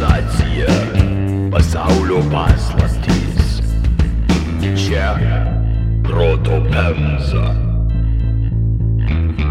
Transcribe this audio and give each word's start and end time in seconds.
Civilizacija, 0.00 0.66
pasaulio 1.52 2.22
paslaptys. 2.32 3.60
Čia 4.76 5.18
proto 6.04 6.64
pemza. 6.72 7.54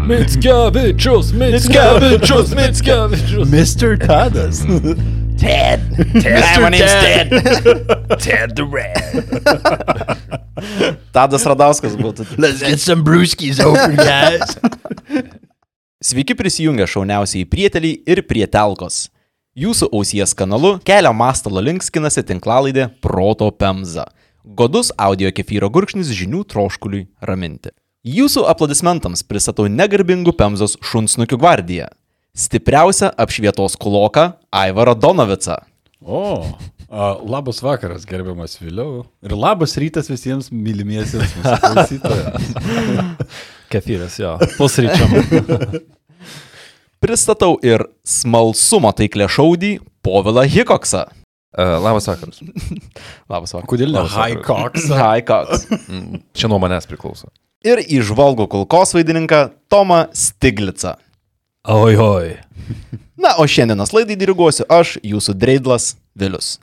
Mickevičius, 0.06 1.32
Mickevičius, 1.32 2.54
Mickevičius. 2.58 3.48
Mr. 3.48 4.06
Tadas. 4.06 4.64
Ted. 5.40 5.80
Ted. 6.20 6.60
My 6.60 6.68
name's 6.68 6.92
Ted. 6.98 7.30
Ted 8.18 8.56
the 8.56 8.66
Red. 8.66 8.98
Tadas 11.12 11.46
Radauskas 11.46 11.94
būtų. 11.94 12.26
Let's 12.38 12.58
get 12.58 12.80
some 12.80 13.04
brewskis 13.04 13.62
open, 13.62 13.94
guys. 13.94 14.58
Sveiki 16.02 16.34
prisijungę 16.34 16.90
šauniausiai 16.90 17.46
prieteliai 17.46 18.02
ir 18.02 18.26
prietelkos. 18.26 19.06
Jūsų 19.60 19.90
ausies 19.92 20.30
kanalu 20.32 20.78
kelio 20.88 21.10
mastalo 21.12 21.60
link 21.60 21.82
skinasi 21.84 22.22
tinklalaidė 22.24 22.86
Proto 23.04 23.50
Pemza. 23.52 24.06
Godus 24.56 24.88
audio 24.96 25.28
kefyro 25.36 25.68
gurkšnis 25.68 26.12
žinių 26.16 26.46
troškuliui 26.48 27.02
raminti. 27.28 27.74
Jūsų 28.08 28.46
aplodismentams 28.48 29.20
pristatau 29.28 29.66
negarbingų 29.68 30.32
Pemzos 30.38 30.78
šunsnukių 30.80 31.40
gvardiją. 31.42 31.90
Stipriausią 32.32 33.12
apšvietos 33.20 33.76
kuloką 33.76 34.30
Aivarą 34.62 34.96
Donovicą. 34.96 35.58
O, 36.00 36.24
a, 36.88 37.12
labas 37.20 37.60
vakaras, 37.60 38.08
gerbiamas 38.08 38.56
Vėliau. 38.62 39.04
Ir 39.20 39.36
labas 39.36 39.76
rytas 39.82 40.08
visiems 40.08 40.48
mylimiesiems 40.48 41.36
mūsų 41.36 41.60
klausytojams. 41.66 42.52
Kefyras, 43.74 44.16
jo, 44.24 44.38
pusryčiam. 44.56 45.18
Pristatau 47.00 47.56
ir 47.64 47.86
smalsumo 48.04 48.90
taiklę 48.92 49.24
šaudį 49.32 49.70
Povilą 50.04 50.44
Hikoksą. 50.52 51.06
Uh, 51.50 51.78
labas 51.82 52.06
vakaras. 52.06 52.38
Labas 53.32 53.54
vakaras. 53.56 53.68
Kodėl 53.72 53.88
ne? 53.90 54.02
Labas 54.02 54.12
High 54.14 54.36
vakaras. 54.38 54.84
Cox. 54.84 54.90
Hi, 55.00 55.22
Cox. 55.26 55.64
Mm, 55.88 56.20
Čia 56.36 56.50
nuo 56.52 56.60
manęs 56.62 56.86
priklauso. 56.90 57.32
Ir 57.66 57.80
išvalgų 57.82 58.46
kulkos 58.52 58.92
vaidininką 58.96 59.40
Tomą 59.72 60.04
Stiglicą. 60.16 60.94
Oi, 61.72 61.96
oi. 62.00 62.30
Na, 63.24 63.34
o 63.40 63.44
šiandienos 63.48 63.90
laidai 63.96 64.16
diriguosiu 64.20 64.64
aš, 64.72 64.94
jūsų 65.04 65.34
dreidlas 65.40 65.90
Vilius. 66.16 66.54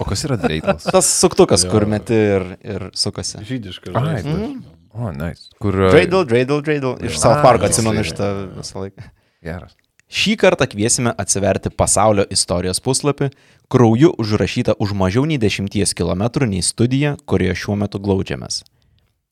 O 0.00 0.06
kas 0.06 0.24
yra 0.26 0.38
dreitlas? 0.40 0.86
Tas 0.86 1.06
suktukas, 1.20 1.62
Jo. 1.66 1.70
kur 1.74 1.86
meti 1.90 2.14
ir, 2.16 2.44
ir 2.66 2.88
sukasi. 2.98 3.42
Žydiškas. 3.46 3.94
Ai, 3.98 4.22
žodis. 4.24 4.58
O, 4.94 5.12
nice. 5.12 5.50
Kur... 5.62 5.74
uh, 5.74 5.90
Dreidl, 5.94 6.24
dreidl, 6.26 6.62
dreidl. 6.66 6.96
Iš. 7.06 7.20
South 7.20 7.44
Park 7.44 7.62
atsimenu 7.68 8.02
šitą 8.06 8.30
visą 8.56 8.84
laiką. 8.86 9.06
Geras. 9.44 9.76
Šį 10.10 10.34
kartą 10.40 10.66
kviesime 10.66 11.12
atsiverti 11.22 11.70
pasaulio 11.70 12.24
istorijos 12.34 12.80
puslapį, 12.82 13.28
krauju 13.70 14.10
užrašytą 14.18 14.74
už 14.82 14.90
mažiau 14.98 15.22
nei 15.22 15.38
10 15.38 15.70
km 15.94 16.24
nei 16.50 16.64
studija, 16.66 17.14
kurioje 17.30 17.54
šiuo 17.62 17.76
metu 17.78 18.00
glaudžiamės. 18.02 18.64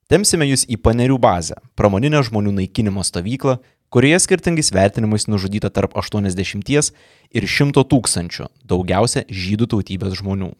Temsime 0.08 0.46
jūs 0.46 0.62
į 0.70 0.78
panerių 0.78 1.18
bazę, 1.18 1.58
pramoninę 1.74 2.22
žmonių 2.24 2.54
naikinimo 2.60 3.02
stovyklą, 3.02 3.58
kurioje 3.90 4.22
skirtingais 4.22 4.70
vertinimais 4.72 5.26
nužudyta 5.26 5.68
tarp 5.74 5.98
80 5.98 6.94
ir 7.34 7.48
100 7.58 7.84
tūkstančių, 7.90 8.46
daugiausia 8.62 9.26
žydų 9.26 9.66
tautybės 9.74 10.14
žmonių. 10.22 10.52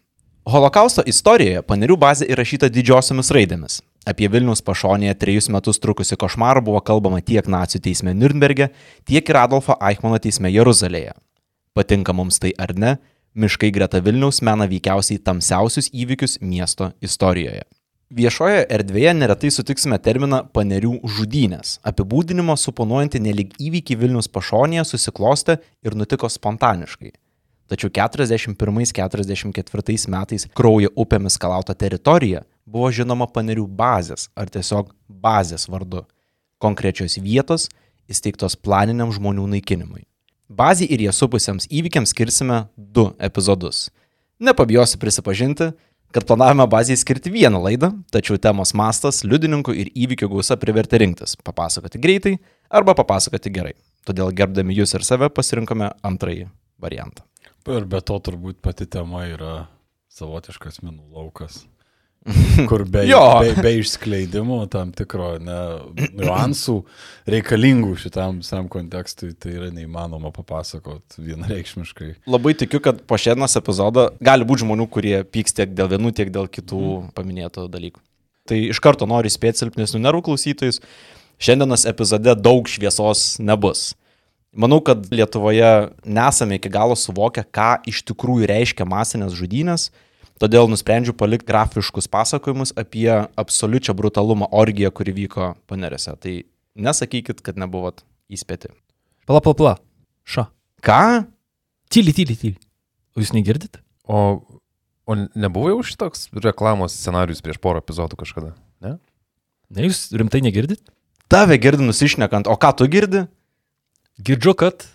Holokausto 0.49 1.07
istorijoje 1.07 1.63
panerių 1.63 1.97
bazė 2.01 2.27
įrašyta 2.33 2.69
didžiosiomis 2.73 3.31
raidėmis. 3.31 3.81
Apie 4.09 4.25
Vilnius 4.33 4.63
pašonėje 4.65 5.13
trejus 5.21 5.51
metus 5.53 5.77
trukusi 5.83 6.17
košmarą 6.17 6.63
buvo 6.65 6.81
kalbama 6.81 7.19
tiek 7.21 7.45
nacijų 7.45 7.83
teisme 7.85 8.15
Nürnberge, 8.17 8.71
tiek 9.05 9.29
ir 9.29 9.37
Adolfo 9.37 9.77
Eichmano 9.85 10.17
teisme 10.23 10.49
Jeruzalėje. 10.49 11.13
Patinka 11.77 12.15
mums 12.17 12.41
tai 12.41 12.55
ar 12.57 12.73
ne, 12.73 12.97
miškai 13.37 13.69
greta 13.75 14.01
Vilniaus 14.01 14.41
mena 14.41 14.65
veikiausiai 14.71 15.21
tamsiausius 15.21 15.91
įvykius 15.93 16.39
miesto 16.41 16.89
istorijoje. 17.05 17.67
Viešoje 18.09 18.65
erdvėje 18.73 19.13
neretai 19.19 19.51
sutiksime 19.53 20.01
terminą 20.01 20.49
panerių 20.57 21.05
žudynės, 21.19 21.77
apibūdinimo 21.85 22.57
suponuojantį 22.57 23.21
nelik 23.27 23.53
įvykį 23.61 23.99
Vilnius 24.01 24.33
pašonėje 24.33 24.89
susiklostė 24.89 25.61
ir 25.85 25.93
nutiko 26.01 26.33
spontaniškai. 26.33 27.13
Tačiau 27.69 27.93
41-44 27.93 30.09
metais 30.09 30.49
kraujo 30.57 30.89
upėmis 30.97 31.37
kalauta 31.37 31.77
teritorija 31.77 32.49
buvo 32.69 32.91
žinoma 32.93 33.29
panerių 33.33 33.67
bazės 33.81 34.29
ar 34.37 34.51
tiesiog 34.53 34.93
bazės 35.09 35.69
vardu- 35.69 36.05
konkrečios 36.65 37.19
vietos 37.23 37.69
įsteigtos 38.09 38.57
planiniam 38.57 39.13
žmonių 39.13 39.47
naikinimui. 39.55 40.05
Bazį 40.49 40.89
ir 40.91 41.01
jie 41.05 41.13
supusiems 41.13 41.69
įvykiams 41.69 42.15
skirsime 42.15 42.69
du 42.77 43.13
epizodus. 43.19 43.91
Nepabijosiu 44.41 44.99
prisipažinti, 44.99 45.73
kad 46.13 46.25
planavome 46.25 46.65
bazėje 46.71 47.03
skirti 47.03 47.33
vieną 47.33 47.61
laidą, 47.61 47.91
tačiau 48.11 48.39
temos 48.41 48.73
mastas, 48.73 49.25
liudininkų 49.25 49.75
ir 49.77 49.91
įvykių 49.93 50.31
gausa 50.33 50.57
privertė 50.57 51.03
rinktis- 51.03 51.37
papasakoti 51.49 52.01
greitai 52.01 52.39
arba 52.71 52.95
papasakoti 52.95 53.53
gerai. 53.53 53.75
Todėl 54.07 54.33
gerbdami 54.33 54.75
jūs 54.75 54.95
ir 54.95 55.05
save 55.05 55.29
pasirinkome 55.29 55.93
antrąjį 56.03 56.49
variantą. 56.81 57.23
Ir 57.67 57.85
be 57.85 58.01
to 58.01 58.19
turbūt 58.19 58.63
pati 58.63 58.87
tema 58.87 59.27
yra 59.29 59.69
savotiškas 60.09 60.81
minų 60.81 61.13
laukas. 61.13 61.67
Kur 62.69 62.85
be, 62.85 63.05
be, 63.09 63.53
be 63.63 63.73
išskleidimo 63.79 64.59
tam 64.73 64.91
tikro 64.97 65.31
ne, 65.43 65.59
niuansų 66.19 66.75
reikalingų 67.31 67.95
šitam 68.03 68.43
visam 68.43 68.69
kontekstui, 68.73 69.31
tai 69.39 69.55
yra 69.57 69.71
neįmanoma 69.75 70.33
papasakot 70.35 71.17
vienareikšmiškai. 71.17 72.11
Labai 72.29 72.55
tikiu, 72.59 72.83
kad 72.85 73.01
po 73.09 73.19
šiandienos 73.21 73.57
epizodo 73.61 74.09
gali 74.21 74.49
būti 74.49 74.67
žmonių, 74.67 74.89
kurie 74.93 75.17
pyks 75.25 75.57
tiek 75.57 75.73
dėl 75.77 75.93
vienų, 75.95 76.13
tiek 76.19 76.33
dėl 76.35 76.51
kitų 76.53 76.83
paminėtų 77.17 77.69
dalykų. 77.73 78.03
Tai 78.49 78.59
iš 78.73 78.81
karto 78.85 79.09
noriu 79.09 79.29
įspėti 79.29 79.65
silpnesnių 79.65 80.03
nervų 80.05 80.25
klausytojus. 80.31 80.83
Šiandienos 81.39 81.85
epizode 81.89 82.35
daug 82.41 82.69
šviesos 82.69 83.37
nebus. 83.41 83.93
Manau, 84.59 84.81
kad 84.83 85.05
Lietuvoje 85.13 85.91
nesame 86.09 86.57
iki 86.59 86.71
galo 86.73 86.97
suvokę, 86.97 87.45
ką 87.45 87.85
iš 87.89 88.01
tikrųjų 88.09 88.49
reiškia 88.49 88.87
masinės 88.89 89.37
žudynės, 89.37 89.91
todėl 90.43 90.71
nusprendžiu 90.71 91.15
palikti 91.19 91.49
grafiškus 91.51 92.09
pasakojimus 92.11 92.75
apie 92.79 93.09
absoliučią 93.39 93.95
brutalumą 93.99 94.51
orgiją, 94.55 94.93
kuri 94.95 95.15
vyko 95.17 95.53
panerėse. 95.71 96.15
Tai 96.23 96.35
nesakykit, 96.79 97.43
kad 97.45 97.59
nebuvot 97.61 98.05
įspėti. 98.33 98.73
Pala, 99.29 99.43
pala, 99.45 99.59
pala. 99.59 99.75
Ša. 100.29 100.49
Ką? 100.85 101.03
Tyli, 101.93 102.15
tyli, 102.17 102.37
tyli. 102.39 102.57
O 103.17 103.23
jūs 103.23 103.35
negirdit? 103.35 103.81
O, 104.09 104.41
o 105.09 105.17
nebuvo 105.35 105.73
jau 105.73 105.81
šitoks 105.91 106.29
reklamos 106.45 106.95
scenarius 106.95 107.43
prieš 107.45 107.59
porą 107.63 107.83
epizodų 107.83 108.21
kažkada? 108.21 108.55
Ne? 108.85 108.97
Ne, 109.75 109.89
jūs 109.89 110.07
rimtai 110.17 110.41
negirdit? 110.45 110.81
Tave 111.29 111.59
girdi 111.61 111.85
nusišnekant, 111.85 112.49
o 112.49 112.57
ką 112.57 112.71
tu 112.79 112.87
girdi? 112.89 113.27
Girdžiu, 114.25 114.55
kad 114.57 114.87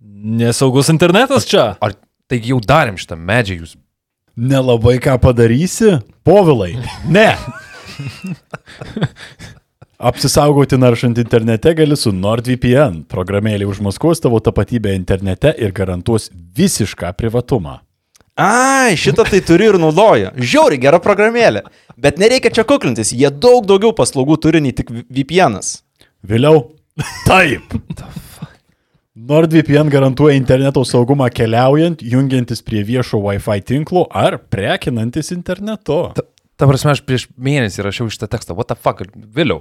nesaugus 0.00 0.92
internetas 0.92 1.48
čia. 1.48 1.72
Ar 1.82 1.96
taigi 2.30 2.52
jau 2.52 2.60
darėm 2.62 2.98
šitą 3.00 3.18
medžią 3.18 3.58
jūs? 3.58 3.74
Nelabai 4.40 4.96
ką 5.04 5.18
padarysi, 5.20 5.98
povilai. 6.24 6.78
Ne. 7.12 7.28
Apsisaugoti 10.00 10.78
naršant 10.80 11.18
internete 11.20 11.74
gali 11.76 11.96
su 12.00 12.08
NordVPN. 12.16 13.02
Programėlė 13.12 13.68
užmaskuos 13.68 14.22
tavo 14.24 14.40
tapatybę 14.40 14.94
internete 14.96 15.52
ir 15.60 15.74
garantuos 15.76 16.30
visišką 16.56 17.12
privatumą. 17.20 17.82
Ai, 18.40 18.96
šitą 18.96 19.26
tai 19.28 19.42
turi 19.44 19.68
ir 19.68 19.76
naudoja. 19.82 20.32
Žiauri 20.40 20.80
gera 20.80 21.02
programėlė. 21.04 21.66
Bet 22.00 22.16
nereikia 22.22 22.48
čia 22.56 22.64
kuklintis, 22.64 23.12
jie 23.12 23.28
daug 23.28 23.68
daugiau 23.68 23.92
paslaugų 23.92 24.40
turi 24.40 24.64
nei 24.64 24.72
tik 24.72 24.88
VPN'as. 24.88 25.82
Vėliau. 26.24 26.70
Taip. 27.28 27.76
NordVPN 29.20 29.90
garantuoja 29.92 30.32
interneto 30.38 30.80
saugumą 30.86 31.26
keliaujant, 31.34 32.00
jungiantis 32.00 32.62
prie 32.64 32.80
viešo 32.88 33.18
Wi-Fi 33.20 33.60
tinklo 33.68 34.06
ar 34.16 34.38
prekinantis 34.48 35.28
internetu. 35.34 35.98
Ta 36.56 36.68
prasme, 36.68 36.94
aš 36.94 37.02
prieš 37.04 37.26
mėnesį 37.36 37.84
rašiau 37.84 38.08
šitą 38.08 38.30
tekstą. 38.32 38.56
What 38.56 38.70
the 38.72 38.78
fuck? 38.80 39.02
Vėliau. 39.36 39.60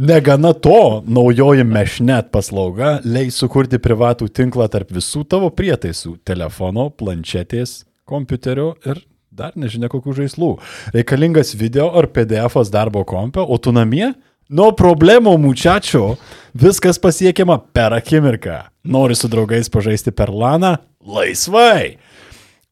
Negana 0.00 0.54
to, 0.56 1.02
naujoji 1.04 1.66
Meshnet 1.68 2.32
paslauga 2.32 2.94
leis 3.04 3.36
sukurti 3.36 3.82
privatų 3.82 4.30
tinklą 4.32 4.70
tarp 4.72 4.94
visų 4.96 5.26
tavo 5.28 5.52
prietaisų- 5.52 6.16
telefono, 6.30 6.88
planšetės, 6.88 7.82
kompiuterio 8.08 8.72
ir 8.86 9.04
dar 9.30 9.52
nežinia 9.56 9.92
kokių 9.92 10.16
žaislų. 10.22 10.54
Reikalingas 10.96 11.52
video 11.52 11.90
ar 11.92 12.08
PDF 12.08 12.56
darbo 12.70 13.04
kompio, 13.04 13.44
o 13.44 13.58
tu 13.58 13.72
namie? 13.72 14.14
Nuo 14.52 14.68
problemų 14.76 15.32
mučiačio 15.40 16.18
viskas 16.60 16.98
pasiekiama 17.00 17.54
per 17.72 17.94
akimirką. 17.96 18.58
Nori 18.84 19.16
su 19.16 19.30
draugais 19.32 19.70
pažaisti 19.72 20.12
per 20.12 20.28
laną? 20.28 20.74
Laisvai. 21.08 21.96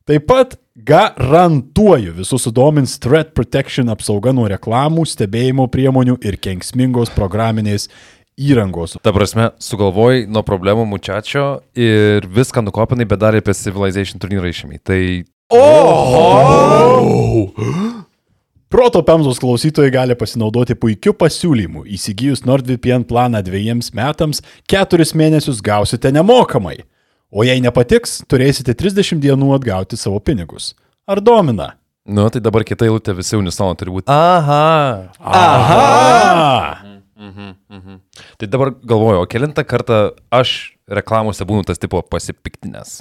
Taip 0.05 0.27
pat 0.29 0.59
garantuoju 0.77 2.13
visus 2.19 2.45
sudomins 2.45 2.99
Threat 3.01 3.33
Protection 3.33 3.89
apsauga 3.89 4.35
nuo 4.37 4.45
reklamų, 4.53 5.07
stebėjimo 5.09 5.71
priemonių 5.73 6.19
ir 6.21 6.37
kenksmingos 6.45 7.15
programinės 7.17 7.89
įrangos. 8.37 8.99
Ta 9.01 9.17
prasme, 9.17 9.49
sugalvojai 9.57 10.27
nuo 10.29 10.45
problemų 10.45 10.85
mučiačio 10.91 11.47
ir 11.81 12.29
viską 12.29 12.61
nukopinai, 12.69 13.09
bet 13.09 13.25
dar 13.25 13.41
apie 13.41 13.57
Civilization 13.57 14.21
turnyrą 14.21 14.53
išėmė. 14.53 14.83
Tai 14.85 15.01
Proto 18.71 19.03
Pemzos 19.03 19.41
klausytojai 19.43 19.91
gali 19.91 20.15
pasinaudoti 20.15 20.77
puikiu 20.79 21.11
pasiūlymu. 21.19 21.81
Įsigijus 21.91 22.45
NordVPN 22.47 23.03
planą 23.09 23.41
dviejiems 23.43 23.89
metams, 23.99 24.39
keturis 24.71 25.11
mėnesius 25.19 25.59
gausite 25.59 26.13
nemokamai. 26.15 26.77
O 27.35 27.43
jei 27.43 27.59
nepatiks, 27.65 28.21
turėsite 28.31 28.77
30 28.79 29.19
dienų 29.25 29.51
atgauti 29.57 29.99
savo 29.99 30.23
pinigus. 30.23 30.77
Ar 31.11 31.19
domina? 31.19 31.73
Nu, 32.07 32.29
tai 32.31 32.39
dabar 32.47 32.63
kita 32.63 32.87
eilutė 32.87 33.17
visi 33.19 33.35
unisono 33.35 33.75
turi 33.75 33.91
būti. 33.97 34.07
Aha. 34.07 35.11
Aha! 35.19 36.87
Tai 38.39 38.49
dabar 38.55 38.71
galvoju, 38.71 39.25
o 39.25 39.29
kilintą 39.35 39.67
kartą 39.67 40.03
aš 40.31 40.77
reklamose 40.87 41.43
būnu 41.43 41.67
tas 41.67 41.83
tipo 41.83 42.07
pasipiktinės. 42.07 43.01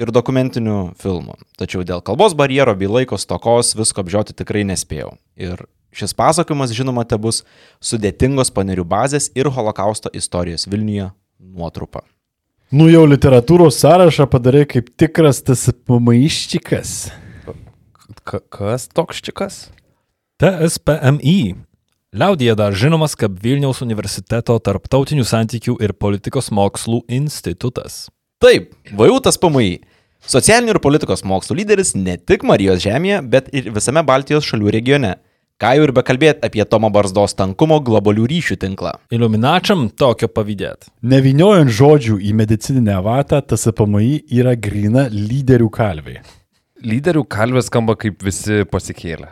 ir 0.00 0.12
dokumentinių 0.16 0.76
filmų. 1.02 1.36
Tačiau 1.60 1.84
dėl 1.84 2.00
kalbos 2.00 2.32
barjero 2.38 2.72
bei 2.80 2.88
laiko 2.88 3.18
stokos 3.20 3.74
visko 3.76 4.00
apžioti 4.00 4.32
tikrai 4.38 4.64
nespėjau. 4.72 5.12
Ir 5.36 5.60
šis 5.92 6.16
pasakojimas, 6.16 6.72
žinoma, 6.72 7.04
te 7.04 7.20
bus 7.20 7.42
sudėtingos 7.84 8.54
panerių 8.56 8.88
bazės 8.88 9.28
ir 9.36 9.52
holokausto 9.52 10.08
istorijos 10.16 10.64
Vilniuje 10.70 11.10
nuotrupa. 11.36 12.06
Nu 12.72 12.88
jau 12.88 13.04
literatūros 13.04 13.82
sąrašą 13.84 14.30
padarai 14.32 14.64
kaip 14.64 14.94
tikras 14.96 15.44
tas 15.44 15.68
pamaiščikas. 15.84 17.10
Ka 18.24 18.40
kas 18.48 18.88
toks 18.88 19.20
čikas? 19.20 19.66
TSPMI. 20.40 21.68
Liaudėje 22.10 22.56
dar 22.58 22.74
žinomas 22.74 23.12
kaip 23.14 23.36
Vilniaus 23.38 23.84
universiteto 23.84 24.56
tarptautinių 24.58 25.22
santykių 25.22 25.76
ir 25.78 25.92
politikos 25.94 26.48
mokslų 26.50 27.04
institutas. 27.06 28.08
Taip, 28.42 28.72
Vajutas 28.98 29.38
PMI. 29.38 29.76
Socialinių 30.26 30.72
ir 30.74 30.80
politikos 30.82 31.22
mokslų 31.22 31.60
lyderis 31.60 31.94
ne 31.94 32.16
tik 32.18 32.42
Marijos 32.42 32.82
žemėje, 32.82 33.20
bet 33.30 33.52
ir 33.54 33.68
visame 33.70 34.02
Baltijos 34.02 34.48
šalių 34.48 34.72
regione. 34.74 35.12
Ką 35.62 35.70
jau 35.76 35.84
ir 35.86 35.92
bekalbėti 35.94 36.42
apie 36.48 36.66
Tomo 36.66 36.90
Barzdos 36.90 37.36
tankumo 37.38 37.78
globalių 37.78 38.26
ryšių 38.32 38.58
tinklą. 38.64 38.96
Iluminačiam 39.14 39.86
tokio 39.94 40.26
pavydėt. 40.34 40.90
Neviniojant 41.06 41.70
žodžių 41.70 42.18
į 42.26 42.32
medicininę 42.42 42.98
vatą, 43.06 43.38
tas 43.38 43.70
PMI 43.70 44.24
yra 44.34 44.56
grina 44.58 45.06
lyderių 45.14 45.70
kalviai. 45.78 46.24
Lyderių 46.82 47.22
kalvės 47.30 47.70
skamba 47.70 47.94
kaip 47.94 48.18
visi 48.26 48.64
pasikėlė. 48.66 49.30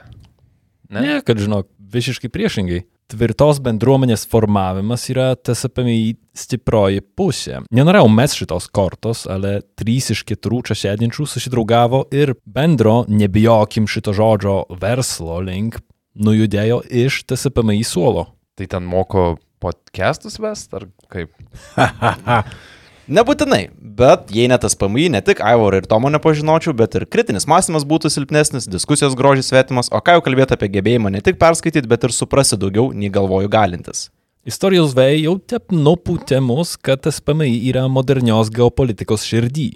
Ne? 0.88 1.02
ne, 1.04 1.18
kad 1.24 1.40
žinok, 1.40 1.68
visiškai 1.92 2.30
priešingai. 2.32 2.84
Tvirtos 3.08 3.56
bendruomenės 3.64 4.26
formavimas 4.28 5.06
yra 5.08 5.30
TSPMI 5.40 6.18
stiproji 6.36 7.00
pusė. 7.16 7.62
Nenorėjau 7.72 8.08
mes 8.12 8.36
šitos 8.36 8.68
kortos, 8.72 9.24
ale 9.28 9.62
trys 9.80 10.10
iš 10.12 10.26
keturių 10.28 10.60
čia 10.68 10.76
sėdinčių 10.82 11.24
susidraugavo 11.28 12.02
ir 12.12 12.34
bendro, 12.44 13.02
nebijokim 13.08 13.88
šito 13.88 14.12
žodžio, 14.16 14.58
verslo 14.80 15.40
link 15.44 15.80
nujudėjo 16.18 16.82
iš 17.06 17.22
TSPMI 17.28 17.80
suolo. 17.86 18.28
Tai 18.58 18.68
ten 18.68 18.84
moko 18.88 19.38
podcastus 19.62 20.36
vest, 20.42 20.74
ar 20.76 20.90
kaip? 21.08 21.32
Nebūtinai, 23.08 23.70
bet 23.96 24.28
jei 24.36 24.50
net 24.52 24.60
tas 24.60 24.74
PMI, 24.76 25.06
ne 25.14 25.22
tik 25.24 25.38
Aivorą 25.40 25.78
ir 25.80 25.86
Tomo 25.88 26.10
nepažinočiau, 26.12 26.74
bet 26.76 26.92
ir 26.98 27.06
kritinis 27.08 27.46
mąstymas 27.48 27.86
būtų 27.88 28.10
silpnesnis, 28.12 28.66
diskusijos 28.68 29.16
grožis 29.16 29.48
svetimas, 29.48 29.88
o 29.88 30.00
ką 30.04 30.18
jau 30.18 30.24
kalbėti 30.26 30.52
apie 30.52 30.68
gebėjimą 30.74 31.14
ne 31.14 31.22
tik 31.24 31.38
perskaityti, 31.40 31.88
bet 31.88 32.04
ir 32.04 32.12
suprasti 32.12 32.58
daugiau, 32.60 32.90
nei 32.92 33.08
galvoju 33.08 33.48
galintis. 33.48 34.10
Istorijos 34.44 34.92
vėjai 34.96 35.22
jau 35.22 35.34
tep 35.40 35.72
nupūtė 35.72 36.42
mus, 36.44 36.74
kad 36.76 37.00
tas 37.06 37.22
PMI 37.24 37.48
yra 37.70 37.86
modernios 37.88 38.52
geopolitikos 38.52 39.24
širdį. 39.24 39.70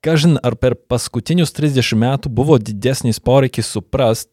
Kažin 0.00 0.40
ar 0.40 0.56
per 0.56 0.78
paskutinius 0.88 1.52
30 1.52 1.92
metų 2.00 2.32
buvo 2.40 2.56
didesnis 2.56 3.20
poreikis 3.20 3.68
suprast, 3.76 4.30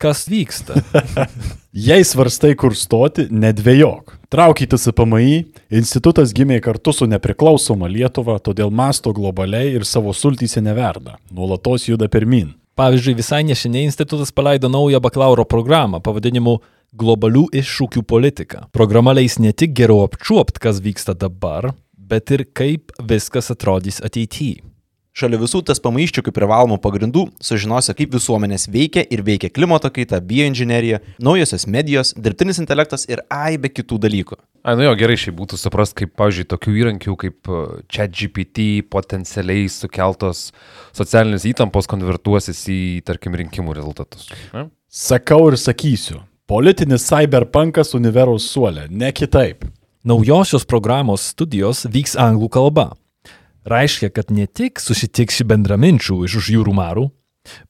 kas 0.00 0.24
vyksta. 0.28 0.80
Jei 1.88 2.04
svarstai, 2.06 2.54
kur 2.58 2.76
stoti, 2.78 3.26
nedvėjok. 3.30 4.18
Traukytis 4.30 4.88
į 4.90 4.94
PMI, 4.98 5.38
institutas 5.74 6.34
gimė 6.34 6.60
kartu 6.62 6.94
su 6.94 7.08
nepriklausoma 7.10 7.90
Lietuva, 7.90 8.38
todėl 8.42 8.70
masto 8.70 9.14
globaliai 9.14 9.72
ir 9.74 9.86
savo 9.88 10.14
sultyse 10.14 10.62
neverda. 10.62 11.18
Nuolatos 11.34 11.88
juda 11.88 12.10
pirmin. 12.10 12.52
Pavyzdžiui, 12.74 13.14
visai 13.14 13.42
neseniai 13.46 13.86
institutas 13.86 14.32
paleido 14.34 14.68
naują 14.68 15.00
bakalauro 15.02 15.46
programą 15.46 16.02
pavadinimu 16.02 16.58
Globalių 16.94 17.48
iššūkių 17.58 18.04
politika. 18.06 18.68
Programa 18.70 19.10
leis 19.16 19.40
ne 19.42 19.50
tik 19.50 19.72
geriau 19.74 20.04
apčiuopt, 20.04 20.60
kas 20.62 20.78
vyksta 20.78 21.16
dabar, 21.18 21.72
bet 21.98 22.30
ir 22.30 22.44
kaip 22.54 22.94
viskas 23.02 23.50
atrodys 23.50 23.98
ateityje. 23.98 24.62
Šalia 25.14 25.38
visų 25.38 25.60
tas 25.62 25.78
pamaiščių 25.78 26.24
kaip 26.26 26.34
privalomų 26.34 26.80
pagrindų 26.82 27.28
sužinosi, 27.38 27.92
kaip 27.94 28.16
visuomenės 28.16 28.64
veikia 28.74 29.04
ir 29.14 29.20
veikia 29.22 29.46
klimato 29.54 29.86
kaita, 29.94 30.18
bioinžinerija, 30.18 30.98
naujosios 31.22 31.68
medijos, 31.70 32.10
dirbtinis 32.18 32.58
intelektas 32.58 33.06
ir 33.06 33.22
aibe 33.30 33.70
kitų 33.70 34.00
dalykų. 34.02 34.40
Ai, 34.66 34.74
nu 34.74 34.88
jo, 34.88 34.96
gerai 34.98 35.14
šiai 35.20 35.36
būtų 35.38 35.60
suprast, 35.60 35.94
kaip, 36.00 36.16
pavyzdžiui, 36.18 36.48
tokių 36.50 36.74
įrankių 36.80 37.14
kaip 37.20 37.50
ChatGPT 37.94 38.66
potencialiai 38.90 39.68
sukeltos 39.70 40.48
socialinės 40.98 41.46
įtampos 41.52 41.86
konvertuosis 41.94 42.64
į, 42.74 42.80
tarkim, 43.06 43.38
rinkimų 43.38 43.78
rezultatus. 43.78 44.26
Ne? 44.50 44.66
Sakau 44.90 45.44
ir 45.52 45.60
sakysiu. 45.62 46.24
Politinis 46.50 47.06
cyberpunkas 47.06 47.94
univeros 47.94 48.50
suolė, 48.50 48.88
ne 48.90 49.14
kitaip. 49.14 49.62
Naujosios 50.02 50.66
programos 50.66 51.30
studijos 51.30 51.86
vyks 51.86 52.18
anglų 52.18 52.50
kalba. 52.58 52.90
Reiškia, 53.64 54.10
kad 54.12 54.28
ne 54.28 54.44
tik 54.44 54.80
susitiksi 54.80 55.44
bendraminčių 55.48 56.18
iš 56.26 56.34
už 56.36 56.48
jūrų 56.52 56.72
marų, 56.76 57.04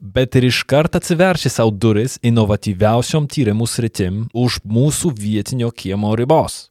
bet 0.02 0.34
ir 0.34 0.48
iškart 0.48 0.96
atsiverši 0.98 1.52
savo 1.54 1.70
duris 1.70 2.16
inovatyviausiom 2.26 3.28
tyrimų 3.30 3.68
sritim 3.70 4.24
už 4.34 4.58
mūsų 4.66 5.12
vietinio 5.14 5.70
kiemo 5.70 6.16
ribos. 6.18 6.68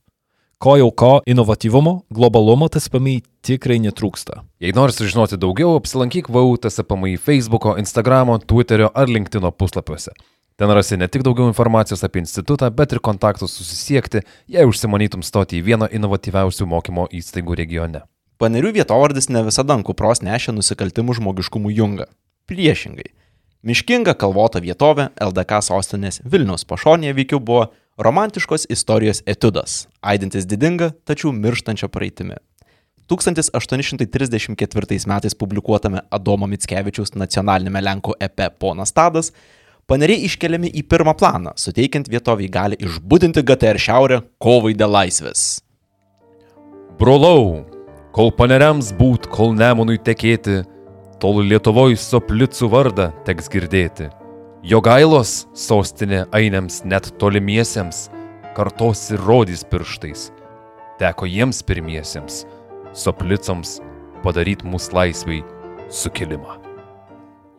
Ko 0.59 0.75
jau 0.79 0.91
ko, 0.91 1.13
inovatyvumo, 1.27 2.05
globalumo 2.11 2.67
TSPMI 2.71 3.17
tikrai 3.43 3.79
netrūksta. 3.83 4.43
Jei 4.63 4.75
nori 4.75 4.95
sužinoti 4.95 5.39
daugiau, 5.39 5.73
apsilankyk 5.79 6.27
VAU 6.31 6.55
TSPMI 6.59 7.17
Facebook'o, 7.19 7.77
Instagram'o, 7.79 8.37
Twitter'o 8.43 8.91
ar 8.91 9.11
LinkedIn'o 9.11 9.51
puslapiuose. 9.55 10.11
Ten 10.59 10.71
rasi 10.71 10.99
ne 10.99 11.07
tik 11.07 11.23
daugiau 11.23 11.47
informacijos 11.47 12.03
apie 12.03 12.23
institutą, 12.23 12.69
bet 12.71 12.91
ir 12.91 13.03
kontaktus 13.03 13.55
susisiekti, 13.55 14.23
jei 14.47 14.67
užsimanytum 14.67 15.23
stoti 15.23 15.59
į 15.59 15.67
vieną 15.71 15.91
inovatyviausių 15.95 16.67
mokymo 16.75 17.07
įstaigų 17.11 17.59
regione. 17.63 18.03
Panerių 18.41 18.73
vietovardis 18.79 19.29
ne 19.29 19.43
visada 19.45 19.77
ant 19.77 19.85
kupros 19.85 20.25
nešė 20.25 20.57
nusikaltimų 20.57 21.19
žmogiškumų 21.19 21.75
jungą. 21.77 22.09
Priešingai. 22.49 23.13
Miškinga 23.63 24.17
kalvota 24.19 24.59
vietovė 24.59 25.13
LDK 25.23 25.61
sostinės 25.63 26.19
Vilniaus 26.27 26.65
pašonėje 26.67 27.13
veikiau 27.15 27.39
buvo 27.39 27.69
romantiškos 27.97 28.65
istorijos 28.73 29.21
etudas, 29.29 29.85
aidintis 30.01 30.45
didinga, 30.49 30.91
tačiau 31.07 31.31
mirštančia 31.31 31.87
praeitimi. 31.87 32.35
1834 33.07 35.07
metais 35.07 35.35
publikuotame 35.35 36.01
Adomo 36.11 36.47
Mickevičiaus 36.47 37.15
nacionalinėme 37.15 37.81
Lenkų 37.83 38.13
EP 38.19 38.41
Ponas 38.59 38.91
Tadas 38.95 39.31
paneriai 39.87 40.25
iškeliami 40.27 40.71
į 40.79 40.83
pirmą 40.87 41.13
planą, 41.19 41.51
suteikiant 41.59 42.09
vietoviai 42.09 42.51
gali 42.51 42.75
išbudinti 42.79 43.43
GTR 43.43 43.79
šiaurę 43.79 44.21
kovai 44.43 44.73
dėl 44.79 44.91
laisvės. 44.95 45.61
Brolau, 46.99 47.65
kol 48.13 48.31
paneriams 48.35 48.91
būt, 48.97 49.27
kol 49.33 49.53
nemonui 49.57 49.97
tekėti, 50.01 50.61
tol 51.21 51.41
Lietuvoj 51.47 51.95
soplicų 51.99 52.69
vardą 52.71 53.09
teks 53.27 53.49
girdėti. 53.51 54.09
Jogailos 54.63 55.43
sostinė 55.57 56.23
ainiams 56.35 56.83
net 56.87 57.09
tolimiesiems, 57.19 58.05
kartos 58.55 59.09
ir 59.11 59.23
rodys 59.25 59.65
pirštais. 59.67 60.29
Teko 61.01 61.27
jiems 61.27 61.63
pirmiesiems, 61.67 62.43
soplicoms, 62.95 63.79
padaryti 64.23 64.67
mūsų 64.69 64.95
laisvai 64.95 65.39
sukilimą. 65.91 66.59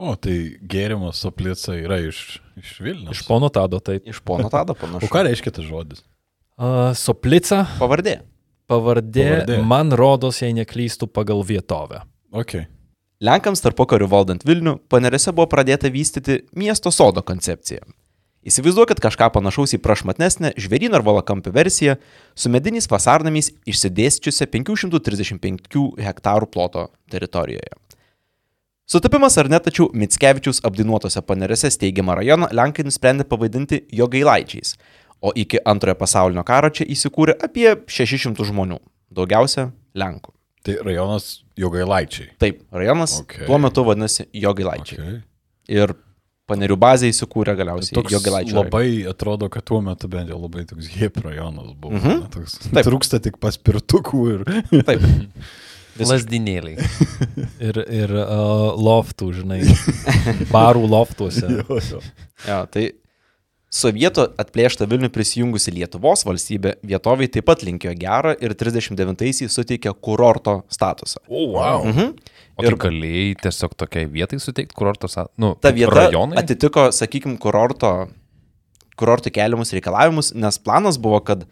O, 0.00 0.14
tai 0.18 0.56
gėrimas 0.68 1.20
soplica 1.22 1.74
yra 1.76 2.00
iš, 2.02 2.38
iš 2.58 2.72
Vilnius. 2.82 3.18
Iš 3.18 3.26
pono 3.28 3.50
Tado, 3.52 3.78
taip. 3.84 4.06
Iš 4.10 4.18
pono 4.26 4.48
tada 4.52 4.74
O 4.74 4.78
panašu. 4.78 5.10
ką 5.12 5.22
reiškia 5.28 5.52
tas 5.54 5.66
žodis? 5.66 6.02
Uh, 6.54 6.92
Soplica, 6.98 7.64
Pavardė. 7.78 8.20
Pavardė, 8.70 9.26
Pavardė. 9.44 9.58
man 9.64 9.92
rodos, 9.96 10.40
jei 10.42 10.54
neklystų 10.56 11.08
pagal 11.12 11.44
vietovę. 11.46 12.02
Ok. 12.34 12.64
Lenkams 13.24 13.62
tarp 13.64 13.78
pokarių 13.78 14.08
valdant 14.10 14.42
Vilnių, 14.44 14.78
panerėse 14.90 15.32
buvo 15.32 15.46
pradėta 15.52 15.88
vystyti 15.92 16.42
miesto 16.56 16.90
sodo 16.92 17.22
koncepciją. 17.22 17.84
Įsivaizduokit 18.44 19.00
kažką 19.00 19.30
panašaus 19.32 19.72
į 19.72 19.80
prašmatnesnę 19.80 20.50
žvėryno 20.60 20.98
ar 20.98 21.04
valakampių 21.06 21.52
versiją 21.54 21.94
su 22.36 22.50
mediniais 22.52 22.90
vasarnamiais 22.90 23.48
išsidėsčiusią 23.64 24.50
535 24.52 25.86
hektarų 26.04 26.50
ploto 26.52 26.90
teritorijoje. 27.08 27.72
Sutapimas 28.84 29.38
ar 29.40 29.48
ne, 29.48 29.56
tačiau 29.64 29.86
Mitskevičiaus 29.96 30.60
apdinuotose 30.68 31.22
panerėse 31.24 31.70
steigiamą 31.72 32.18
rajoną 32.18 32.50
Lenkai 32.52 32.84
nusprendė 32.84 33.24
pavadinti 33.24 33.80
Jogailaičiais, 33.96 34.74
o 35.24 35.32
iki 35.34 35.60
antrojo 35.64 35.96
pasaulinio 36.00 36.44
karo 36.46 36.70
čia 36.74 36.86
įsikūrė 36.92 37.38
apie 37.44 37.70
600 37.88 38.48
žmonių, 38.50 38.80
daugiausia 39.14 39.70
Lenkų. 39.96 40.34
Tai 40.64 40.78
rajonas 40.84 41.42
Jogailaičiai. 41.60 42.32
Taip, 42.40 42.62
rajonas 42.72 43.18
Ok. 43.20 43.36
okay. 43.36 43.46
tuo 43.48 43.58
metu 43.60 43.84
vadinasi 43.86 44.26
Jogailaičiai. 44.32 44.98
Okay. 45.00 45.18
Ir 45.76 45.92
panerių 46.48 46.76
bazė 46.80 47.10
įsikūrė 47.12 47.54
galiausiai 47.56 47.96
Toks 47.96 48.12
Jogailaičiai. 48.12 48.56
labai 48.56 48.88
atrodo, 49.08 49.48
kad 49.52 49.64
tuo 49.68 49.80
metu 49.84 50.08
bent 50.12 50.32
jau 50.32 50.40
labai 50.40 50.64
toks 50.68 50.88
hip 50.96 51.20
rajonas 51.24 51.72
buvo. 51.76 51.96
Mhm. 51.98 52.16
Mhm. 52.16 52.26
Toks, 52.34 52.58
Taip. 52.70 52.82
trūksta 52.88 53.20
tik 53.24 53.38
paspirtukų 53.44 54.24
ir... 54.34 54.44
Taip. 54.88 55.04
Visiškai. 55.94 56.10
Lasdinėliai. 56.10 56.86
Ir, 57.68 57.76
ir 57.86 58.10
uh, 58.18 58.72
loftų, 58.74 59.28
žinai, 59.36 59.60
barų 60.50 60.88
loftuose. 60.90 61.46
Jo, 61.46 61.76
jo. 61.86 62.00
Ja, 62.48 62.56
tai 62.66 62.88
sovietų 63.74 64.28
atplėšta 64.38 64.86
Vilnių 64.90 65.08
prisijungusi 65.14 65.72
Lietuvos 65.74 66.22
valstybė 66.28 66.76
vietoviai 66.86 67.30
taip 67.34 67.46
pat 67.48 67.64
linkėjo 67.66 67.94
gerą 67.98 68.34
ir 68.38 68.54
39-aisiais 68.60 69.50
suteikė 69.56 69.92
kurorto 70.04 70.60
statusą. 70.72 71.22
O, 71.28 71.48
wow. 71.56 71.82
Mhm. 71.90 72.12
O 72.54 72.62
ir 72.62 72.70
Ir- 72.70 72.78
galėjai 72.78 73.32
tiesiog 73.42 73.72
tokiai 73.82 74.06
vietai 74.06 74.38
suteikti 74.38 74.76
kurortos, 74.78 75.16
nu, 75.42 75.56
Ta 75.60 75.72
vieta 75.74 75.90
rajonai. 76.06 76.38
atitiko, 76.38 76.86
sakykime, 76.94 77.34
kurorto, 77.42 77.90
kurorto 78.96 79.32
keliamus 79.34 79.74
reikalavimus, 79.74 80.30
nes 80.38 80.58
planas 80.62 80.98
buvo, 81.02 81.18
kad 81.26 81.42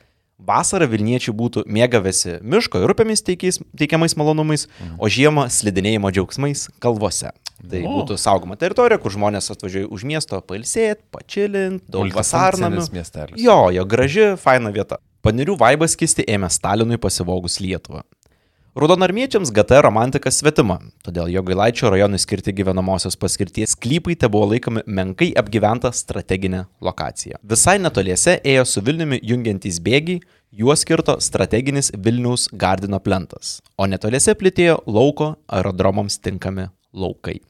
vasarą 0.47 0.89
Vilniečiai 0.91 1.35
būtų 1.37 1.65
mėgavęsi 1.67 2.39
miško 2.43 2.83
ir 2.83 2.93
upėmis 2.95 3.25
teikiais, 3.27 3.61
teikiamais 3.79 4.17
malonumais, 4.19 4.67
o 4.99 5.11
žiemą 5.11 5.49
slidinėjimo 5.53 6.11
džiaugsmais 6.13 6.69
kalvose. 6.83 7.33
Tai 7.63 7.79
O. 7.87 7.93
būtų 8.01 8.17
saugoma 8.19 8.57
teritorija, 8.59 8.99
kur 8.99 9.15
žmonės 9.15 9.53
atvažiuoja 9.55 9.87
už 9.95 10.03
miesto 10.09 10.41
pailsėti, 10.43 11.05
pačilinti, 11.15 11.85
daug 11.95 12.11
vasarnamių. 12.11 12.83
Jo, 13.39 13.71
jo, 13.71 13.85
graži, 13.87 14.33
faina 14.43 14.73
vieta. 14.75 14.99
Panirių 15.23 15.55
vaibas 15.61 15.95
kisti 15.95 16.25
ėmė 16.27 16.51
Stalinui 16.51 16.99
pasivogus 16.99 17.61
Lietuvą. 17.63 18.03
Raudonarmiečiams 18.73 19.51
GT 19.53 19.83
romantika 19.85 20.31
svetima, 20.33 20.79
todėl 21.05 21.27
jo 21.29 21.43
gailaičio 21.45 21.91
rajonui 21.93 22.17
skirti 22.17 22.55
gyvenamosios 22.57 23.19
paskirties 23.21 23.75
sklypai 23.75 24.15
te 24.17 24.31
buvo 24.33 24.47
laikomi 24.49 24.81
menkai 24.87 25.29
apgyventa 25.37 25.91
strateginė 25.93 26.63
lokacija. 26.81 27.37
Visai 27.45 27.75
netoliese 27.85 28.39
ėjo 28.41 28.65
su 28.71 28.81
Vilniumi 28.87 29.21
jungiantys 29.29 29.77
bėgiai, 29.85 30.23
juos 30.57 30.87
skirto 30.87 31.19
strateginis 31.21 31.93
Vilniaus 31.93 32.47
Gardino 32.49 32.97
plentas, 33.05 33.59
o 33.77 33.85
netoliese 33.85 34.33
plėtėjo 34.41 34.81
lauko 34.89 35.35
aerodromams 35.53 36.17
tinkami 36.25 36.71
laukai. 36.97 37.43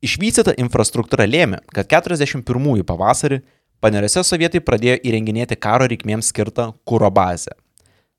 Išvystyta 0.00 0.56
infrastruktūra 0.56 1.28
lėmė, 1.28 1.60
kad 1.76 1.92
41-ųjų 1.92 2.88
pavasarį 2.88 3.42
Panerėse 3.84 4.22
sovietai 4.24 4.62
pradėjo 4.64 4.96
įrenginėti 5.04 5.60
karo 5.60 5.84
reikmėms 5.84 6.32
skirtą 6.32 6.70
kūro 6.88 7.12
bazę. 7.12 7.52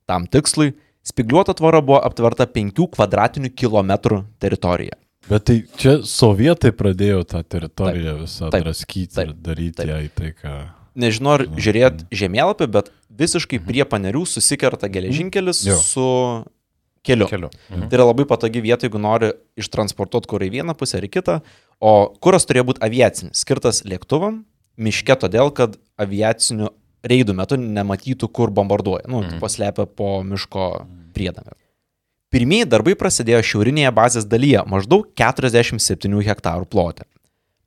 Tam 0.05 0.27
tikslui 0.29 0.75
spigliuota 1.07 1.55
tvora 1.57 1.81
buvo 1.83 1.99
aptverta 2.03 2.47
5 2.51 2.87
kvadratinių 2.95 3.51
kilometrų 3.55 4.23
teritorija. 4.43 4.97
Bet 5.27 5.47
tai 5.49 5.57
čia 5.79 5.97
sovietai 6.07 6.71
pradėjo 6.75 7.23
tą 7.27 7.41
teritoriją 7.43 8.15
visą 8.21 8.51
Taip. 8.53 8.63
draskyti 8.63 9.11
ir 9.11 9.31
Taip. 9.33 9.39
daryti 9.43 9.81
Taip. 9.81 9.89
ją 9.91 9.97
į 10.05 10.11
tai, 10.15 10.33
ką... 10.37 10.57
Nežinau, 10.97 11.35
ar 11.37 11.43
žiūrėt 11.61 12.07
žemėlapį, 12.15 12.67
bet 12.73 12.87
visiškai 13.19 13.59
prie 13.61 13.83
panerių 13.85 14.23
susikerta 14.25 14.89
geležinkelis 14.89 15.59
Jo. 15.67 15.75
su 15.77 16.05
keliu. 17.05 17.27
Keliu. 17.29 17.51
Mhm. 17.69 17.89
Tai 17.91 17.99
yra 17.99 18.07
labai 18.09 18.25
patogi 18.29 18.63
vieta, 18.63 18.87
jeigu 18.87 19.01
nori 19.01 19.33
ištransportuoti 19.59 20.31
kurą 20.31 20.47
į 20.47 20.55
vieną 20.57 20.77
pusę 20.79 20.97
ar 20.99 21.05
į 21.05 21.11
kitą, 21.13 21.37
o 21.79 21.93
kuras 22.23 22.47
turėjo 22.49 22.71
būti 22.71 22.83
aviacinis, 22.87 23.43
skirtas 23.43 23.83
lėktuvam, 23.85 24.41
miške 24.77 25.19
todėl, 25.21 25.51
kad 25.53 25.77
aviacinių 26.01 26.71
reidų 27.11 27.35
metu 27.37 27.57
nematytų, 27.59 28.29
kur 28.31 28.51
bombarduoja, 28.51 29.07
nu, 29.07 29.21
Mhm. 29.23 29.39
paslepia 29.39 29.85
po 29.85 30.23
miško 30.23 30.85
priedangą. 31.13 31.53
Pirmieji 32.31 32.65
darbai 32.67 32.93
prasidėjo 32.95 33.39
šiaurinėje 33.41 33.91
bazės 33.95 34.25
dalyje, 34.27 34.63
maždaug 34.67 35.07
47 35.15 36.21
hektarų 36.27 36.65
plote. 36.67 37.03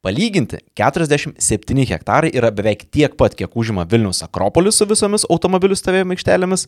Palyginti, 0.02 0.59
47 0.76 1.85
hektarai 1.85 2.30
yra 2.32 2.50
beveik 2.50 2.90
tiek 2.90 3.16
pat, 3.16 3.35
kiek 3.37 3.52
užima 3.56 3.85
Vilnius 3.88 4.23
Akropolis 4.25 4.76
su 4.80 4.87
visomis 4.87 5.26
automobilių 5.28 5.76
stovėjimo 5.76 6.16
aikštelėmis, 6.16 6.66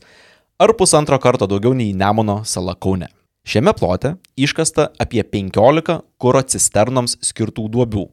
ar 0.61 0.73
pusantro 0.77 1.19
karto 1.19 1.47
daugiau 1.49 1.73
nei 1.75 1.93
Nemono 1.93 2.43
sala 2.45 2.75
Kaune. 2.75 3.09
Šiame 3.45 3.73
plote 3.75 4.17
iškasta 4.37 4.91
apie 5.01 5.23
15 5.25 6.03
kūro 6.21 6.43
cisternoms 6.45 7.17
skirtų 7.25 7.69
duobių. 7.73 8.05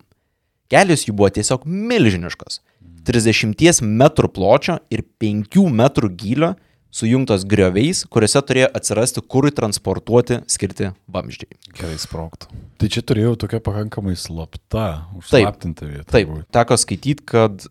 Kelios 0.71 1.03
jų 1.05 1.13
buvo 1.13 1.29
tiesiog 1.29 1.65
milžiniškos- 1.65 2.59
30 3.05 3.83
m 3.85 4.09
pločio 4.33 4.79
ir 4.89 5.03
5 5.21 5.61
m 5.69 5.87
gylio, 6.15 6.55
sujungtos 6.89 7.45
grioviais, 7.45 8.03
kuriuose 8.09 8.41
turėjo 8.41 8.69
atsirasti 8.73 9.21
kūrui 9.21 9.51
transportuoti 9.53 10.39
skirti 10.49 10.89
vamzdžiai. 11.13 11.57
Gerai 11.77 11.97
sproktų. 12.01 12.49
Tai 12.81 12.89
čia 12.89 13.03
turėjau 13.05 13.35
tokia 13.45 13.59
pakankamai 13.61 14.15
slapta, 14.17 15.05
užslaptinta 15.19 15.85
vieta. 15.89 16.09
Taip, 16.15 16.31
būt. 16.31 16.47
teko 16.55 16.77
skaityti, 16.81 17.25
kad 17.29 17.67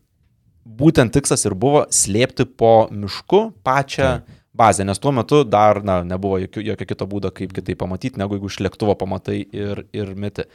būtent 0.78 1.14
tikslas 1.16 1.44
ir 1.48 1.56
buvo 1.58 1.86
slėpti 1.90 2.46
po 2.46 2.86
mišku 2.94 3.48
pačią 3.66 4.20
bazę, 4.58 4.86
nes 4.86 4.98
tuo 4.98 5.12
metu 5.14 5.42
dar 5.44 5.82
na, 5.86 6.00
nebuvo 6.06 6.38
jokio, 6.42 6.62
jokio 6.72 6.86
kito 6.90 7.06
būdo, 7.10 7.30
kaip 7.34 7.54
kitaip 7.56 7.78
pamatyti, 7.82 8.18
negu 8.20 8.38
jeigu 8.38 8.50
iš 8.50 8.60
lėktuvo 8.66 8.94
pamatai 8.98 9.40
ir, 9.54 9.84
ir 9.94 10.14
meti 10.18 10.46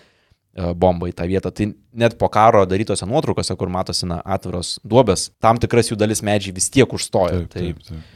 bombą 0.54 1.10
į 1.10 1.16
tą 1.18 1.28
vietą. 1.30 1.52
Tai 1.56 1.70
net 1.98 2.18
po 2.22 2.30
karo 2.34 2.66
darytose 2.70 3.08
nuotraukose, 3.10 3.56
kur 3.58 3.72
matosi 3.74 4.10
na, 4.10 4.20
atviros 4.22 4.76
duobės, 4.86 5.32
tam 5.44 5.62
tikras 5.62 5.90
jų 5.92 5.98
dalis 6.00 6.22
medžiai 6.26 6.54
vis 6.56 6.70
tiek 6.74 6.94
užstojo. 6.94 7.46
Taip, 7.48 7.54
Tai 7.54 7.64
taip, 7.64 7.88
taip. 7.88 8.12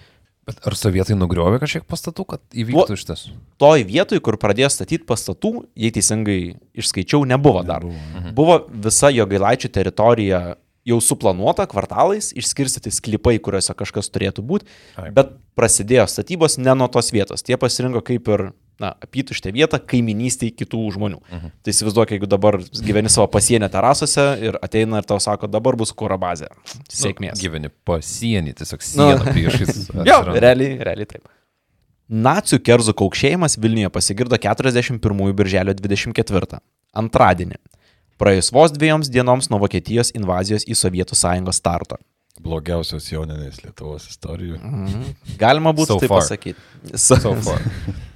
Bet 0.48 0.62
ar 0.64 0.78
sovietai 0.80 1.18
nugriovė 1.20 1.58
kažkiek 1.60 1.84
pastatų, 1.84 2.24
kad 2.24 2.42
įvyktų 2.56 2.96
šitas? 2.96 3.26
toj 3.60 3.84
vietoj, 3.84 4.22
kur 4.24 4.38
pradėjo 4.40 4.70
statyti 4.72 5.04
pastatų, 5.10 5.66
jei 5.76 5.92
teisingai 5.92 6.38
išskaičiau, 6.78 7.26
nebuvo 7.28 7.66
dar. 7.68 7.84
Nebuvo. 7.84 8.32
Buvo 8.38 8.56
visa 8.86 9.12
jo 9.12 9.26
gailaičių 9.28 9.74
teritorija 9.76 10.40
jau 10.88 11.02
suplanuota 11.04 11.66
kvartalais, 11.68 12.30
išskirstyti 12.32 12.94
sklypai, 12.96 13.36
kuriuose 13.44 13.76
kažkas 13.76 14.08
turėtų 14.14 14.46
būti, 14.48 14.72
bet 15.12 15.36
prasidėjo 15.60 16.08
statybos 16.08 16.56
ne 16.62 16.72
nuo 16.80 16.88
tos 16.88 17.12
vietos. 17.12 17.44
Tie 17.44 17.60
pasirinko 17.60 18.00
kaip 18.08 18.32
ir 18.32 18.46
na, 18.80 18.92
apytuštę 19.02 19.52
vietą 19.56 19.80
kaiminystėje 19.82 20.54
kitų 20.60 20.82
žmonių. 20.98 21.20
Mhm. 21.32 21.54
Tai 21.66 21.74
įsivaizduok, 21.74 22.12
jeigu 22.14 22.28
dabar 22.30 22.60
gyveni 22.86 23.10
savo 23.10 23.26
pasienio 23.34 23.70
terasose 23.74 24.26
ir 24.46 24.60
ateina 24.62 25.00
ir 25.02 25.08
tau 25.10 25.18
sako, 25.24 25.50
dabar 25.50 25.76
bus 25.80 25.94
kūro 25.98 26.18
bazė. 26.22 26.52
Sėkmės. 26.94 27.38
Nu, 27.40 27.42
gyveni 27.48 27.72
pasienį, 27.90 28.54
tiesiog 28.62 28.84
Nu. 28.84 28.90
sieną 28.92 29.34
priešais. 29.34 29.88
Jo, 30.10 30.20
realiai, 30.38 30.78
realiai 30.86 31.10
taip. 31.10 31.26
Nacių 32.08 32.62
kerzų 32.64 32.94
kaukšėjimas 33.02 33.58
Vilniuje 33.60 33.90
pasigirdo 33.92 34.38
41 34.40 35.34
birželio 35.36 35.74
24, 35.76 36.62
antradienį, 36.96 37.58
praėjus 38.22 38.54
vos 38.56 38.72
dviejoms 38.72 39.10
dienoms 39.12 39.50
nuo 39.52 39.60
Vokietijos 39.60 40.14
invazijos 40.16 40.64
į 40.70 40.78
Sovietų 40.80 41.18
sąjungos 41.20 41.60
starto. 41.60 41.98
Blogiausios 42.40 43.10
jauninės 43.12 43.60
Lietuvos 43.66 44.06
istorijų. 44.12 44.60
Galima 45.42 45.74
būtų 45.76 45.98
so 45.98 46.00
taip 46.00 46.12
far. 46.14 46.22
pasakyti. 46.22 46.60
So, 46.96 47.18
So 47.20 47.34
far. 47.42 47.60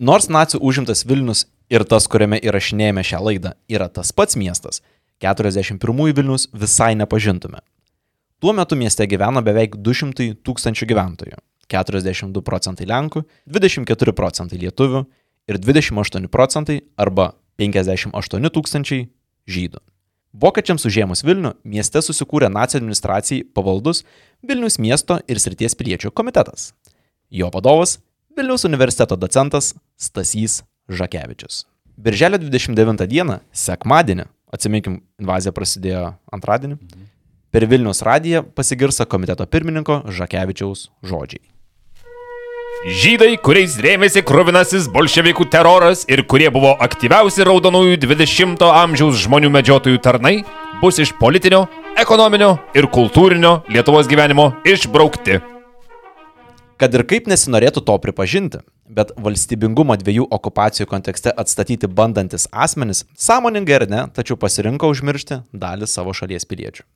Nors 0.00 0.30
nacijų 0.32 0.62
užimtas 0.64 1.02
Vilnius 1.04 1.42
ir 1.68 1.82
tas, 1.84 2.06
kuriame 2.08 2.38
įrašinėjame 2.40 3.02
šią 3.04 3.18
laidą, 3.20 3.50
yra 3.68 3.90
tas 3.92 4.14
pats 4.16 4.32
miestas, 4.32 4.80
41 5.20 6.14
Vilnius 6.16 6.46
visai 6.56 6.94
nepažintume. 6.96 7.60
Tuo 8.40 8.54
metu 8.56 8.78
mieste 8.80 9.04
gyveno 9.04 9.42
beveik 9.44 9.76
200 9.76 10.38
tūkstančių 10.40 10.88
gyventojų- 10.88 11.36
42 11.68 12.40
procentai 12.40 12.86
Lenkų, 12.88 13.24
24 13.46 14.16
procentai 14.16 14.56
Lietuvių 14.56 15.04
ir 15.48 15.58
28 15.58 16.28
procentai 16.28 16.80
arba 16.96 17.34
58 17.58 18.48
tūkstančiai 18.48 19.08
Žydų. 19.46 19.80
Vokiečiams 20.32 20.86
užėmus 20.86 21.24
Vilnių, 21.26 21.54
mieste 21.62 21.98
susikūrė 21.98 22.48
nacijų 22.48 22.80
administracijai 22.80 23.44
pavaldus 23.52 24.04
Vilnius 24.42 24.78
miesto 24.78 25.20
ir 25.28 25.36
srities 25.36 25.74
piliečių 25.74 26.10
komitetas. 26.10 26.72
Jo 27.30 27.50
vadovas- 27.50 27.98
Vilniaus 28.36 28.64
universiteto 28.64 29.16
docentas 29.16 29.74
Stasys 29.98 30.62
Žakevičius. 30.88 31.64
Birželio 31.96 32.38
29 32.38 33.06
dieną, 33.10 33.40
sekmadienį, 33.52 34.24
atsiminkim, 34.54 35.00
invazija 35.20 35.52
prasidėjo 35.52 36.04
antradienį, 36.32 36.78
per 37.50 37.66
Vilniaus 37.66 38.02
radiją 38.06 38.44
pasigirsa 38.54 39.04
komiteto 39.04 39.46
pirmininko 39.50 40.04
Žakevičiaus 40.14 40.88
žodžiai. 41.02 41.42
Žydai, 42.80 43.34
kuriais 43.44 43.74
rėmėsi 43.82 44.22
kruvinasis 44.24 44.86
bolševikų 44.88 45.50
teroras 45.52 46.06
ir 46.08 46.22
kurie 46.24 46.48
buvo 46.54 46.72
aktyviausi 46.80 47.44
raudonųjų 47.44 47.98
20-ojo 48.00 48.72
amžiaus 48.72 49.20
žmonių 49.26 49.50
medžiotojų 49.58 50.00
tarnai, 50.00 50.38
bus 50.80 51.02
iš 51.02 51.12
politinio, 51.20 51.66
ekonominio 52.00 52.54
ir 52.78 52.88
kultūrinio 52.88 53.58
Lietuvos 53.68 54.08
gyvenimo 54.08 54.54
išbraukti. 54.64 55.42
Kad 56.80 56.94
ir 56.96 57.02
kaip 57.04 57.26
nesinorėtų 57.28 57.82
to 57.84 57.94
pripažinti, 58.00 58.62
bet 58.88 59.10
valstybingumą 59.20 59.98
dviejų 60.00 60.24
okupacijų 60.32 60.86
kontekste 60.88 61.32
atstatyti 61.42 61.90
bandantis 61.92 62.46
asmenys, 62.48 63.02
sąmoningai 63.20 63.74
ar 63.76 63.82
ne, 63.90 64.04
tačiau 64.16 64.38
pasirinko 64.40 64.88
užmiršti 64.88 65.42
dalį 65.52 65.88
savo 65.92 66.14
šalies 66.16 66.46
piliečių. 66.48 66.86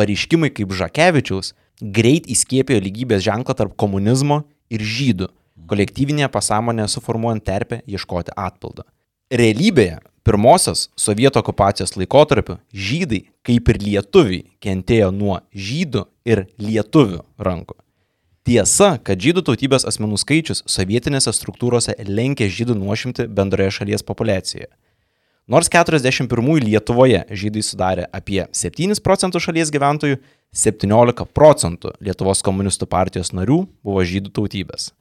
Pareiškimai 0.00 0.48
kaip 0.56 0.72
Žakevičiaus 0.78 1.52
greit 1.98 2.24
įskiepijo 2.32 2.80
lygybės 2.80 3.26
ženklą 3.26 3.56
tarp 3.58 3.74
komunizmo 3.76 4.46
ir 4.72 4.80
žydų, 4.80 5.28
kolektyvinėje 5.68 6.30
pasąmonėje 6.32 6.86
suformuojant 6.94 7.44
terpę 7.44 7.82
ieškoti 7.84 8.32
atpildo. 8.32 8.86
Realybėje, 9.28 9.98
pirmosios 10.24 10.86
sovietų 10.96 11.42
okupacijos 11.42 11.92
laikotarpiu 12.00 12.56
žydai, 12.72 13.26
kaip 13.44 13.68
ir 13.74 13.82
lietuviai, 13.84 14.40
kentėjo 14.64 15.12
nuo 15.12 15.36
žydų 15.52 16.06
ir 16.24 16.46
lietuvių 16.56 17.20
rankų. 17.36 17.76
Tiesa, 18.48 18.94
kad 19.04 19.20
žydų 19.20 19.42
tautybės 19.44 19.84
asmenų 19.84 20.16
skaičius 20.22 20.62
sovietinėse 20.72 21.34
struktūrose 21.36 21.92
lenkė 22.08 22.46
žydų 22.48 22.78
nuošimti 22.78 23.26
bendroje 23.28 23.74
šalies 23.76 24.04
populiacijoje. 24.08 24.70
Nors 25.52 25.68
41 25.68 26.62
Lietuvoje 26.64 27.26
žydai 27.28 27.60
sudarė 27.66 28.06
apie 28.08 28.46
7 28.56 29.02
procentų 29.04 29.42
šalies 29.44 29.68
gyventojų, 29.74 30.16
17 30.56 31.26
procentų 31.36 31.92
Lietuvos 32.00 32.40
komunistų 32.46 32.88
partijos 32.88 33.34
narių 33.36 33.58
buvo 33.84 34.04
žydų 34.08 34.32
tautybės. 34.38 34.94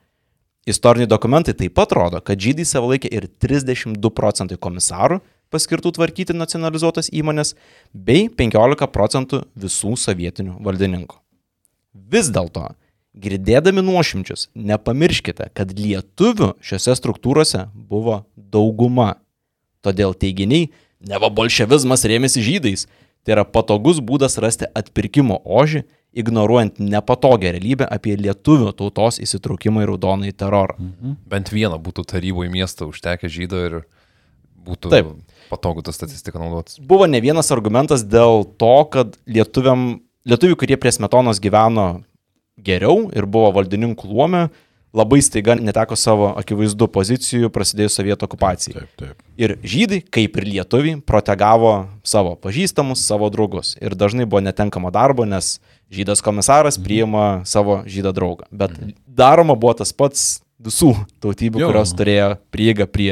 Istoriniai 0.68 1.08
dokumentai 1.08 1.56
taip 1.56 1.78
pat 1.80 1.96
rodo, 1.96 2.20
kad 2.20 2.36
žydai 2.44 2.66
savo 2.68 2.90
laikė 2.92 3.14
ir 3.16 3.30
32 3.32 4.12
procentai 4.12 4.58
komisarų 4.60 5.22
paskirtų 5.56 5.94
tvarkyti 5.96 6.36
nacionalizuotas 6.36 7.08
įmonės, 7.16 7.54
bei 7.96 8.28
15 8.28 8.92
procentų 8.92 9.46
visų 9.56 9.96
sovietinių 9.96 10.58
valdininkų. 10.68 11.16
Vis 12.12 12.28
dėlto, 12.36 12.74
girdėdami 13.22 13.84
nuošimčius, 13.86 14.48
nepamirškite, 14.56 15.50
kad 15.58 15.74
lietuvių 15.78 16.54
šiuose 16.64 16.96
struktūrose 17.00 17.68
buvo 17.74 18.22
dauguma. 18.36 19.18
Todėl 19.86 20.16
teiginiai, 20.18 20.72
neva 21.00 21.30
bolševizmas 21.34 22.06
rėmėsi 22.10 22.44
žydais, 22.44 22.88
tai 23.24 23.38
yra 23.38 23.46
patogus 23.46 24.02
būdas 24.04 24.40
rasti 24.42 24.68
atpirkimo 24.78 25.40
ožį, 25.44 25.84
ignoruojant 26.18 26.80
nepatogią 26.82 27.52
realybę 27.54 27.86
apie 27.92 28.16
lietuvių 28.18 28.72
tautos 28.78 29.20
įsitraukimą 29.22 29.84
į 29.84 29.90
raudonąjį 29.92 30.34
terorą. 30.34 30.78
Bent 31.30 31.52
vieną 31.54 31.78
būtų 31.84 32.08
taryboje 32.10 32.50
miesto 32.54 32.88
užtekę 32.90 33.30
žydo 33.30 33.62
ir 33.68 33.78
būtų 34.68 34.92
Taip. 34.92 35.12
patogu 35.52 35.84
tą 35.86 35.94
statistiką 35.96 36.42
naudotis. 36.42 36.80
Buvo 36.80 37.08
ne 37.08 37.22
vienas 37.24 37.52
argumentas 37.56 38.04
dėl 38.04 38.46
to, 38.60 38.76
kad 38.92 39.16
lietuviam, 39.30 40.02
lietuvių, 40.28 40.58
kurie 40.60 40.78
prie 40.80 40.92
smetonos 40.96 41.42
gyveno 41.44 41.88
geriau 42.58 43.08
ir 43.16 43.28
buvo 43.30 43.52
valdininkų 43.56 44.10
luome, 44.10 44.48
labai 44.98 45.20
staiga 45.22 45.56
neteko 45.60 45.98
savo 46.00 46.32
akivaizdų 46.40 46.88
pozicijų 46.94 47.50
prasidėjus 47.54 47.98
sovietų 48.00 48.28
okupacijai. 48.28 48.80
Taip, 48.80 48.92
taip. 49.02 49.26
Ir 49.38 49.58
žydai, 49.62 50.00
kaip 50.02 50.38
ir 50.40 50.48
lietuviai, 50.48 50.98
protegavo 51.06 51.74
savo 52.08 52.36
pažįstamus, 52.42 53.04
savo 53.06 53.30
draugus. 53.34 53.76
Ir 53.82 53.98
dažnai 54.00 54.26
buvo 54.26 54.42
netenkama 54.46 54.92
darbo, 54.96 55.28
nes 55.28 55.58
žydas 55.94 56.24
komisaras 56.26 56.80
priima 56.82 57.44
savo 57.46 57.82
žydą 57.86 58.14
draugą. 58.16 58.48
Bet 58.52 58.74
daroma 59.06 59.58
buvo 59.60 59.76
tas 59.78 59.94
pats 59.94 60.40
visų 60.58 60.96
tautybių, 61.22 61.62
Jo. 61.62 61.70
kurios 61.70 61.94
turėjo 61.94 62.32
prieigą 62.50 62.88
prie 62.90 63.12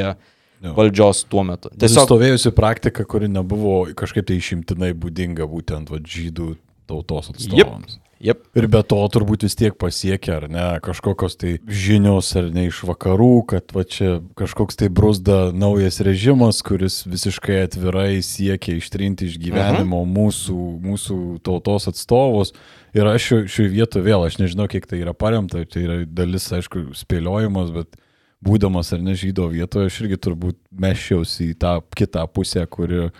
Jo. 0.64 0.72
valdžios 0.74 1.22
tuo 1.30 1.44
metu. 1.46 1.70
Tiesiog 1.70 2.08
stovėjusi 2.08 2.50
praktika, 2.56 3.04
kuri 3.04 3.28
nebuvo 3.28 3.84
kažkaip 3.94 4.26
tai 4.26 4.40
išimtinai 4.40 4.90
būdinga 4.96 5.46
būtent 5.46 5.92
va, 5.92 6.00
žydų 6.00 6.56
tautos 6.88 7.30
atstovams. 7.30 8.00
Jep. 8.00 8.05
Ir 8.18 8.66
be 8.72 8.80
to 8.88 8.96
turbūt 9.12 9.44
vis 9.44 9.56
tiek 9.58 9.74
pasiekia, 9.76 10.38
ar 10.38 10.46
ne, 10.48 10.64
kažkokios 10.84 11.36
tai 11.36 11.50
žinios, 11.68 12.30
ar 12.38 12.48
ne 12.54 12.64
iš 12.70 12.78
vakarų, 12.88 13.44
kad 13.52 13.74
va 13.76 13.84
čia 13.84 14.22
kažkoks 14.40 14.78
tai 14.80 14.88
brusda 14.88 15.50
naujas 15.52 16.00
režimas, 16.04 16.62
kuris 16.64 17.02
visiškai 17.04 17.60
atvirai 17.66 18.22
siekia 18.24 18.78
ištrinti 18.78 19.28
iš 19.28 19.36
gyvenimo 19.42 20.00
mūsų, 20.08 20.56
mūsų 20.86 21.18
tautos 21.44 21.90
atstovus. 21.92 22.54
Ir 22.96 23.04
aš 23.10 23.28
šioje 23.52 23.68
vietoje 23.74 24.06
vėl, 24.06 24.24
aš 24.24 24.40
nežinau, 24.40 24.64
kiek 24.72 24.88
tai 24.88 25.02
yra 25.02 25.12
paremta, 25.12 25.60
tai 25.68 25.84
yra 25.84 26.00
dalis, 26.08 26.48
aišku, 26.56 26.88
spėliojimas, 26.96 27.68
bet 27.74 28.00
būdamas 28.46 28.94
ar 28.96 29.04
ne 29.04 29.12
žydo 29.18 29.50
vietoje, 29.52 29.90
aš 29.90 30.00
irgi 30.06 30.22
turbūt 30.24 30.56
mešiausi 30.72 31.50
į 31.50 31.58
tą 31.60 31.76
kitą 31.96 32.24
pusę, 32.32 32.64
kuri 32.64 33.10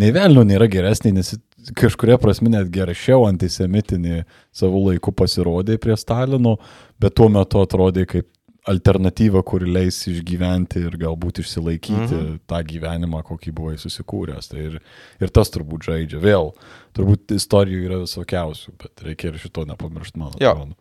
nei 0.00 0.16
velnio 0.16 0.44
nėra 0.48 0.68
geresnė, 0.72 1.12
nes 1.18 1.34
kažkuria 1.74 2.18
prasme 2.22 2.52
net 2.52 2.70
geršiau 2.72 3.26
antisemitinį 3.26 4.22
savo 4.54 4.84
laiku 4.88 5.14
pasirodė 5.16 5.78
prie 5.82 5.96
Stalino, 5.98 6.56
bet 7.02 7.16
tuo 7.18 7.28
metu 7.32 7.62
atrodė 7.64 8.06
kaip 8.10 8.30
alternatyva, 8.66 9.42
kuri 9.46 9.68
leis 9.70 10.00
išgyventi 10.10 10.80
ir 10.88 10.96
galbūt 10.98 11.40
išsilaikyti 11.42 12.16
mhm. 12.16 12.32
tą 12.50 12.62
gyvenimą, 12.66 13.22
kokį 13.26 13.52
buvai 13.54 13.76
susikūręs. 13.78 14.50
Tai 14.50 14.64
ir, 14.64 14.80
ir 15.22 15.34
tas 15.34 15.52
turbūt 15.54 15.86
žaidžia. 15.86 16.18
Vėl, 16.22 16.50
turbūt 16.96 17.36
istorijų 17.36 17.84
yra 17.86 18.00
visokiausių, 18.02 18.74
bet 18.82 19.06
reikia 19.06 19.30
ir 19.30 19.38
šito 19.42 19.66
nepamiršti, 19.70 20.18
man 20.22 20.34
Jo. 20.42 20.56
atrodo. 20.56 20.76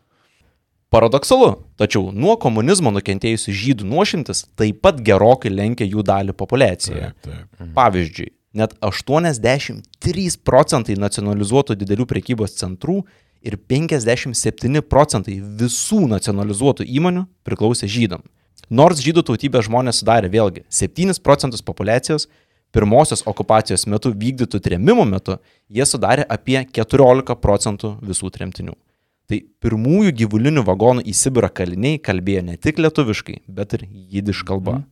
Paradoksalu, 0.93 1.49
tačiau 1.81 2.11
nuo 2.13 2.37
komunizmo 2.39 2.91
nukentėjusių 2.93 3.53
žydų 3.61 3.87
nuošimtis 3.89 4.45
taip 4.55 4.79
pat 4.85 5.01
gerokai 5.03 5.51
lenkia 5.51 5.87
jų 5.89 6.05
dalį 6.05 6.35
populiacijoje. 6.37 7.09
Taip, 7.25 7.47
taip. 7.57 7.71
Pavyzdžiui, 7.75 8.29
net 8.55 8.75
83 8.85 10.39
procentai 10.43 10.95
nacionalizuotų 10.99 11.75
didelių 11.81 12.07
prekybos 12.09 12.55
centrų 12.59 13.01
ir 13.45 13.57
57 13.57 14.81
procentai 14.89 15.37
visų 15.59 16.05
nacionalizuotų 16.11 16.87
įmonių 16.87 17.25
priklausė 17.45 17.89
žydam. 17.91 18.23
Nors 18.69 19.03
žydų 19.03 19.25
tautybės 19.27 19.67
žmonės 19.67 20.01
sudarė 20.01 20.31
vėlgi 20.33 20.65
7 20.73 21.19
procentus 21.21 21.61
populacijos, 21.61 22.25
pirmosios 22.73 23.21
okupacijos 23.29 23.85
metu 23.87 24.11
vykdytų 24.15 24.59
tremimų 24.63 25.05
metu 25.11 25.37
jie 25.69 25.85
sudarė 25.85 26.25
apie 26.25 26.57
14 26.65 27.37
procentų 27.43 27.95
visų 28.01 28.31
tremtinių. 28.33 28.73
Tai 29.25 29.39
pirmųjų 29.61 30.11
gyvulinių 30.21 30.61
vagonų 30.65 31.05
į 31.09 31.13
Sibirą 31.17 31.49
kaliniai 31.49 31.97
kalbėjo 32.01 32.43
ne 32.45 32.57
tik 32.61 32.77
lietuviškai, 32.81 33.39
bet 33.49 33.73
ir 33.73 33.87
jidiš 33.89 34.43
kalba. 34.45 34.83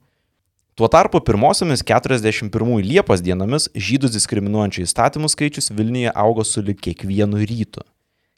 Tuo 0.75 0.87
tarpu 0.87 1.19
pirmosiomis 1.21 1.83
41 1.83 2.81
Liepos 2.81 3.21
dienomis 3.21 3.67
žydus 3.77 4.15
diskriminuojančių 4.15 4.81
įstatymų 4.87 5.29
skaičius 5.29 5.69
Vilniuje 5.69 6.09
augo 6.17 6.41
su 6.41 6.63
lik 6.65 6.79
kiekvienu 6.81 7.43
rytu. 7.45 7.83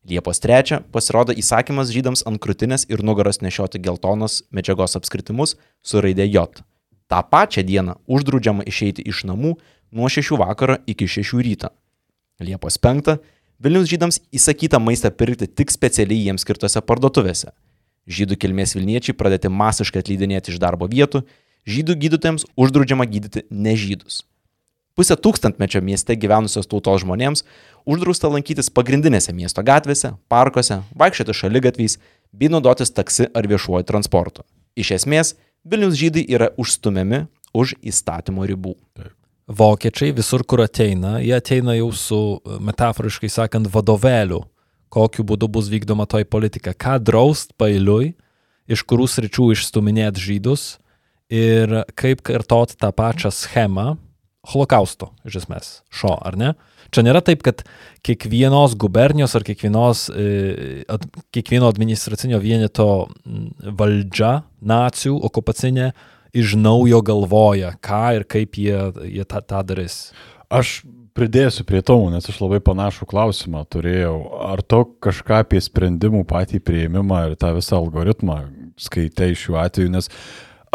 Liepos 0.03 0.43
3 0.43 0.81
pasirodo 0.91 1.31
įsakymas 1.31 1.93
žydams 1.95 2.25
ant 2.27 2.41
krūtinės 2.43 2.83
ir 2.91 3.05
nugaros 3.07 3.39
nešioti 3.39 3.79
geltonos 3.79 4.41
medžiagos 4.51 4.97
apskritimus 4.99 5.55
su 5.79 6.03
raidė 6.03 6.27
J. 6.27 6.59
Ta 7.07 7.21
pačią 7.23 7.63
dieną 7.63 7.95
uždraudžiama 8.03 8.67
išeiti 8.67 9.07
iš 9.07 9.23
namų 9.31 9.55
nuo 9.95 10.11
6 10.11 10.35
vakaro 10.35 10.75
iki 10.91 11.07
6 11.07 11.39
ryto. 11.39 11.71
Liepos 12.43 12.75
5 12.83 13.15
Vilnius 13.63 13.87
žydams 13.87 14.19
įsakyta 14.35 14.83
maistą 14.83 15.07
pirkti 15.07 15.47
tik 15.47 15.71
specialiai 15.71 16.27
jiems 16.27 16.43
skirtose 16.43 16.83
parduotuvėse. 16.83 17.55
Žydų 18.11 18.35
kilmės 18.43 18.75
Vilniečiai 18.75 19.15
pradėti 19.15 19.47
masiškai 19.47 20.03
atleidinėti 20.03 20.51
iš 20.51 20.59
darbo 20.59 20.91
vietų, 20.91 21.23
žydų 21.69 21.97
gydytojams 22.01 22.45
uždraudžiama 22.55 23.07
gydyti 23.09 23.45
nežydus. 23.49 24.23
Pusę 24.95 25.17
tūkstantmečio 25.19 25.81
mieste 25.83 26.15
gyvenusios 26.15 26.69
tautos 26.71 27.01
žmonėms 27.03 27.43
uždrausta 27.83 28.29
lankytis 28.31 28.71
pagrindinėse 28.71 29.33
miesto 29.35 29.63
gatvėse, 29.65 30.13
parkuose, 30.31 30.79
vaikščioti 30.95 31.35
šalygatviais 31.35 31.97
bei 32.31 32.47
naudotis 32.47 32.93
taksi 32.95 33.27
ar 33.35 33.49
viešuoju 33.51 33.83
transportu. 33.89 34.45
Iš 34.79 34.93
esmės, 35.01 35.33
Vilnius 35.65 35.97
žydai 35.97 36.21
yra 36.29 36.51
užstumiami 36.61 37.25
už 37.57 37.73
įstatymo 37.81 38.45
ribų. 38.45 38.75
Vokiečiai 39.45 40.13
visur, 40.15 40.43
kur 40.45 40.63
ateina, 40.63 41.17
jie 41.21 41.33
ateina 41.35 41.75
jau 41.75 41.89
su, 41.93 42.19
metaforiškai 42.45 43.29
sakant, 43.29 43.69
vadovėliu, 43.73 44.43
kokiu 44.93 45.25
būdu 45.27 45.49
bus 45.51 45.67
vykdoma 45.73 46.07
toj 46.09 46.23
politika, 46.29 46.71
ką 46.73 46.99
draust 47.03 47.51
pailiui, 47.59 48.13
iš 48.69 48.85
kurių 48.87 49.09
sričių 49.09 49.51
išstuminėti 49.57 50.23
žydus 50.23 50.75
ir 51.33 51.81
kaip 51.97 52.23
kartot 52.25 52.75
tą 52.79 52.91
pačią 52.95 53.31
schemą 53.33 53.95
holokausto, 54.45 55.09
iš 55.25 55.41
esmės, 55.43 55.69
šio, 55.93 56.13
ar 56.21 56.37
ne? 56.37 56.53
Čia 56.93 57.01
nėra 57.05 57.21
taip, 57.25 57.41
kad 57.45 57.63
kiekvienos 58.05 58.75
gubernijos 58.79 59.33
ar 59.37 59.45
kiekvienos, 59.45 60.05
e, 60.13 60.83
ad, 60.91 61.07
kiekvieno 61.33 61.69
administracinio 61.71 62.39
vieneto 62.43 63.07
valdžia, 63.65 64.43
nacijų, 64.61 65.17
okupacinė, 65.25 65.91
iš 66.35 66.57
naujo 66.59 67.01
galvoja, 67.05 67.73
ką 67.83 68.03
ir 68.19 68.27
kaip 68.29 68.59
jie, 68.59 68.77
jie 69.09 69.25
tą, 69.25 69.41
tą 69.41 69.63
darys. 69.65 69.97
Aš 70.53 70.81
pridėsiu 71.15 71.63
prie 71.67 71.81
to, 71.85 71.97
nes 72.11 72.27
aš 72.29 72.41
labai 72.43 72.59
panašų 72.63 73.07
klausimą 73.09 73.63
turėjau. 73.71 74.17
Ar 74.51 74.61
to 74.61 74.83
kažką 75.03 75.41
apie 75.45 75.61
sprendimų 75.63 76.25
patį 76.29 76.59
prieimimą 76.61 77.21
ir 77.31 77.37
tą 77.39 77.55
visą 77.55 77.79
algoritmą 77.79 78.41
skaitai 78.77 79.31
šiuo 79.39 79.57
atveju, 79.63 79.93
nes 79.95 80.11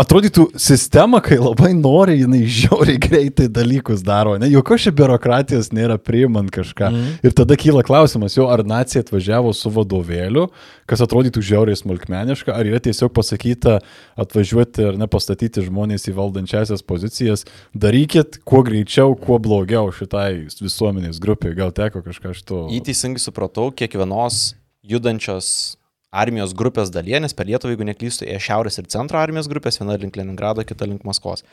atrodytų 0.00 0.46
sistema, 0.60 1.20
kai 1.24 1.36
labai 1.40 1.72
nori, 1.76 2.16
jinai 2.22 2.42
žiauriai 2.48 3.00
greitai 3.02 3.48
dalykus 3.52 4.02
daro, 4.06 4.36
ne, 4.40 4.48
jokios 4.50 4.86
čia 4.86 4.92
biurokratijos 4.96 5.70
nėra 5.76 5.98
priimant 6.00 6.50
kažką. 6.54 6.90
Mm. 6.90 7.16
Ir 7.26 7.34
tada 7.36 7.56
kyla 7.60 7.84
klausimas, 7.86 8.36
jo 8.38 8.48
ar 8.52 8.62
nacija 8.66 9.04
atvažiavo 9.04 9.52
su 9.56 9.72
vadovėliu, 9.74 10.46
kas 10.90 11.04
atrodytų 11.04 11.42
žiauriai 11.50 11.78
smulkmeniška, 11.78 12.54
ar 12.54 12.70
yra 12.70 12.80
tiesiog 12.82 13.12
pasakyta 13.16 13.78
atvažiuoti 14.20 14.88
ar 14.92 15.00
nepastatyti 15.00 15.66
žmonės 15.66 16.08
į 16.10 16.16
valdančiasias 16.18 16.84
pozicijas, 16.86 17.44
darykit 17.74 18.40
kuo 18.48 18.64
greičiau, 18.66 19.14
kuo 19.18 19.40
blogiau 19.42 19.92
šitai 19.94 20.46
visuomenės 20.60 21.20
grupiai, 21.22 21.56
gal 21.58 21.74
teko 21.76 22.04
kažką 22.06 22.34
iš 22.36 22.46
to. 22.48 22.64
Įteisingai 22.80 23.22
supratau, 23.22 23.68
kiekvienos 23.76 24.54
judančios 24.86 25.76
armijos 26.10 26.54
grupės 26.58 26.90
dalyje, 26.90 27.20
nes 27.22 27.34
per 27.36 27.46
Lietuvą, 27.46 27.74
jeigu 27.74 27.86
neklystu, 27.86 28.26
ėjo 28.26 28.42
šiaurės 28.48 28.80
ir 28.82 28.88
centro 28.90 29.20
armijos 29.20 29.48
grupės, 29.50 29.78
viena 29.78 29.96
link 30.00 30.18
Leningrado, 30.18 30.64
kita 30.66 30.88
link 30.88 31.06
Maskvos. 31.06 31.44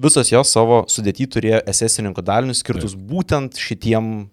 Visos 0.00 0.32
jos 0.32 0.50
savo 0.50 0.82
sudėtį 0.90 1.28
turėjo 1.36 1.62
esesininkų 1.70 2.24
dalinius 2.26 2.64
skirtus 2.64 2.96
Taip. 2.96 3.06
būtent 3.12 3.58
šitiem 3.60 4.28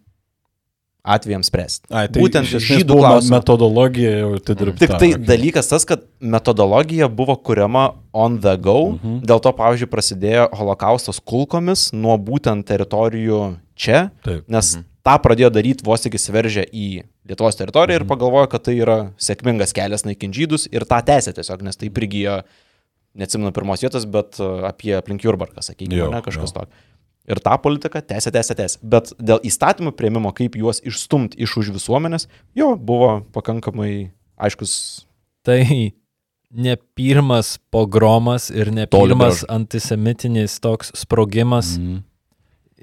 atvejams 1.07 1.47
spręsti. 1.47 1.87
Ai, 1.93 2.07
tai 2.11 2.23
būtent 2.23 2.49
iš 2.49 2.65
žydų 2.67 2.97
buvo 2.97 3.05
klausimas. 3.05 3.31
metodologija 3.37 4.11
jau 4.17 4.31
atidirbta. 4.35 4.81
Tik 4.81 4.93
tai 4.95 5.11
okei. 5.13 5.27
dalykas 5.29 5.69
tas, 5.71 5.85
kad 5.87 6.03
metodologija 6.19 7.07
buvo 7.07 7.37
kuriama 7.39 7.85
on 8.11 8.39
the 8.43 8.57
go, 8.59 8.97
mhm. 8.97 9.21
dėl 9.29 9.41
to, 9.43 9.53
pavyzdžiui, 9.55 9.91
prasidėjo 9.93 10.49
holokaustas 10.57 11.21
kulkomis 11.23 11.89
nuo 11.95 12.17
būtent 12.19 12.67
teritorijų 12.67 13.41
čia, 13.77 14.09
Taip. 14.25 14.43
nes 14.51 14.73
mhm. 14.75 14.89
tą 15.07 15.15
pradėjo 15.23 15.53
daryti 15.55 15.87
vos 15.87 16.03
tik 16.03 16.19
įsiveržę 16.19 16.67
į 16.67 16.89
Lietuvos 17.27 17.57
teritoriją 17.59 17.97
Mhm. 17.99 18.05
ir 18.05 18.09
pagalvojo, 18.09 18.47
kad 18.49 18.63
tai 18.63 18.75
yra 18.79 18.97
sėkmingas 19.19 19.73
kelias 19.75 20.05
naikinti 20.07 20.43
žydus 20.45 20.67
ir 20.71 20.85
tą 20.87 21.01
tęsė 21.03 21.33
tiesiog, 21.35 21.61
nes 21.67 21.75
tai 21.75 21.89
prigijo, 21.89 22.41
neatsimenu 23.17 23.51
pirmos 23.51 23.81
vietos, 23.81 24.05
bet 24.05 24.39
uh, 24.39 24.63
apie 24.69 24.93
aplink 24.95 25.21
Jurbarką, 25.25 25.61
sakykime, 25.61 26.09
ne 26.11 26.21
kažkas 26.21 26.53
tokio. 26.53 26.71
Ir 27.27 27.41
tą 27.43 27.57
politiką 27.59 27.99
tęsė, 28.07 28.31
tęsė, 28.31 28.55
tęsė. 28.55 28.77
Bet 28.87 29.09
dėl 29.19 29.41
įstatymų 29.43 29.91
prieimimo, 29.99 30.31
kaip 30.33 30.55
juos 30.55 30.79
išstumti 30.87 31.35
iš 31.43 31.57
už 31.59 31.71
visuomenės, 31.75 32.27
jo 32.55 32.75
buvo 32.77 33.25
pakankamai 33.35 34.11
aiškus 34.39 35.03
Tai 35.43 35.63
ne 36.51 36.75
pirmas 36.95 37.57
pogromas 37.71 38.49
ir 38.49 38.71
ne 38.71 38.85
pirmas 38.87 39.43
antisemitinis 39.49 40.59
toks 40.63 40.91
sprogimas, 40.95 41.77
Mhm. 41.77 42.03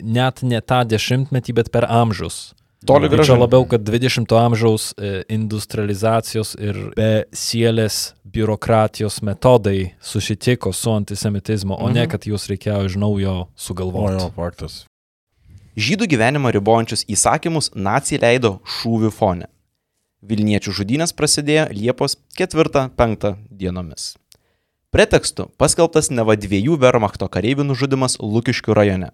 net 0.03 0.43
ne 0.43 0.61
tą 0.61 0.85
dešimtmetį, 0.85 1.55
bet 1.55 1.71
per 1.73 1.87
amžius. 1.89 2.53
Toli 2.87 3.09
gražu. 3.09 3.33
Čia 3.33 3.39
labiau, 3.41 3.65
kad 3.69 3.81
20-ojo 3.81 4.41
amžiaus 4.45 4.91
e, 4.99 5.23
industrializacijos 5.33 6.55
ir 6.61 6.77
be 6.97 7.25
sielės 7.33 8.13
biurokratijos 8.25 9.23
metodai 9.25 9.95
susitiko 10.05 10.73
su 10.73 10.91
antisemitizmu, 10.93 11.77
o 11.81 11.89
ne 11.89 12.03
Mhm. 12.05 12.11
kad 12.11 12.27
juos 12.27 12.49
reikėjo 12.51 12.85
iš 12.87 12.97
naujo 12.97 13.33
O 13.41 13.49
sugalvoti. 13.57 14.21
jo, 14.23 14.31
faktas. 14.37 14.85
Žydų 15.77 16.07
gyvenimą 16.07 16.53
ribojančius 16.55 17.05
įsakymus 17.11 17.71
nacijai 17.75 18.21
leido 18.23 18.61
šūvių 18.63 19.11
fone. 19.13 19.47
Vilniečių 20.25 20.71
žudynės 20.73 21.13
prasidėjo 21.13 21.69
Liepos 21.73 22.17
4-5 22.39 23.37
dienomis. 23.51 24.15
Pretekstu 24.91 25.49
paskelbtas 25.59 26.11
neva 26.11 26.37
dviejų 26.37 26.79
Wehrmachto 26.79 27.27
kareivių 27.29 27.65
nužudimas 27.67 28.17
Lukiškių 28.23 28.75
rajone. 28.75 29.11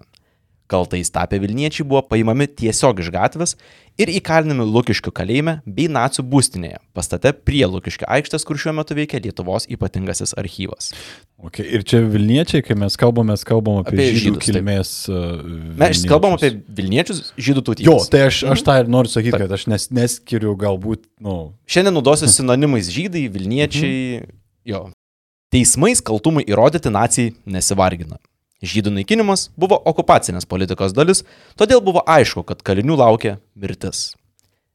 Kaltais 0.71 1.11
tapę 1.11 1.41
Vilniečiai 1.43 1.87
buvo 1.89 2.05
paimami 2.07 2.47
tiesiog 2.47 3.01
iš 3.03 3.09
gatvės 3.11 3.57
ir 4.01 4.11
įkalinami 4.13 4.65
Lukiškių 4.71 5.13
kalėjime 5.15 5.57
bei 5.67 5.89
nacijų 5.91 6.25
būstinėje, 6.31 6.79
pastate 6.97 7.33
prie 7.35 7.65
Lukiškių 7.67 8.07
aikštės, 8.17 8.47
kur 8.47 8.61
šiuo 8.61 8.75
metu 8.79 8.95
veikia 8.97 9.19
Lietuvos 9.25 9.67
ypatingasis 9.71 10.37
archyvas. 10.41 10.93
Okay. 11.41 11.67
Ir 11.67 11.83
čia 11.89 12.03
Vilniečiai, 12.05 12.63
kai 12.65 12.77
mes 12.79 12.97
kalbame, 13.01 13.33
mes 13.35 13.45
kalbame 13.49 13.83
apie, 13.83 13.97
Apie 13.97 14.23
žydų 14.23 14.45
kilmės. 14.45 14.95
uh, 15.11 15.43
Mes 15.81 16.05
kalbam 16.09 16.37
apie 16.37 16.53
Vilniečius 16.69 17.33
žydų 17.41 17.67
tautybės. 17.67 17.91
Jo, 17.91 17.99
tai 18.13 18.25
aš, 18.29 18.43
aš 18.55 18.65
tą 18.67 18.79
ir 18.83 18.91
noriu 18.93 19.11
sakyti, 19.13 19.41
kad 19.43 19.59
aš 19.59 19.67
nes, 19.73 19.89
neskiriu 19.97 20.55
galbūt, 20.61 21.07
nu, 21.25 21.39
Šiandien 21.71 21.97
naudosiu 21.97 22.31
sinonimais 22.31 22.93
žydai, 22.93 23.27
Vilniečiai. 23.33 24.27
Jo. 24.69 24.87
Teismais 25.51 25.99
kaltumui 26.05 26.45
įrodyti 26.47 26.93
nacijai 26.95 27.33
nesivargina. 27.49 28.21
Žydų 28.61 28.93
naikinimas 28.93 29.47
buvo 29.57 29.79
okupacinės 29.89 30.45
politikos 30.45 30.93
dalis, 30.93 31.23
todėl 31.57 31.81
buvo 31.81 32.03
aišku, 32.05 32.43
kad 32.45 32.61
kalinių 32.61 32.99
laukia 33.01 33.39
mirtis. 33.57 34.11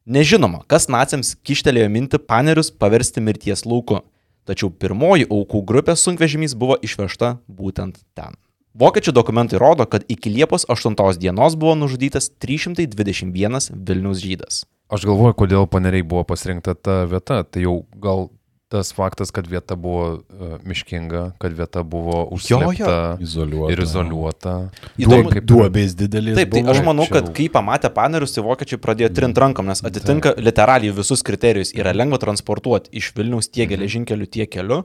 Nežinoma, 0.05 0.63
kas 0.69 0.87
naciams 0.89 1.35
kištelėjo 1.45 1.91
minti 1.93 2.17
panerius 2.17 2.71
paversti 2.73 3.21
mirties 3.21 3.65
lauku, 3.65 3.99
tačiau 4.45 4.71
pirmoji 4.73 5.29
aukų 5.29 5.61
grupė 5.69 5.93
sunkvežimys 5.97 6.57
buvo 6.57 6.77
išvežta 6.81 7.35
būtent 7.45 8.01
ten. 8.17 8.33
Vokiečių 8.75 9.13
dokumentai 9.15 9.61
rodo, 9.61 9.85
kad 9.87 10.03
iki 10.11 10.33
Liepos 10.33 10.65
8 10.67 11.17
dienos 11.21 11.53
buvo 11.55 11.77
nužudytas 11.79 12.27
321 12.43 13.69
Vilniaus 13.71 14.19
žydas. 14.19 14.65
Aš 14.91 15.05
galvoju, 15.07 15.37
kodėl 15.39 15.69
paneriai 15.69 16.03
buvo 16.03 16.25
pasirinkta 16.27 16.75
ta 16.75 17.05
vieta. 17.09 17.43
Tai 17.47 17.61
jau 17.63 17.75
gal 17.97 18.27
tas 18.67 18.89
faktas, 18.93 19.29
kad 19.31 19.45
vieta 19.47 19.75
buvo 19.77 20.05
uh, 20.17 20.55
miškinga, 20.65 21.35
kad 21.39 21.53
vieta 21.53 21.83
buvo 21.85 22.23
užslėpta 22.33 23.17
izoliuota. 23.21 23.71
ir 23.73 23.81
izoliuota. 23.83 24.53
Įdomu- 24.97 25.31
Kaip 25.35 25.45
Duobės 25.45 25.93
didelės. 25.95 26.35
Taip, 26.39 26.51
tai 26.51 26.63
buvo. 26.65 26.73
aš 26.73 26.81
manau, 26.87 27.05
kad 27.09 27.29
kai 27.37 27.45
pamatė 27.53 27.91
panerius, 27.93 28.33
tai 28.35 28.43
vokiečiai 28.43 28.81
pradėjo 28.81 29.11
trint 29.13 29.37
rankom, 29.37 29.69
nes 29.69 29.83
atitinka 29.85 30.33
literaliai 30.41 30.91
visus 30.97 31.21
kriterijus. 31.23 31.73
Yra 31.77 31.93
lengva 31.93 32.17
transportuoti 32.21 32.89
iš 32.91 33.11
Vilniaus 33.15 33.51
tiek 33.53 33.69
geležinkeliu, 33.69 34.25
tiek 34.27 34.49
keliu. 34.49 34.83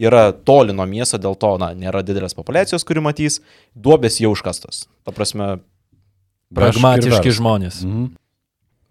Yra 0.00 0.30
toli 0.32 0.72
nuo 0.72 0.86
miesto, 0.86 1.18
dėl 1.18 1.34
to 1.36 1.56
na, 1.58 1.72
nėra 1.74 2.04
didelės 2.06 2.34
populiacijos, 2.38 2.84
kuri 2.86 3.00
matys. 3.02 3.40
Duobės 3.76 4.20
jau 4.22 4.30
užkastos. 4.32 4.86
Ta 5.04 5.12
prasme, 5.12 5.58
Pragmatiški 6.54 7.28
žmonės. 7.36 7.82
Mhm. 7.84 8.06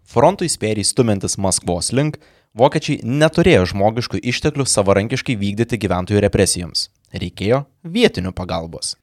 frontui 0.08 0.46
spėriai 0.48 0.86
stumintis 0.86 1.36
Maskvos 1.36 1.90
link, 1.92 2.16
vokiečiai 2.58 3.02
neturėjo 3.06 3.66
žmogiškų 3.72 4.20
išteklių 4.32 4.66
savarankiškai 4.68 5.36
vykdyti 5.38 5.78
gyventojų 5.80 6.22
represijoms. 6.24 6.88
Reikėjo 7.14 7.64
vietinių 7.86 8.34
pagalbos. 8.36 8.96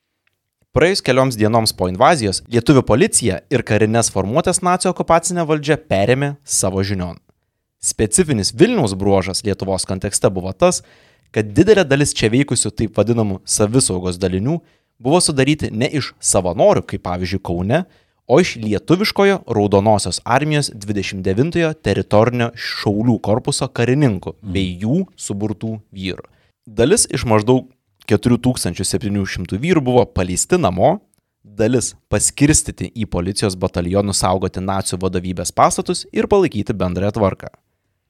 Praėjus 0.75 0.99
kelioms 1.07 1.37
dienoms 1.39 1.71
po 1.71 1.87
invazijos, 1.87 2.41
lietuvių 2.51 2.81
policija 2.83 3.39
ir 3.49 3.63
karinės 3.63 4.09
formuotės 4.11 4.59
nacijų 4.59 4.91
okupacinė 4.91 5.45
valdžia 5.47 5.77
perėmė 5.79 6.33
savo 6.43 6.83
žinion. 6.83 7.21
Specifinis 7.79 8.51
Vilniaus 8.51 8.95
bruožas 8.97 9.43
Lietuvos 9.45 9.87
kontekste 9.87 10.27
buvo 10.33 10.51
tas, 10.51 10.81
kad 11.31 11.47
didelė 11.55 11.85
dalis 11.87 12.11
čia 12.17 12.27
veikusių 12.33 12.73
taip 12.75 12.99
vadinamų 12.99 13.39
savisaugos 13.47 14.19
dalinių 14.19 14.57
buvo 14.99 15.21
sudaryti 15.23 15.71
ne 15.71 15.87
iš 15.87 16.11
savanorių, 16.19 16.83
kaip 16.89 17.05
pavyzdžiui 17.07 17.43
Kaune, 17.45 17.85
o 18.27 18.39
iš 18.39 18.55
lietuviškojo 18.55 19.39
Raudonosios 19.47 20.21
armijos 20.23 20.71
29-ojo 20.73 21.73
teritorinio 21.85 22.49
šaulių 22.57 23.19
korpuso 23.23 23.67
karininkų 23.69 24.35
bei 24.41 24.75
jų 24.81 25.03
suburtų 25.17 25.75
vyrų. 25.93 26.25
Dalis 26.65 27.05
iš 27.13 27.25
maždaug 27.29 27.67
4700 28.09 29.59
vyrų 29.61 29.83
buvo 29.85 30.05
paleisti 30.05 30.57
namo, 30.61 30.99
dalis 31.45 31.93
paskirstyti 32.09 32.89
į 32.97 33.05
policijos 33.09 33.57
batalionus 33.57 34.23
saugoti 34.23 34.61
nacijų 34.61 34.99
vadovybės 35.05 35.53
pastatus 35.53 36.05
ir 36.13 36.27
palaikyti 36.29 36.73
bendrąją 36.73 37.13
tvarką. 37.17 37.53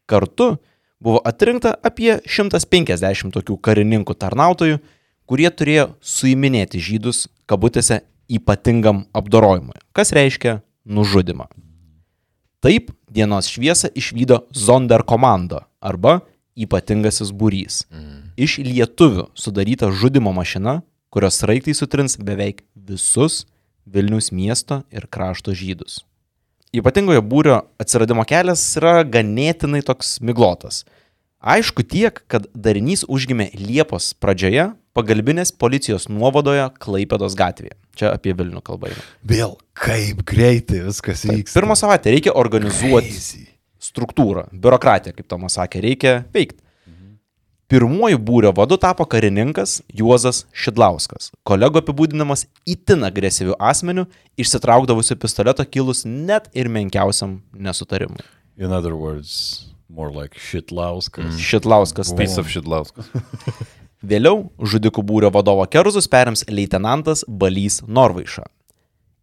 Kartu 0.07 0.55
buvo 1.03 1.19
atrinkta 1.27 1.75
apie 1.83 2.15
150 2.23 3.35
tokių 3.35 3.57
karininkų 3.59 4.15
tarnautojų, 4.15 4.79
kurie 5.27 5.49
turėjo 5.49 5.89
suiminėti 5.99 6.79
žydus 6.79 7.25
kabutėse 7.49 8.03
ypatingam 8.29 9.05
apdorojimui, 9.13 9.77
kas 9.93 10.13
reiškia 10.15 10.59
nužudimą. 10.85 11.47
Taip 12.65 12.91
dienos 13.11 13.49
šviesą 13.51 13.91
išvydo 13.93 14.45
Zonder 14.53 15.03
komando 15.05 15.61
arba 15.81 16.21
ypatingasis 16.57 17.29
būrys. 17.35 17.83
Iš 18.35 18.57
lietuvių 18.65 19.29
sudaryta 19.37 19.91
žudimo 19.91 20.33
mašina, 20.33 20.81
kurios 21.13 21.43
raiktai 21.45 21.75
sutrins 21.77 22.17
beveik 22.17 22.63
visus 22.75 23.45
Vilnius 23.85 24.31
miesto 24.33 24.81
ir 24.89 25.05
krašto 25.05 25.53
žydus. 25.53 26.01
Ypatingojo 26.75 27.21
būrio 27.21 27.59
atsiradimo 27.79 28.25
kelias 28.27 28.63
yra 28.79 29.03
ganėtinai 29.05 29.83
toks 29.85 30.17
miglotas. 30.25 30.81
Aišku 31.39 31.85
tiek, 31.85 32.17
kad 32.27 32.49
darinys 32.57 33.05
užgimė 33.05 33.51
Liepos 33.53 34.15
pradžioje 34.17 34.71
pagalbinės 34.97 35.53
policijos 35.53 36.09
nuovadoje 36.09 36.65
Klaipėdos 36.81 37.37
gatvėje. 37.37 37.77
Čia 37.95 38.11
apie 38.15 38.35
Vilnių 38.35 38.61
kalbą. 38.65 38.91
Vėl 39.27 39.55
kaip 39.77 40.21
greitai 40.27 40.83
viskas 40.87 41.23
vyksta. 41.27 41.55
Pirmą 41.55 41.77
savaitę 41.79 42.11
reikia 42.13 42.35
organizuoti 42.35 43.13
Crazy. 43.13 43.47
struktūrą, 43.81 44.47
biurokratiją, 44.51 45.15
kaip 45.15 45.27
Tomas 45.31 45.57
sakė, 45.59 45.83
reikia 45.85 46.15
veikti. 46.35 46.61
Pirmuoju 47.65 48.19
būrio 48.21 48.51
vadu 48.53 48.77
tapo 48.77 49.07
karininkas 49.09 49.79
Juozas 49.89 50.43
Šidlauskas, 50.53 51.31
kolego 51.49 51.81
apibūdinamas 51.81 52.43
itin 52.69 53.07
agresyviu 53.07 53.55
asmeniu, 53.57 54.03
išsitraukdavusiu 54.37 55.17
pistoleto 55.17 55.65
kilus 55.65 56.03
net 56.05 56.45
ir 56.53 56.69
menkiausiam 56.69 57.39
nesutarimui. 57.57 58.21
In 58.61 58.69
other 58.69 58.93
words, 58.93 59.71
more 59.89 60.13
like. 60.13 60.37
Šidlauskas 60.37 62.13
tai 62.13 62.21
Piece 62.21 62.37
of 62.37 62.53
Šidlauskas. 62.53 63.09
Vėliau 64.03 64.49
žudikų 64.59 65.03
būrio 65.07 65.31
vadovo 65.31 65.65
kerzus 65.71 66.07
perims 66.11 66.43
leitenantas 66.49 67.23
Balys 67.27 67.81
Norvaiša. 67.87 68.43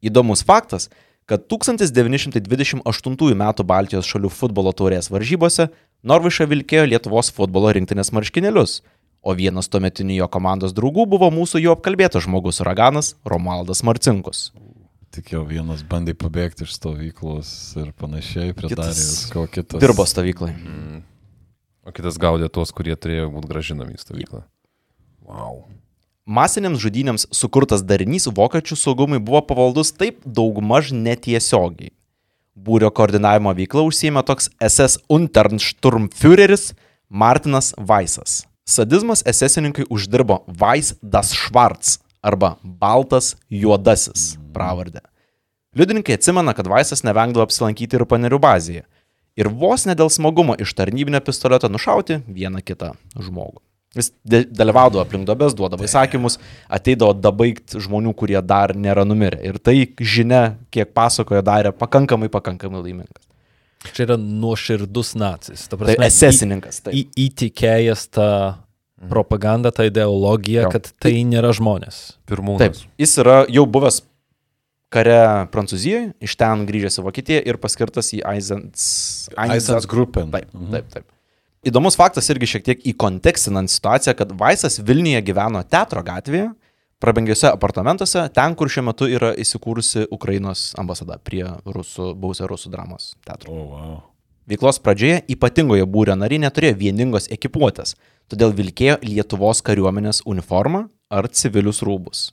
Įdomus 0.02 0.42
faktas, 0.46 0.88
kad 1.26 1.44
1928 1.46 2.82
m. 3.36 3.44
Baltijos 3.64 4.08
šalių 4.08 4.30
futbolo 4.32 4.72
taurės 4.72 5.10
varžybose 5.12 5.68
Norvaiša 6.02 6.48
vilkėjo 6.50 6.88
Lietuvos 6.88 7.30
futbolo 7.30 7.70
rinktinės 7.76 8.10
marškinėlius, 8.16 8.80
o 9.22 9.34
vienas 9.38 9.70
tuometinių 9.70 10.16
jo 10.16 10.28
komandos 10.32 10.74
draugų 10.74 11.06
buvo 11.14 11.30
mūsų 11.30 11.62
jau 11.62 11.76
apkalbėtas 11.76 12.26
žmogus 12.26 12.58
uraganas 12.64 13.14
Romualdas 13.28 13.84
Marcinkus. 13.86 14.50
Tik 15.12 15.34
jau 15.34 15.44
vienas 15.44 15.84
bandė 15.84 16.16
pabėgti 16.16 16.64
iš 16.64 16.78
stovyklos 16.78 17.52
ir 17.76 17.92
panašiai, 18.00 18.54
pridarė 18.56 18.96
visko 18.96 19.44
kitas. 19.52 19.78
Dirbo 19.82 20.08
stovyklai. 20.08 20.54
O 21.84 21.92
kitas 21.92 22.16
gaudė 22.18 22.48
tuos, 22.48 22.72
kurie 22.72 22.96
turėjo 22.96 23.28
būti 23.34 23.50
gražinami 23.50 23.98
į 23.98 24.02
stovyklą. 24.02 24.42
Wow. 25.26 25.64
Masinėms 26.22 26.78
žudynėms 26.78 27.26
sukurtas 27.34 27.82
darinys 27.82 28.28
vokiečių 28.30 28.78
saugumui 28.78 29.18
buvo 29.18 29.40
pavaldus 29.42 29.90
taip 29.94 30.20
daugmaž 30.22 30.92
netiesiogiai. 30.94 31.90
Būrio 32.54 32.90
koordinavimo 32.94 33.50
veikla 33.56 33.82
užsieima 33.88 34.22
toks 34.28 34.50
SS 34.60 35.00
Unternsturmführeris 35.10 36.74
Martinas 37.08 37.72
Weisas. 37.78 38.42
Sadizmas 38.68 39.24
esesininkai 39.26 39.88
uždirbo 39.90 40.44
Weiss 40.46 40.94
das 41.02 41.32
Schwarz 41.34 41.98
arba 42.22 42.56
Baltas 42.62 43.34
Juodasis 43.50 44.36
pravardę. 44.54 45.00
Liudininkai 45.74 46.14
atsimena, 46.20 46.52
kad 46.54 46.68
Weissas 46.68 47.02
nevengdavo 47.02 47.48
apsilankyti 47.48 47.96
ir 47.96 48.06
panerių 48.06 48.38
bazėje. 48.38 48.86
Ir 49.40 49.48
vos 49.48 49.88
ne 49.88 49.96
dėl 49.96 50.12
smagumo 50.12 50.54
iš 50.60 50.76
tarnybinio 50.76 51.22
pistoleto 51.24 51.72
nušauti 51.72 52.20
vieną 52.28 52.60
kitą 52.60 52.92
žmogų. 53.16 53.58
Jis 53.94 54.08
dalyvaudavo 54.24 55.02
aplink 55.04 55.26
dobės, 55.28 55.52
duodavo 55.52 55.84
įsakymus, 55.84 56.38
ateidavo 56.72 57.12
dabaigti 57.12 57.76
žmonių, 57.84 58.14
kurie 58.16 58.38
dar 58.40 58.72
nėra 58.72 59.04
numirę. 59.04 59.36
Ir 59.44 59.58
tai 59.60 59.74
žinia, 60.00 60.56
kiek 60.72 60.94
pasakojo, 60.96 61.42
darė 61.44 61.74
pakankamai, 61.76 62.30
pakankamai 62.32 62.80
laimingas. 62.86 63.26
Čia 63.92 64.06
yra 64.06 64.16
nuoširdus 64.16 65.12
nacis. 65.18 65.66
Ta 65.68 65.76
Tai 65.76 65.84
prasme, 65.84 66.06
esesininkas. 66.08 66.78
į- 66.80 66.82
Tai. 66.86 66.92
į- 66.94 67.08
Įtikėjęs 67.26 68.06
tą 68.14 68.28
propagandą, 69.10 69.72
tą 69.74 69.84
ideologiją, 69.90 70.62
Jo. 70.68 70.70
kad 70.70 70.88
tai 71.02 71.12
nėra 71.26 71.50
žmonės. 71.52 72.14
Pirmūnas. 72.30 72.58
Taip, 72.62 72.74
jis 73.02 73.16
yra 73.18 73.44
jau 73.50 73.66
buvęs 73.66 74.00
kare 74.92 75.48
Prancūzijoje, 75.52 76.12
iš 76.22 76.36
ten 76.36 76.66
grįžęs 76.68 77.00
į 77.00 77.04
Vokietiją 77.08 77.42
ir 77.48 77.56
paskirtas 77.58 78.12
į 78.14 78.22
Eisens. 78.34 79.28
Aisens 79.36 79.86
Gruppen. 79.90 80.30
Taip, 80.30 80.48
taip, 80.70 80.88
taip. 80.92 81.04
Įdomus 81.62 81.94
faktas 81.94 82.26
irgi 82.32 82.48
šiek 82.50 82.64
tiek 82.66 82.80
įkontekstinant 82.90 83.70
situaciją, 83.70 84.16
kad 84.18 84.32
Vaisas 84.34 84.80
Vilniuje 84.82 85.20
gyveno 85.22 85.60
Teatro 85.62 86.00
gatvėje, 86.02 86.48
prabangiuose 87.02 87.46
apartamentuose, 87.52 88.24
ten, 88.34 88.56
kur 88.58 88.70
šiuo 88.70 88.88
metu 88.88 89.06
yra 89.06 89.30
įsikūrusi 89.38 90.08
Ukrainos 90.10 90.72
ambasada 90.82 91.20
prie 91.22 91.44
rusų, 91.62 92.16
buvusio 92.18 92.48
rusų 92.50 92.72
dramos 92.72 93.12
teatro. 93.22 93.54
Oh, 93.54 93.68
wow. 93.76 93.94
Veiklos 94.50 94.82
pradžioje 94.82 95.20
ypatingojo 95.30 95.86
būrio 95.86 96.18
nariai 96.18 96.42
neturėjo 96.42 96.80
vieningos 96.80 97.30
ekipuotės, 97.30 97.94
todėl 98.26 98.50
vilkėjo 98.58 98.98
Lietuvos 99.06 99.62
kariuomenės 99.62 100.24
uniformą 100.26 100.88
ar 101.14 101.30
civilius 101.30 101.84
rūbus. 101.86 102.32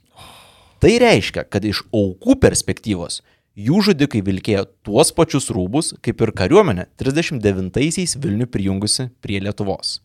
Tai 0.82 0.96
reiškia, 1.06 1.46
kad 1.46 1.70
iš 1.70 1.84
aukų 1.94 2.39
perspektyvos 2.42 3.22
jų 3.58 3.82
žudikai 3.90 4.22
vilkėjo 4.26 4.66
tuos 4.86 5.12
pačius 5.16 5.50
rūbus, 5.54 5.94
kaip 6.06 6.22
ir 6.22 6.34
kariuomenė 6.36 6.88
39-aisiais 7.00 8.18
Vilnių 8.22 8.48
prijungusi 8.52 9.10
prie 9.24 9.40
Lietuvos. 9.44 10.00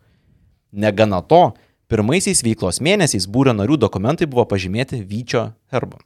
Negana 0.74 1.20
to, 1.22 1.52
pirmaisiais 1.92 2.42
veiklos 2.44 2.80
mėnesiais 2.82 3.28
būrio 3.30 3.54
narių 3.54 3.78
dokumentai 3.84 4.28
buvo 4.30 4.46
pažymėti 4.50 5.02
Vyčio 5.06 5.50
herbu. 5.74 6.00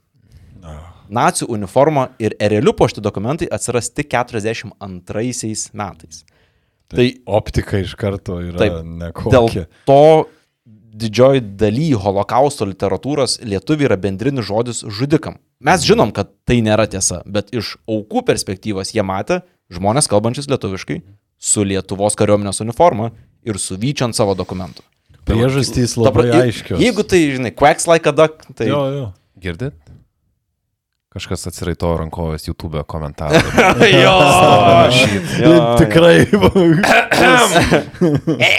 Nacių 1.09 1.47
uniforma 1.49 2.11
ir 2.21 2.35
erelių 2.37 2.75
pošti 2.77 3.01
dokumentai 3.01 3.47
atsiras 3.49 3.89
tik 3.89 4.11
42 4.13 5.71
metais. 5.73 6.25
Tai 6.89 7.05
Optika 7.25 7.79
iš 7.81 7.95
karto 7.97 8.39
yra 8.41 8.81
nekokia. 8.81 9.31
dėl 9.33 9.65
to 9.89 10.01
didžioji 10.99 11.41
daly 11.59 11.89
holokausto 11.95 12.65
literatūros 12.69 13.31
lietuvių 13.45 13.83
yra 13.89 13.97
bendrinis 14.01 14.47
žodis 14.49 14.77
žudikam. 14.87 15.35
Mes 15.63 15.83
žinom, 15.87 16.11
kad 16.15 16.27
tai 16.47 16.59
nėra 16.65 16.85
tiesa, 16.91 17.21
bet 17.27 17.51
iš 17.55 17.65
aukų 17.89 18.19
perspektyvos 18.27 18.93
jie 18.95 19.03
matė 19.03 19.41
žmonės 19.73 20.07
kalbančius 20.11 20.47
lietuviškai 20.51 21.01
su 21.39 21.63
Lietuvos 21.67 22.15
kariuomenės 22.19 22.59
uniforma 22.63 23.11
ir 23.47 23.55
su 23.59 23.77
vyčiant 23.79 24.15
savo 24.17 24.33
dokumentų. 24.39 24.81
Priežastys 25.29 25.93
Ta 25.95 26.09
pra- 26.11 26.25
labai 26.25 26.31
i- 26.31 26.41
aiškios. 26.49 26.79
Jeigu 26.81 27.03
tai, 27.05 27.19
žinai, 27.35 27.51
quacks 27.55 27.85
like 27.87 28.07
a 28.09 28.11
duck, 28.15 28.33
tai... 28.57 28.67
Jo, 28.71 28.81
jo. 28.95 29.05
Girdit? 29.39 29.75
Kažkas 31.13 31.41
atsiraito 31.49 31.89
rankovės 31.97 32.43
YouTube 32.45 32.83
komentarą. 32.89 33.39
jo, 34.03 34.17
jo. 35.41 35.53
Tikrai. 35.81 36.17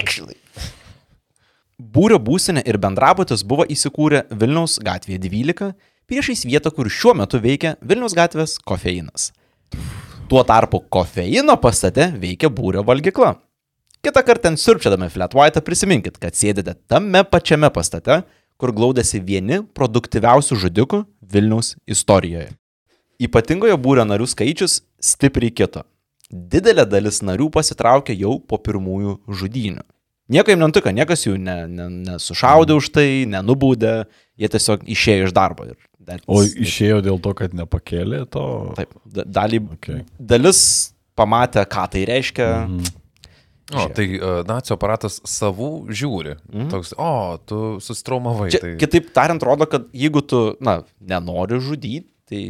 Actually. 0.01 0.35
Būrio 1.81 2.19
būsinė 2.21 2.61
ir 2.69 2.77
bendrabutis 2.77 3.41
buvo 3.47 3.65
įsikūrę 3.65 4.27
Vilniaus 4.37 4.77
gatvėje 4.85 5.23
12, 5.23 5.69
priešais 6.11 6.43
vietą, 6.45 6.69
kur 6.77 6.91
šiuo 6.93 7.15
metu 7.17 7.39
veikia 7.41 7.79
Vilniaus 7.81 8.13
gatvės 8.19 8.59
kofeinas. 8.69 9.31
Tuo 10.29 10.43
tarpu 10.45 10.83
kofeino 10.93 11.57
pastate 11.57 12.11
veikia 12.21 12.51
būrio 12.53 12.85
valgykla. 12.85 13.39
Kita 14.05 14.23
kartą 14.27 14.51
ten 14.51 14.59
sirpčiadami 14.61 15.09
flat 15.13 15.33
white 15.37 15.63
prisiminkit, 15.65 16.19
kad 16.21 16.37
sėdite 16.37 16.75
tame 16.89 17.23
pačiame 17.25 17.71
pastate, 17.73 18.19
kur 18.61 18.75
glaudėsi 18.77 19.23
vieni 19.25 19.63
produktyviausių 19.77 20.59
žudikų 20.67 21.01
Vilniaus 21.33 21.79
istorijoje. 21.89 22.51
Ypatingojo 23.21 23.79
būrio 23.81 24.05
narių 24.05 24.29
skaičius 24.29 24.83
stipriai 25.01 25.53
kito. 25.53 25.87
Didelė 26.29 26.85
dalis 26.85 27.23
narių 27.25 27.49
pasitraukė 27.57 28.19
jau 28.21 28.37
po 28.39 28.61
pirmųjų 28.61 29.17
žudynių. 29.29 29.87
Nieko 30.31 30.53
jiems 30.53 30.63
nenutiko, 30.63 30.93
niekas 30.95 31.25
jų 31.27 31.35
ne, 31.43 31.57
ne, 31.67 31.89
nesušaudė 32.07 32.77
už 32.79 32.89
tai, 32.95 33.07
nenubūdė, 33.27 33.95
jie 34.39 34.49
tiesiog 34.53 34.85
išėjo 34.95 35.27
iš 35.29 35.35
darbo. 35.35 35.67
Ir 35.73 35.77
that's- 36.07 36.23
O 36.31 36.39
išėjo 36.45 37.01
dėl 37.03 37.19
to, 37.25 37.33
kad 37.35 37.53
nepakėlė 37.59 38.23
to. 38.31 38.45
Taip, 38.79 38.95
da- 39.05 39.25
dalį, 39.27 39.61
Okay. 39.77 40.05
dalis 40.19 40.61
pamatė, 41.19 41.67
ką 41.67 41.89
tai 41.91 42.05
reiškia. 42.07 42.49
Mhm. 42.69 42.97
O, 43.71 43.85
tai 43.95 44.07
uh, 44.19 44.41
nacio 44.43 44.75
aparatas 44.75 45.21
savų 45.23 45.87
žiūri. 45.95 46.33
Mm. 46.51 46.71
Toks, 46.73 46.91
o, 46.99 47.11
tu 47.47 47.59
sustraumavai. 47.79 48.49
Čia, 48.51 48.59
Tai... 48.65 48.73
kitaip 48.83 49.13
tariant, 49.15 49.43
rodo, 49.47 49.67
kad 49.71 49.85
jeigu 49.95 50.23
tu, 50.27 50.57
na, 50.61 50.81
nenori 50.99 51.61
žudyti, 51.63 52.03
tai 52.27 52.41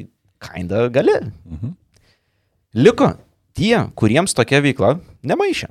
kinda 0.40 0.86
gali. 0.88 1.18
Mhm. 1.44 1.74
Liko 2.80 3.10
tie, 3.52 3.74
kuriems 4.00 4.32
tokia 4.32 4.62
veikla 4.64 4.94
nemaišė. 5.26 5.68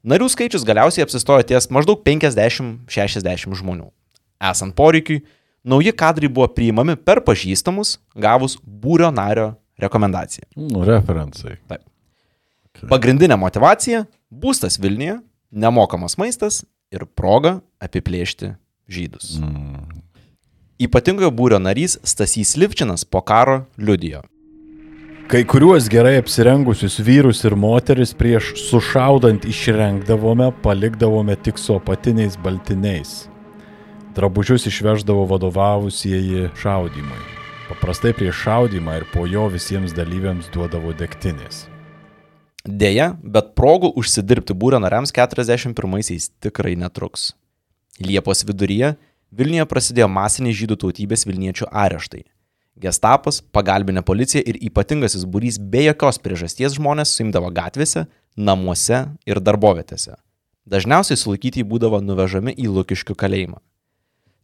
Narių 0.00 0.30
skaičius 0.32 0.64
galiausiai 0.64 1.04
apsistojo 1.04 1.44
ties 1.44 1.68
maždaug 1.72 2.00
50-60 2.06 3.56
žmonių. 3.58 3.90
Esant 4.40 4.72
poreikiui, 4.76 5.20
nauji 5.64 5.92
kadrai 5.92 6.30
buvo 6.32 6.48
priimami 6.56 6.96
per 6.96 7.20
pažįstamus, 7.26 7.98
gavus 8.16 8.56
būrio 8.64 9.10
nario 9.12 9.52
rekomendaciją. 9.80 10.48
Nu, 10.56 10.84
referencai. 10.88 11.58
Pagrindinė 12.88 13.36
motivacija- 13.36 14.06
būstas 14.42 14.80
Vilniuje, 14.80 15.20
nemokamas 15.52 16.16
maistas 16.16 16.64
ir 16.90 17.04
proga 17.04 17.60
apiplėšti 17.80 18.56
žydus. 18.88 19.36
Mm. 19.38 20.00
Ypatingojo 20.80 21.30
būrio 21.30 21.58
narys 21.60 21.98
Stasys 22.02 22.56
Livčinas 22.56 23.04
po 23.04 23.20
karo 23.20 23.66
liudijo. 23.76 24.22
Kai 25.30 25.44
kuriuos 25.46 25.84
gerai 25.86 26.16
apsirengusius 26.18 26.96
vyrus 27.06 27.44
ir 27.46 27.54
moteris 27.54 28.10
prieš 28.18 28.48
sušaudant 28.58 29.44
išrengdavome, 29.46 30.48
palikdavome 30.62 31.36
tik 31.38 31.58
su 31.62 31.76
apatiniais 31.78 32.34
baltiniais. 32.34 33.12
Drabužius 34.16 34.66
išveždavo 34.66 35.28
vadovavusieji 35.30 36.48
šaudymui. 36.58 37.20
Paprastai 37.68 38.10
prieš 38.18 38.40
šaudymą 38.42 38.96
ir 38.98 39.06
po 39.12 39.28
jo 39.30 39.46
visiems 39.54 39.94
dalyviams 39.94 40.50
duodavo 40.50 40.90
degtinės. 40.98 41.62
Deja, 42.66 43.12
bet 43.22 43.54
progų 43.54 43.92
užsidirbti 44.02 44.58
būrio 44.58 44.82
nariams 44.82 45.14
41-aisiais 45.14 46.32
tikrai 46.42 46.74
netruks. 46.74 47.36
Liepos 48.02 48.42
viduryje 48.50 48.96
Vilniuje 49.30 49.70
prasidėjo 49.70 50.10
masiniai 50.10 50.58
žydų 50.58 50.82
tautybės 50.82 51.22
Vilniečių 51.22 51.70
areštai. 51.70 52.24
Gestapas, 52.80 53.42
pagalbinė 53.52 54.02
policija 54.06 54.40
ir 54.46 54.56
ypatingasis 54.70 55.26
būrys 55.28 55.58
be 55.60 55.84
jokios 55.84 56.18
priežasties 56.24 56.78
žmonės 56.78 57.12
suimdavo 57.16 57.50
gatvėse, 57.52 58.06
namuose 58.36 59.02
ir 59.28 59.40
darbovietėse. 59.44 60.16
Dažniausiai 60.70 61.18
sulaikyti 61.20 61.64
būdavo 61.66 62.00
nuvežami 62.04 62.54
į 62.56 62.70
Lukiškių 62.72 63.16
kalėjimą. 63.20 63.58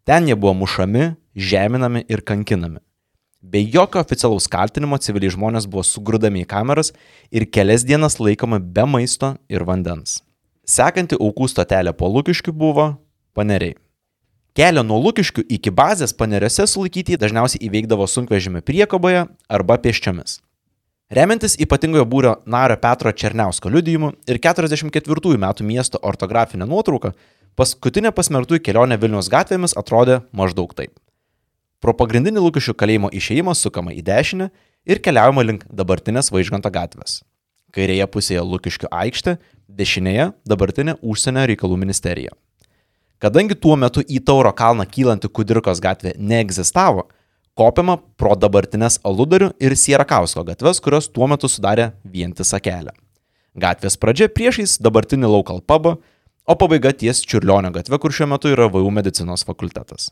Ten 0.07 0.29
jie 0.29 0.37
buvo 0.37 0.53
mušami, 0.63 1.15
žeminami 1.35 2.05
ir 2.09 2.23
kankinami. 2.23 2.83
Be 3.41 3.63
jokio 3.63 4.03
oficialaus 4.03 4.49
kaltinimo 4.51 4.99
civiliai 4.99 5.33
žmonės 5.33 5.69
buvo 5.71 5.85
sugrūdami 5.87 6.45
į 6.45 6.51
kameras 6.51 6.93
ir 7.31 7.47
kelias 7.47 7.87
dienas 7.87 8.19
laikomi 8.21 8.59
be 8.61 8.85
maisto 8.91 9.37
ir 9.49 9.65
vandens. 9.69 10.21
Sekanti 10.67 11.17
aukų 11.17 11.49
stotelė 11.53 11.95
po 11.95 12.11
Lukiškių 12.11 12.53
buvo 12.53 12.89
paneriai. 13.39 13.77
Kelio 14.57 14.81
nuo 14.81 14.97
Lukiškių 15.05 15.43
iki 15.53 15.69
bazės 15.69 16.15
paneriuose 16.17 16.65
sulaikyti 16.65 17.19
dažniausiai 17.21 17.61
įveikdavo 17.67 18.07
sunkvežimį 18.09 18.63
priekaboje 18.65 19.27
arba 19.53 19.77
pėsčiomis. 19.85 20.39
Remiantis 21.13 21.59
ypatingojo 21.61 22.07
būrio 22.09 22.33
nario 22.49 22.79
Petro 22.81 23.13
Černiausko 23.13 23.69
liudijimu 23.75 24.15
ir 24.25 24.41
44 24.41 25.35
metų 25.43 25.67
miesto 25.69 26.01
ortografinė 26.01 26.65
nuotrauka, 26.71 27.13
paskutinė 27.53 28.15
pasmertųjų 28.17 28.63
kelionė 28.65 28.97
Vilnius 29.03 29.29
gatvėmis 29.29 29.77
atrodė 29.77 30.23
maždaug 30.33 30.73
taip. 30.73 30.97
Pro 31.85 31.93
pagrindinį 31.93 32.41
Lukiškių 32.49 32.79
kalėjimo 32.81 33.13
išėjimą 33.13 33.53
sukama 33.61 33.93
į 33.93 34.01
dešinę 34.09 34.49
ir 34.89 35.05
keliaujama 35.05 35.45
link 35.45 35.69
dabartinės 35.69 36.33
Vaižganto 36.33 36.73
gatvės. 36.73 37.21
Kairėje 37.77 38.09
pusėje 38.09 38.49
Lukiškių 38.57 38.89
aikštė, 39.05 39.37
dešinėje 39.69 40.31
dabartinė 40.49 40.97
užsienio 41.05 41.45
reikalų 41.53 41.77
ministerija. 41.85 42.33
Kadangi 43.23 43.57
tuo 43.57 43.77
metu 43.81 44.03
į 44.05 44.21
Tauro 44.29 44.53
kalną 44.53 44.85
kylanti 44.93 45.31
Kudirkos 45.33 45.81
gatvė 45.81 46.13
neegzistavo, 46.21 47.07
kopiama 47.57 47.97
pro 48.21 48.35
dabartinės 48.37 48.99
Aludarių 49.09 49.55
ir 49.63 49.77
Sierakausko 49.77 50.45
gatves, 50.45 50.83
kurios 50.85 51.09
tuo 51.09 51.29
metu 51.31 51.49
sudarė 51.49 51.95
vientisą 52.05 52.61
kelią. 52.61 52.93
Gatvės 53.57 53.97
pradžia 53.97 54.29
priešais 54.29 54.77
dabartinį 54.85 55.31
Local 55.33 55.63
pubą, 55.65 55.95
o 56.45 56.55
pabaiga 56.61 56.93
ties 56.93 57.23
Čiurlionio 57.25 57.73
gatve, 57.73 57.97
kur 57.99 58.13
šiuo 58.13 58.29
metu 58.35 58.53
yra 58.53 58.69
VU 58.69 58.93
medicinos 58.93 59.47
fakultetas. 59.49 60.11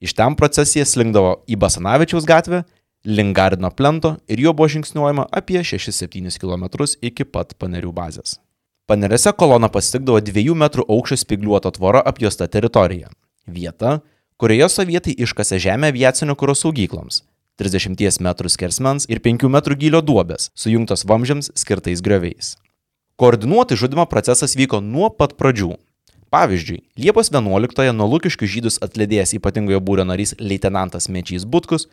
Iš 0.00 0.16
ten 0.16 0.34
procesija 0.36 0.86
slingdavo 0.88 1.36
į 1.44 1.60
Basanavičiaus 1.60 2.24
gatvę, 2.28 2.62
link 3.04 3.36
Gardino 3.36 3.68
plento 3.70 4.16
ir 4.28 4.40
juo 4.40 4.56
buvo 4.56 4.70
žingsniuojama 4.72 5.28
apie 5.28 5.60
6-7 5.60 6.40
km 6.40 6.64
iki 7.04 7.28
pat 7.28 7.52
panerių 7.60 7.92
bazės. 7.92 8.38
Paneriuose 8.84 9.30
kolona 9.32 9.70
pasitikdavo 9.72 10.18
2 10.20 10.52
metrų 10.60 10.84
aukščio 10.92 11.16
spigliuoto 11.16 11.70
tvoro 11.72 12.02
apjuosta 12.04 12.44
teritorija. 12.52 13.06
Vieta, 13.48 13.92
kurioje 14.36 14.66
sovietai 14.74 15.14
iškasė 15.24 15.56
žemę 15.64 15.88
aviacinio 15.88 16.34
kūro 16.36 16.52
saugykloms. 16.52 17.22
30 17.56 18.18
m 18.20 18.34
skersmens 18.52 19.06
ir 19.08 19.22
5 19.24 19.46
m 19.48 19.56
gylio 19.80 20.02
duobės, 20.04 20.50
sujungtos 20.52 21.06
vamžiams 21.08 21.48
skirtais 21.56 22.02
grioviais. 22.04 22.58
Koordinuotai 23.16 23.78
žudimo 23.80 24.04
procesas 24.04 24.52
vyko 24.52 24.82
nuo 24.84 25.08
pat 25.08 25.32
pradžių. 25.38 25.78
Pavyzdžiui, 26.28 26.82
Liepos 27.00 27.32
11-ąją 27.32 27.94
nuo 27.96 28.08
Lukiškių 28.10 28.48
žydus 28.56 28.76
atlėdėjęs 28.84 29.32
ypatingojo 29.38 29.80
būrio 29.80 30.04
narys 30.04 30.34
leitenantas 30.36 31.08
Mečys 31.08 31.46
Butkus 31.48 31.88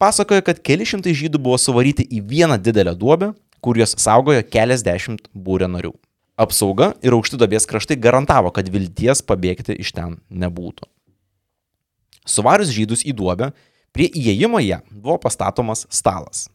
pasakoja, 0.00 0.40
kad 0.40 0.64
keli 0.64 0.88
šimtai 0.88 1.12
žydų 1.12 1.42
buvo 1.44 1.60
suvaryti 1.60 2.08
į 2.08 2.24
vieną 2.24 2.56
didelę 2.56 2.96
duobę, 2.96 3.34
kur 3.60 3.76
juos 3.76 3.92
saugojo 4.00 4.40
keliasdešimt 4.48 5.28
būrio 5.36 5.68
narių. 5.68 5.92
Apsauga 6.40 6.94
ir 7.04 7.12
aukšti 7.12 7.36
dobės 7.36 7.68
kraštai 7.68 7.98
garantavo, 8.00 8.52
kad 8.54 8.68
vilties 8.72 9.20
pabėgti 9.26 9.76
iš 9.82 9.92
ten 9.92 10.16
nebūtų. 10.32 10.88
Suvarius 12.24 12.72
žydus 12.72 13.02
į 13.04 13.12
duobę, 13.18 13.50
prie 13.92 14.08
įėjimo 14.08 14.62
ją 14.62 14.80
buvo 14.90 15.18
pastatomas 15.20 15.84
stalas. 15.92 16.46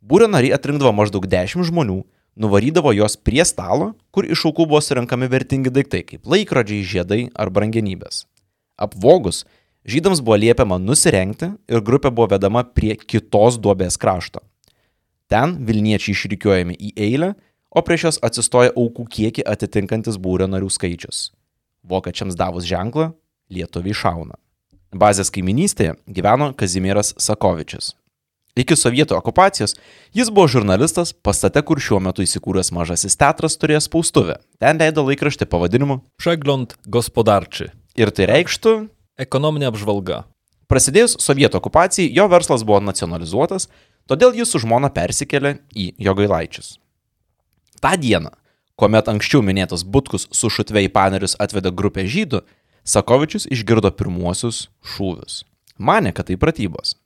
Būrio 0.00 0.28
nariai 0.28 0.52
atrinkdavo 0.56 0.92
maždaug 0.96 1.24
10 1.30 1.64
žmonių, 1.68 2.02
nuvarydavo 2.40 2.92
juos 2.96 3.16
prie 3.16 3.44
stalo, 3.48 3.94
kur 4.12 4.28
iš 4.28 4.44
aukų 4.50 4.66
buvo 4.68 4.80
surinkami 4.84 5.28
vertingi 5.32 5.72
daiktai 5.72 6.02
kaip 6.04 6.28
laikrodžiai, 6.28 6.84
žiedai 6.84 7.22
ar 7.32 7.52
brangenybės. 7.52 8.24
Apvogus, 8.80 9.44
žydams 9.84 10.20
buvo 10.24 10.38
liepiama 10.40 10.80
nusirengti 10.80 11.52
ir 11.68 11.84
grupė 11.84 12.12
buvo 12.12 12.30
vedama 12.34 12.64
prie 12.64 12.96
kitos 12.96 13.60
duobės 13.60 14.00
krašto. 14.00 14.44
Ten 15.30 15.60
Vilniečiai 15.64 16.16
išrikiuojami 16.16 16.74
į 16.74 16.92
eilę, 16.98 17.34
o 17.70 17.82
prieš 17.82 18.04
jos 18.04 18.20
atsistoja 18.26 18.74
aukų 18.74 19.06
kiekį 19.10 19.46
atitinkantis 19.46 20.18
būrio 20.18 20.50
narių 20.50 20.70
skaičius. 20.70 21.30
Vokiečiams 21.86 22.36
davus 22.36 22.66
ženklą, 22.68 23.12
lietuviai 23.50 23.96
šauna. 23.96 24.36
Bazės 24.90 25.30
kaiminystėje 25.30 25.94
gyveno 26.10 26.50
Kazimieras 26.58 27.14
Sakovičius. 27.18 27.94
Iki 28.58 28.74
sovietų 28.74 29.14
okupacijos 29.14 29.76
jis 30.16 30.30
buvo 30.34 30.48
žurnalistas 30.50 31.12
pastate, 31.14 31.62
kur 31.62 31.78
šiuo 31.78 32.00
metu 32.02 32.24
įsikūręs 32.26 32.72
mažasis 32.74 33.14
teatras 33.16 33.54
turėjo 33.56 33.84
spaustuvę. 33.86 34.40
Ten 34.58 34.80
leido 34.82 35.04
laikraštį 35.06 35.46
pavadinimu 35.46 36.00
Przegląd 36.18 36.74
gospodarczy. 36.86 37.70
ir 37.96 38.10
tai 38.10 38.26
reikštų, 38.26 38.88
Ekonominė 39.18 39.70
apžvalga. 39.70 40.24
prasidėjus 40.68 41.16
sovietų 41.20 41.58
okupacijai 41.58 42.12
jo 42.14 42.26
verslas 42.28 42.62
buvo 42.64 42.80
nacionalizuotas, 42.80 43.68
todėl 44.08 44.34
jis 44.34 44.50
su 44.50 44.58
žmona 44.58 44.90
persikėlė 44.90 45.58
į 45.74 45.94
Jogailaičius. 45.98 46.78
Ta 47.80 47.96
diena, 47.96 48.32
kuomet 48.76 49.08
anksčiau 49.08 49.42
minėtas 49.44 49.84
Butkus 49.84 50.26
su 50.36 50.50
šutve 50.52 50.84
į 50.86 50.92
panerius 50.92 51.36
atvedė 51.40 51.72
grupę 51.72 52.04
žydų, 52.04 52.44
Sakovičius 52.84 53.46
išgirdo 53.52 53.90
pirmuosius 53.92 54.68
šūvius. 54.94 55.44
Mane, 55.80 56.12
kad 56.16 56.28
tai 56.28 56.36
pratybos. 56.40 56.96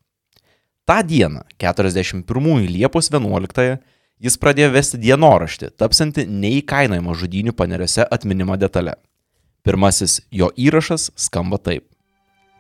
Ta 0.85 1.03
diena, 1.03 1.45
41 1.59 2.69
Liepos 2.69 3.11
11, 3.11 3.79
jis 4.21 4.39
pradėjo 4.41 4.71
vesti 4.75 5.01
dienoraštį, 5.01 5.71
tapsanti 5.79 6.27
neįkainojama 6.29 7.15
žudynių 7.19 7.55
paneriuose 7.57 8.07
atminimo 8.11 8.59
detalė. 8.61 8.97
Pirmasis 9.65 10.21
jo 10.31 10.51
įrašas 10.61 11.11
skamba 11.17 11.59
taip. 11.59 11.87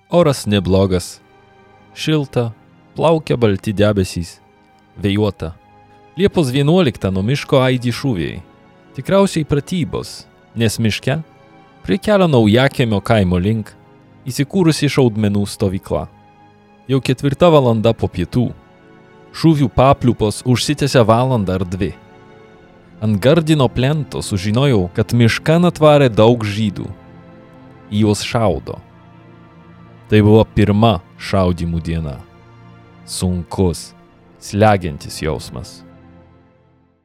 Oras 0.08 0.46
neblogas. 0.46 1.18
Šilta, 1.94 2.52
plaukia 2.96 3.36
balti 3.36 3.74
debesys. 3.76 4.38
Vėjuota. 4.96 5.52
Liepos 6.16 6.52
11 6.52 7.10
nuo 7.10 7.24
miško 7.26 7.58
aidi 7.58 7.90
šūviai. 7.90 8.36
Tikriausiai 8.94 9.42
pratybos, 9.50 10.10
nes 10.54 10.76
miške, 10.78 11.16
prie 11.82 11.96
kelio 11.98 12.28
naujakėmio 12.30 13.00
kaimo 13.02 13.40
link, 13.42 13.72
įsikūrusi 14.22 14.86
šaudmenų 14.94 15.42
stovykla. 15.50 16.04
Jau 16.86 17.00
ketvirta 17.02 17.48
valanda 17.50 17.90
po 17.98 18.06
pietų. 18.06 18.44
Šūvių 19.34 19.66
papliupos 19.74 20.44
užsitęsia 20.46 21.02
valandą 21.02 21.56
ar 21.58 21.64
dvi. 21.66 21.90
Ant 23.02 23.18
gardino 23.18 23.66
plento 23.66 24.22
sužinojau, 24.22 24.84
kad 24.94 25.10
miškan 25.18 25.66
atvarė 25.66 26.12
daug 26.14 26.46
žydų. 26.46 26.86
Į 27.90 28.04
juos 28.04 28.22
šaudo. 28.22 28.78
Tai 30.06 30.22
buvo 30.22 30.46
pirma 30.54 31.00
šaudimų 31.18 31.82
diena. 31.82 32.20
Sunkus, 33.02 33.90
slegiantis 34.38 35.18
jausmas. 35.26 35.83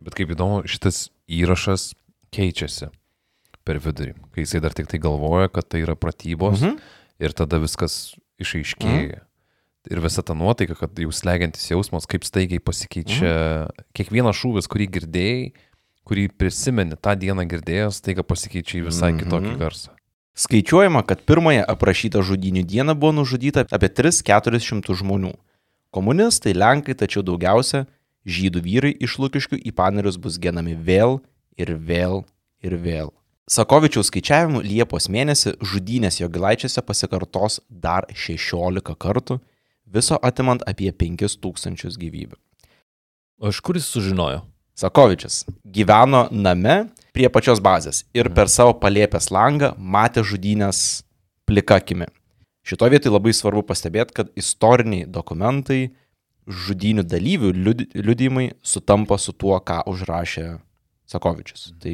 Bet 0.02 0.16
kaip 0.16 0.32
įdomu, 0.32 0.62
šitas 0.70 1.10
įrašas 1.28 1.94
keičiasi 2.32 2.90
per 3.68 3.80
vidurį, 3.84 4.14
kai 4.34 4.46
jisai 4.46 4.62
dar 4.64 4.74
tik 4.74 4.88
tai 4.90 4.98
galvoja, 5.04 5.50
kad 5.52 5.68
tai 5.70 5.82
yra 5.84 5.96
pratybos 6.00 6.62
Mhm. 6.62 6.78
ir 7.20 7.34
tada 7.34 7.60
viskas 7.60 8.16
išaiškėja. 8.40 9.20
Ir 9.90 10.00
visa 10.04 10.22
ta 10.22 10.34
nuotaika, 10.34 10.76
kad 10.76 10.92
jau 11.00 11.10
slegiantis 11.12 11.70
jausmas, 11.72 12.06
kaip 12.06 12.24
staigiai 12.24 12.60
pasikeičia 12.60 13.32
mhm. 13.66 13.86
kiekvienas 13.94 14.36
šūvis, 14.38 14.68
kurį 14.70 14.88
girdėjai, 14.98 15.54
kurį 16.06 16.28
prisimeni 16.38 16.96
tą 16.98 17.14
dieną 17.20 17.46
girdėjęs, 17.50 18.00
staiga 18.02 18.24
pasikeičia 18.24 18.80
į 18.82 18.86
visai 18.90 19.12
Mhm. 19.14 19.20
kitokį 19.24 19.58
garsą. 19.60 19.90
Skaičiuojama, 20.36 21.04
kad 21.06 21.26
pirmąją 21.28 21.66
aprašytą 21.68 22.22
žudinių 22.24 22.64
dieną 22.64 22.96
buvo 22.96 23.12
nužudyta 23.12 23.66
apie 23.70 23.90
3-400 23.90 24.94
žmonių. 24.96 25.34
Komunistai, 25.92 26.54
lenkai, 26.54 26.94
tačiau 26.96 27.24
daugiausia 27.26 27.88
žydų 28.30 28.64
vyrai 28.66 28.92
iš 29.02 29.18
Lukiškių 29.22 29.60
į 29.66 29.74
panerius 29.76 30.20
bus 30.22 30.38
genami 30.42 30.76
vėl 30.76 31.20
ir 31.58 31.74
vėl 31.76 32.24
ir 32.64 32.76
vėl. 32.80 33.14
Sakovičiaus 33.50 34.12
skaičiavimu 34.12 34.62
Liepos 34.62 35.08
mėnesį 35.10 35.56
žudynės 35.66 36.20
jo 36.20 36.30
gilaičiuose 36.30 36.84
pasikartos 36.86 37.58
dar 37.70 38.06
16 38.14 38.94
kartų, 38.94 39.40
viso 39.90 40.20
atimant 40.22 40.62
apie 40.70 40.92
5000 40.94 41.98
gyvybių. 41.98 42.38
O 43.42 43.50
iš 43.50 43.62
kur 43.66 43.80
jis 43.80 43.90
sužinojo? 43.90 44.44
Sakovičius 44.80 45.42
gyveno 45.66 46.28
name 46.32 46.76
prie 47.16 47.28
pačios 47.34 47.60
bazės 47.60 48.04
ir 48.16 48.30
per 48.36 48.52
savo 48.54 48.78
palėpės 48.80 49.32
langą 49.34 49.74
matė 49.76 50.24
žudynės 50.24 51.02
plikakimi. 51.50 52.06
Šitoje 52.64 52.94
vietoje 52.94 53.16
labai 53.16 53.34
svarbu 53.34 53.64
pastebėti, 53.66 54.14
kad 54.14 54.30
istoriniai 54.38 55.08
dokumentai, 55.10 55.90
žudynių 56.50 57.04
dalyvių 57.06 57.52
liud- 57.54 57.86
liudijimai 57.94 58.48
sutampa 58.66 59.18
su 59.22 59.32
tuo, 59.34 59.60
ką 59.62 59.84
užrašė 59.88 60.60
Sakovičius. 61.10 61.72
Tai 61.80 61.94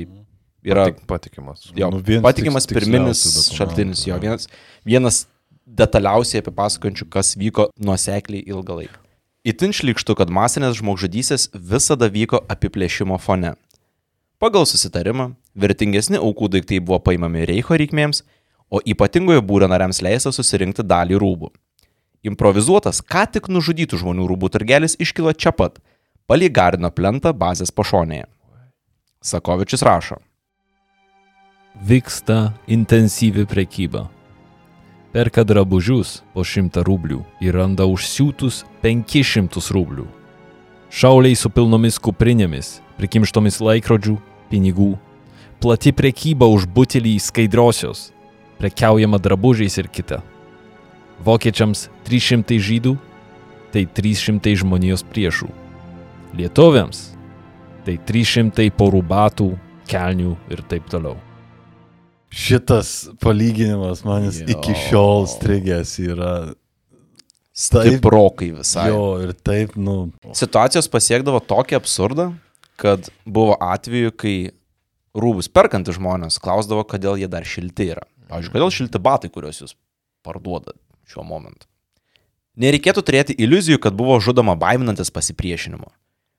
yra 0.65 0.85
Patik, 0.89 1.05
patikimas. 1.07 1.67
jo, 1.75 1.89
Nu, 1.91 1.99
vienas 1.99 2.23
patikimas 2.23 2.65
tiks- 2.65 2.79
pirminis 2.79 3.23
šaltinis, 3.53 4.05
jo, 4.07 4.17
vienas, 4.19 4.47
vienas 4.85 5.25
detaliausiai 5.67 6.41
apipasakančių, 6.41 7.09
kas 7.09 7.35
vyko 7.35 7.69
nuosekliai 7.79 8.43
ilgą 8.47 8.75
laiką. 8.81 8.97
Įtin 9.45 9.69
šlikštų, 9.77 10.15
kad 10.17 10.29
masinės 10.33 10.79
žmogžudysės 10.81 11.49
visada 11.53 12.09
vyko 12.09 12.39
apiplėšimo 12.49 13.19
fone. 13.21 13.53
Pagal 14.39 14.65
susitarimą, 14.65 15.35
vertingesni 15.55 16.17
aukų 16.17 16.49
daiktai 16.49 16.79
buvo 16.79 16.99
paimami 16.99 17.45
Reicho 17.45 17.77
reikmėms, 17.77 18.23
o 18.71 18.79
ypatingojo 18.81 19.41
būrio 19.45 19.69
nariams 19.69 20.01
leista 20.01 20.31
susirinkti 20.33 20.83
dalį 20.83 21.19
rūbų. 21.21 21.51
Improvizuotas, 22.25 23.03
ką 23.05 23.27
tik 23.35 23.51
nužudytų 23.53 23.99
žmonių 24.01 24.25
rūbų 24.31 24.49
turgelis 24.55 24.97
iškilo 24.97 25.33
čia 25.37 25.53
pat, 25.53 25.77
palei 26.25 26.49
Garino 26.49 26.89
plentą 26.89 27.35
bazės 27.37 27.69
pašonėje. 27.69 28.25
Sakovičius 29.21 29.85
rašo. 29.85 30.17
Vyksta 31.85 32.53
intensyvi 32.71 33.45
prekyba. 33.45 34.07
Perka 35.13 35.45
drabužius 35.47 36.21
po 36.33 36.43
100 36.43 36.83
rublių 36.87 37.21
ir 37.45 37.55
randa 37.55 37.85
užsiūtus 37.87 38.63
500 38.81 39.71
rublių. 39.75 40.07
Šauliai 40.89 41.35
su 41.35 41.49
pilnomis 41.51 41.99
kuprinėmis, 42.01 42.79
prikimštomis 42.97 43.61
laikrodžių, 43.61 44.17
pinigų. 44.49 44.93
Plati 45.61 45.93
prekyba 45.95 46.47
už 46.51 46.67
butelį 46.67 47.17
skaidrosios. 47.19 48.09
Prekiaujama 48.59 49.19
drabužiais 49.19 49.77
ir 49.81 49.91
kita. 49.91 50.21
Vokiečiams 51.23 51.87
300 52.07 52.59
žydų, 52.59 52.95
tai 53.71 53.85
300 53.87 54.55
žmonijos 54.59 55.05
priešų. 55.07 55.47
Lietuviams 56.35 57.15
tai 57.85 57.95
300 58.01 58.67
porų 58.75 59.01
batų, 59.05 59.51
kelnių 59.89 60.35
ir 60.51 60.63
taip 60.69 60.89
toliau. 60.91 61.15
Šitas 62.35 63.07
palyginimas 63.23 64.01
manis 64.03 64.41
Jo. 64.41 64.49
iki 64.57 64.75
šiol 64.87 65.27
strigęs 65.29 65.93
yra. 66.03 66.33
Stiprokai 67.55 68.49
visai. 68.57 68.89
Jo, 68.91 69.21
ir 69.23 69.31
taip, 69.31 69.77
nu. 69.79 70.09
Situacijos 70.35 70.89
pasiekdavo 70.91 71.39
tokį 71.39 71.77
absurdą, 71.77 72.25
kad 72.75 73.07
buvo 73.23 73.55
atveju, 73.63 74.11
kai 74.11 74.35
rūbus 75.15 75.47
perkantys 75.47 75.95
žmonės 75.95 76.41
klausdavo, 76.43 76.83
kodėl 76.83 77.15
jie 77.21 77.29
dar 77.31 77.47
šilti 77.47 77.93
yra. 77.93 78.03
Pavyzdžiui, 78.27 78.51
kodėl 78.57 78.73
šilti 78.75 78.99
batai, 78.99 79.31
kuriuos 79.31 79.61
jūs 79.61 79.77
parduodat 80.25 80.75
šiuo 81.09 81.25
momentu. 81.27 81.67
Nereikėtų 82.55 83.03
turėti 83.03 83.35
iliuzijų, 83.35 83.81
kad 83.83 83.95
buvo 83.97 84.15
žudoma 84.23 84.55
baiminantis 84.55 85.11
pasipriešinimo. 85.11 85.89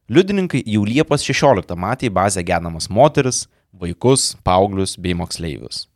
Liudininkai 0.08 0.62
jau 0.64 0.84
Liepos 0.86 1.24
16 1.26 1.76
matė 1.76 2.08
į 2.08 2.14
bazę 2.14 2.44
genamas 2.46 2.88
moteris, 2.88 3.44
vaikus, 3.76 4.34
paauglius 4.46 4.96
bei 4.96 5.16
moksleivius. 5.18 5.86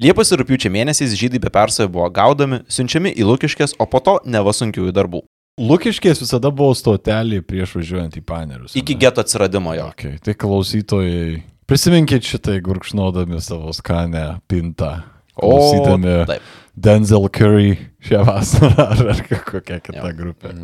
Liepos 0.00 0.32
ir 0.32 0.40
rūpiučio 0.40 0.70
mėnesiais 0.72 1.12
žydai 1.18 1.42
be 1.42 1.50
persojo 1.52 1.90
buvo 1.92 2.06
gaudami, 2.14 2.62
siunčiami 2.72 3.12
į 3.12 3.26
Lukiškės, 3.28 3.76
o 3.78 3.86
po 3.90 4.00
to 4.00 4.16
neva 4.24 4.54
sunkiųjų 4.56 4.94
darbų. 4.96 5.20
Lukiškės 5.60 6.22
visada 6.22 6.48
buvo 6.54 6.72
stotelį 6.78 7.42
prieš 7.44 7.74
važiuojant 7.76 8.16
į 8.16 8.22
panerius. 8.24 8.76
Iki 8.78 8.96
ane? 8.96 9.02
geto 9.02 9.20
atsiradimo 9.20 9.74
jo. 9.76 9.90
Okay. 9.92 10.16
Tai 10.24 10.34
klausytojai, 10.40 11.42
prisiminkit 11.68 12.24
šitai 12.24 12.62
gurkšnodami 12.64 13.42
savo 13.44 13.74
skanę 13.76 14.24
pintą. 14.48 15.02
Klausydami 15.36 16.16
taip. 16.30 16.48
Denzel 16.80 17.28
Curry 17.28 17.76
šią 18.06 18.22
vasarą 18.26 18.70
ar, 18.86 19.02
ar 19.12 19.20
kokia 19.44 19.80
kita 19.84 20.00
Jo. 20.08 20.14
grupė. 20.16 20.54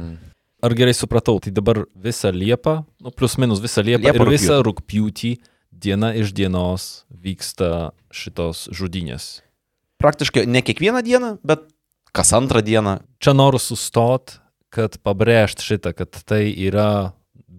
Ar 0.64 0.72
gerai 0.74 0.94
supratau, 0.96 1.36
tai 1.44 1.52
dabar 1.52 1.82
visą 1.94 2.30
Liepą, 2.32 2.78
nu, 3.04 3.10
plus 3.12 3.36
minus 3.38 3.60
visą 3.60 3.84
Liepą 3.84 4.08
Liepą, 4.08 4.24
ir 4.24 4.32
visą 4.32 4.56
rūpjūtį 4.64 5.34
diena 5.76 6.14
iš 6.16 6.32
dienos 6.32 7.04
vyksta 7.12 7.90
šitos 8.10 8.66
žudynės. 8.72 9.42
Praktiškai 10.00 10.46
ne 10.48 10.62
kiekvieną 10.64 11.02
dieną, 11.04 11.34
bet 11.44 11.66
kas 12.16 12.32
antrą 12.36 12.62
dieną. 12.64 12.98
Čia 13.20 13.34
noriu 13.36 13.60
sustot, 13.60 14.38
kad 14.72 14.96
pabrėžt 15.04 15.60
šitą, 15.64 15.92
kad 15.96 16.16
tai 16.24 16.48
yra 16.56 17.12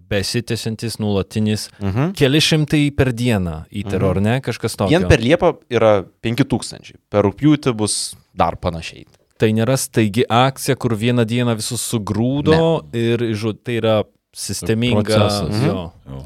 besitęsiantis, 0.08 0.98
nuolatinis, 1.04 1.68
Mhm. 1.82 2.14
keli 2.16 2.40
šimtai 2.42 2.96
per 2.96 3.12
dieną 3.14 3.66
įtaro, 3.72 4.10
ar 4.16 4.22
ne, 4.22 4.36
kažkas 4.42 4.76
tokio. 4.80 4.90
Vien 4.98 5.08
per 5.08 5.20
Liepą 5.20 5.58
yra 5.70 6.06
5000, 6.24 6.94
per 7.10 7.24
Rūpjūtį 7.28 7.74
bus 7.76 8.16
dar 8.38 8.60
panašiai. 8.62 9.06
Tai 9.38 9.52
nėra 9.54 9.76
staigi 9.78 10.26
akcija, 10.30 10.78
kur 10.82 10.96
vieną 10.98 11.26
dieną 11.30 11.58
visus 11.60 11.84
sugrūdo 11.92 12.58
ne. 12.58 13.04
ir 13.04 13.28
žud, 13.38 13.62
tai 13.66 13.78
yra 13.82 14.00
sisteminga. 14.34 15.06
Procesas. 15.06 15.54
Mhm. 15.54 15.68
Jo. 15.68 15.92
Jo. 16.08 16.26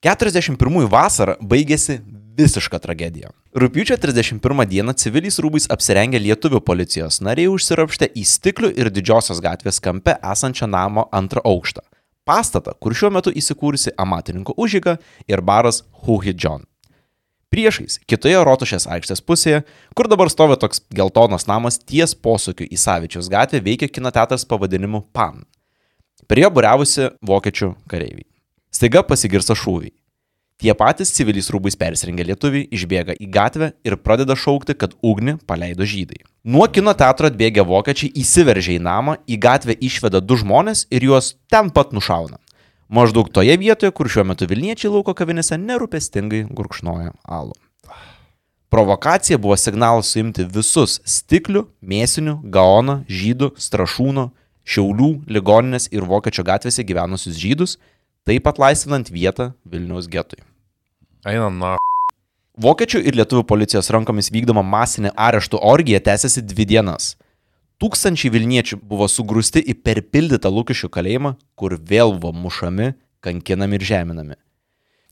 41 0.00 0.86
vasarą 0.88 1.34
baigėsi 1.44 1.98
visiška 2.40 2.78
tragedija. 2.80 3.28
Rūpiučio 3.52 3.98
31 4.00 4.64
dieną 4.70 4.94
civiliais 4.96 5.36
rūbais 5.44 5.66
apsirengę 5.74 6.16
lietuvių 6.22 6.62
policijos 6.64 7.20
nariai 7.20 7.50
užsiropštė 7.52 8.08
į 8.16 8.24
stiklių 8.24 8.70
ir 8.80 8.88
didžiosios 8.88 9.42
gatvės 9.44 9.80
kampe 9.84 10.16
esančią 10.32 10.70
namo 10.70 11.04
antrą 11.12 11.44
aukštą. 11.44 11.84
Pastatą, 12.24 12.72
kur 12.80 12.96
šiuo 12.96 13.10
metu 13.12 13.32
įsikūrusi 13.36 13.92
amatininko 14.00 14.56
užyga 14.56 14.96
ir 15.28 15.44
baras 15.44 15.82
Huhi 16.06 16.32
John. 16.32 16.64
Priešais, 17.50 17.96
kitoje 18.06 18.38
rotušės 18.46 18.84
aikštės 18.86 19.24
pusėje, 19.26 19.64
kur 19.98 20.06
dabar 20.06 20.28
stovi 20.30 20.54
toks 20.54 20.84
geltonas 20.94 21.48
namas 21.50 21.80
ties 21.82 22.12
posūkiu 22.14 22.68
į 22.70 22.76
Savičiaus 22.78 23.26
gatvę, 23.32 23.58
veikia 23.66 23.88
kinoteatras 23.90 24.44
pavadinimu 24.46 25.00
PAN. 25.10 25.40
Prie 26.30 26.44
jo 26.44 26.50
būriavusi 26.54 27.08
vokiečių 27.26 27.72
kareiviai. 27.90 28.28
Staiga 28.70 29.02
pasigirsta 29.02 29.56
šūviai. 29.58 29.90
Tie 30.62 30.70
patys 30.78 31.10
civiliais 31.16 31.50
rūbais 31.50 31.74
persirengę 31.80 32.28
lietuviai 32.28 32.68
išbėga 32.70 33.16
į 33.18 33.26
gatvę 33.34 33.72
ir 33.82 33.96
pradeda 33.98 34.36
šaukti, 34.38 34.76
kad 34.78 34.94
ugnį 35.02 35.40
paleido 35.42 35.82
žydai. 35.82 36.20
Nuo 36.46 36.68
kino 36.70 36.94
teatro 36.94 37.32
atbėgę 37.32 37.64
vokiečiai 37.66 38.12
įsiveržia 38.22 38.76
į 38.76 38.84
namą, 38.86 39.16
į 39.26 39.40
gatvę 39.42 39.74
išveda 39.74 40.22
du 40.22 40.38
žmonės 40.38 40.84
ir 40.94 41.08
juos 41.08 41.32
ten 41.50 41.74
pat 41.74 41.90
nušauna. 41.96 42.38
Maždaug 42.90 43.28
toje 43.30 43.54
vietoje, 43.54 43.92
kur 43.94 44.08
šiuo 44.10 44.24
metu 44.26 44.48
Vilniečiai 44.50 44.90
lauko 44.90 45.12
kavinėse 45.14 45.54
nerūpestingai 45.62 46.40
gurkšnoja 46.50 47.12
alų. 47.22 47.54
Provokacija 48.70 49.38
buvo 49.38 49.54
signalas 49.58 50.10
suimti 50.10 50.42
visus 50.42 50.96
stiklių, 51.06 51.68
mėsinių, 51.86 52.40
gaoną, 52.50 53.00
žydų, 53.06 53.52
strašūno, 53.62 54.24
šiaulių, 54.66 55.10
ligoninės 55.30 55.86
ir 55.94 56.06
vokiečio 56.06 56.42
gatvėse 56.46 56.82
gyvenusius 56.86 57.38
žydus, 57.38 57.76
taip 58.26 58.42
pat 58.48 58.58
laisvinant 58.58 59.10
vietą 59.14 59.52
Vilniaus 59.62 60.10
getui. 60.10 60.42
Eina, 61.22 61.46
na. 61.46 61.72
Vokiečių 62.58 63.04
ir 63.06 63.22
lietuvių 63.22 63.46
policijos 63.46 63.90
rankomis 63.94 64.32
vykdoma 64.34 64.66
masinė 64.66 65.14
areštų 65.14 65.62
orgija 65.62 66.02
tęsiasi 66.10 66.42
dvi 66.42 66.66
dienas. 66.74 67.14
Tūkstančiai 67.80 68.28
Vilniečių 68.34 68.76
buvo 68.84 69.06
sugrūsti 69.08 69.62
į 69.72 69.74
perpildytą 69.80 70.50
Lukišių 70.52 70.90
kalėjimą, 70.92 71.30
kur 71.56 71.78
vėl 71.80 72.12
buvo 72.12 72.34
mušami, 72.36 72.92
kankinami 73.24 73.78
ir 73.78 73.86
žeminami. 73.88 74.36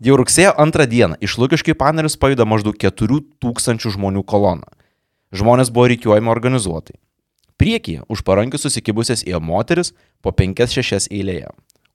Jau 0.04 0.18
rugsėjo 0.20 0.52
antrą 0.60 0.84
dieną 0.86 1.16
iš 1.24 1.38
Lukiškių 1.40 1.72
į 1.72 1.78
panerius 1.80 2.18
pajuda 2.20 2.44
maždaug 2.44 2.76
4000 2.76 3.88
žmonių 3.96 4.20
kolona. 4.28 4.68
Žmonės 5.32 5.72
buvo 5.72 5.88
reikiuojami 5.88 6.28
organizuotai. 6.28 7.00
Priekyje 7.58 8.04
už 8.06 8.20
parankių 8.22 8.60
susikibusias 8.60 9.24
ėjo 9.24 9.40
moteris 9.42 9.94
po 10.22 10.30
5-6 10.30 11.08
eilėje. 11.08 11.48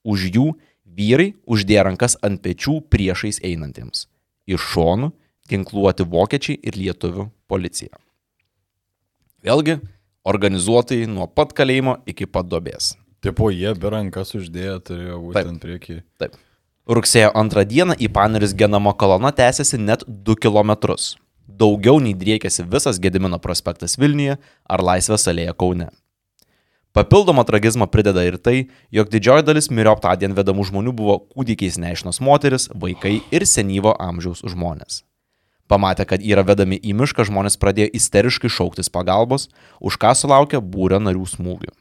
Už 0.03 0.26
jų 0.34 0.49
vyrai 0.84 1.36
uždėjo 1.45 1.86
rankas 1.88 2.17
ant 2.26 2.41
pečių 2.43 2.82
priešais 2.91 3.39
einantiems. 3.45 4.07
Iš 4.49 4.74
šonų 4.74 5.13
ginkluoti 5.47 6.09
vokiečiai 6.09 6.59
ir 6.59 6.82
lietuvių 6.82 7.30
policija. 7.47 7.93
Vėlgi, 9.43 9.80
Organizuotai 10.24 11.03
nuo 11.11 11.28
pat 11.28 11.51
kalėjimo 11.55 11.97
iki 12.07 12.26
pat 12.32 12.47
dobės. 12.47 12.93
Tipo, 13.24 13.49
jie 13.51 13.74
be 13.76 13.89
rankas 13.91 14.32
uždėję 14.36 14.78
turėjo 14.88 15.19
būti 15.19 15.36
Taip. 15.36 15.49
ant 15.51 15.63
priekį. 15.63 15.95
Taip. 16.19 16.38
Rugsėjo 16.88 17.32
antrą 17.39 17.63
dieną 17.67 17.95
į 17.99 18.09
Paneris 18.11 18.55
genamo 18.55 18.91
kolona 18.99 19.32
tęsiasi 19.36 19.80
net 19.80 20.03
2 20.07 20.36
km. 20.43 20.95
Daugiau 21.47 21.99
nei 22.03 22.15
driekėsi 22.15 22.63
visas 22.67 22.99
Gedimino 23.03 23.39
prospektas 23.39 23.95
Vilniuje 23.99 24.39
ar 24.67 24.84
Laisvės 24.84 25.28
alėja 25.28 25.55
Kaune. 25.55 25.89
Papildomą 26.93 27.43
tragizmą 27.43 27.88
prideda 27.91 28.24
ir 28.24 28.38
tai, 28.38 28.67
jog 28.93 29.09
didžioji 29.11 29.47
dalis 29.47 29.71
miriop 29.71 30.03
tą 30.03 30.13
dieną 30.19 30.38
vedamų 30.38 30.67
žmonių 30.69 30.91
buvo 30.95 31.17
kūdikiais 31.34 31.80
neišnos 31.82 32.21
moteris, 32.24 32.69
vaikai 32.69 33.17
ir 33.34 33.47
senyvo 33.49 33.95
amžiaus 33.99 34.43
žmonės. 34.45 35.01
Pamatę, 35.72 36.05
kad 36.05 36.24
yra 36.24 36.43
vedami 36.43 36.76
į 36.76 36.91
mišką, 36.99 37.24
žmonės 37.30 37.55
pradėjo 37.59 37.93
isteriškai 37.95 38.51
šauktis 38.51 38.91
pagalbos, 38.91 39.47
už 39.80 39.95
ką 40.01 40.11
sulaukė 40.18 40.59
būrio 40.59 40.99
narių 40.99 41.24
smūgių. 41.38 41.72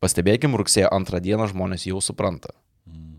Pastebėkim, 0.00 0.56
rugsėjo 0.56 0.88
antrą 0.92 1.20
dieną 1.24 1.50
žmonės 1.52 1.84
jau 1.88 2.00
supranta, 2.04 2.54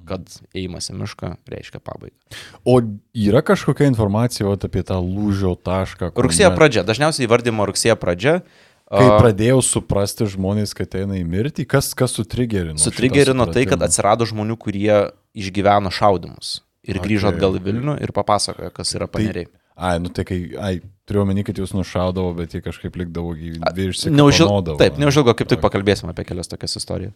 kad 0.09 0.25
ėjimas 0.57 0.89
į 0.89 0.97
mišką 0.97 1.31
reiškia 1.49 1.81
pabaigą. 1.81 2.17
O 2.65 2.79
yra 3.13 3.41
kažkokia 3.45 3.89
informacija 3.89 4.49
vat, 4.49 4.65
apie 4.65 4.81
tą 4.85 4.97
lūžio 5.01 5.55
tašką? 5.61 6.11
kur 6.13 6.27
Rugsėjo 6.27 6.51
pradžia, 6.57 6.85
dažniausiai 6.85 7.29
įvardymo 7.29 7.69
rugsėjo 7.69 7.97
pradžia. 8.01 8.39
Kai 8.85 9.05
pradėjau 9.17 9.63
suprasti 9.65 10.27
žmonės, 10.29 10.75
kad 10.77 10.93
eina 10.93 11.17
į 11.17 11.23
mirtį, 11.25 11.65
kas, 11.65 11.89
kas 11.97 12.13
sutrigerino? 12.13 12.77
Sutrigerino 12.77 13.47
tai, 13.49 13.65
kad 13.65 13.81
atsirado 13.81 14.27
žmonių, 14.29 14.59
kurie 14.61 14.99
išgyveno 15.33 15.89
šaudimus 15.89 16.59
ir 16.85 17.01
grįžo 17.03 17.29
Okay. 17.29 17.35
atgal 17.35 17.57
į 17.57 17.63
Vilnių 17.65 17.95
ir 18.03 18.13
papasakojo, 18.15 18.71
kas 18.73 18.93
yra 18.95 19.07
paneriai. 19.11 19.49
Ai, 19.75 19.99
nu 19.99 20.07
tai 20.07 20.23
kai, 20.23 20.37
ai, 20.55 20.79
turiu 21.03 21.25
omeny, 21.25 21.43
kad 21.43 21.57
jūs 21.59 21.73
nušaudavo, 21.75 22.31
bet 22.37 22.53
jie 22.55 22.61
kažkaip 22.63 22.95
likdavo 22.95 23.33
gyvi 23.35 23.59
ir 23.59 24.11
Neužilgo, 24.13 24.77
taip, 24.79 24.95
neužilgo 25.01 25.33
kaip 25.35 25.49
tik 25.51 25.59
pakalbėsime 25.59 26.13
apie 26.13 26.23
kelias 26.23 26.47
tokias 26.47 26.77
istorijas. 26.79 27.11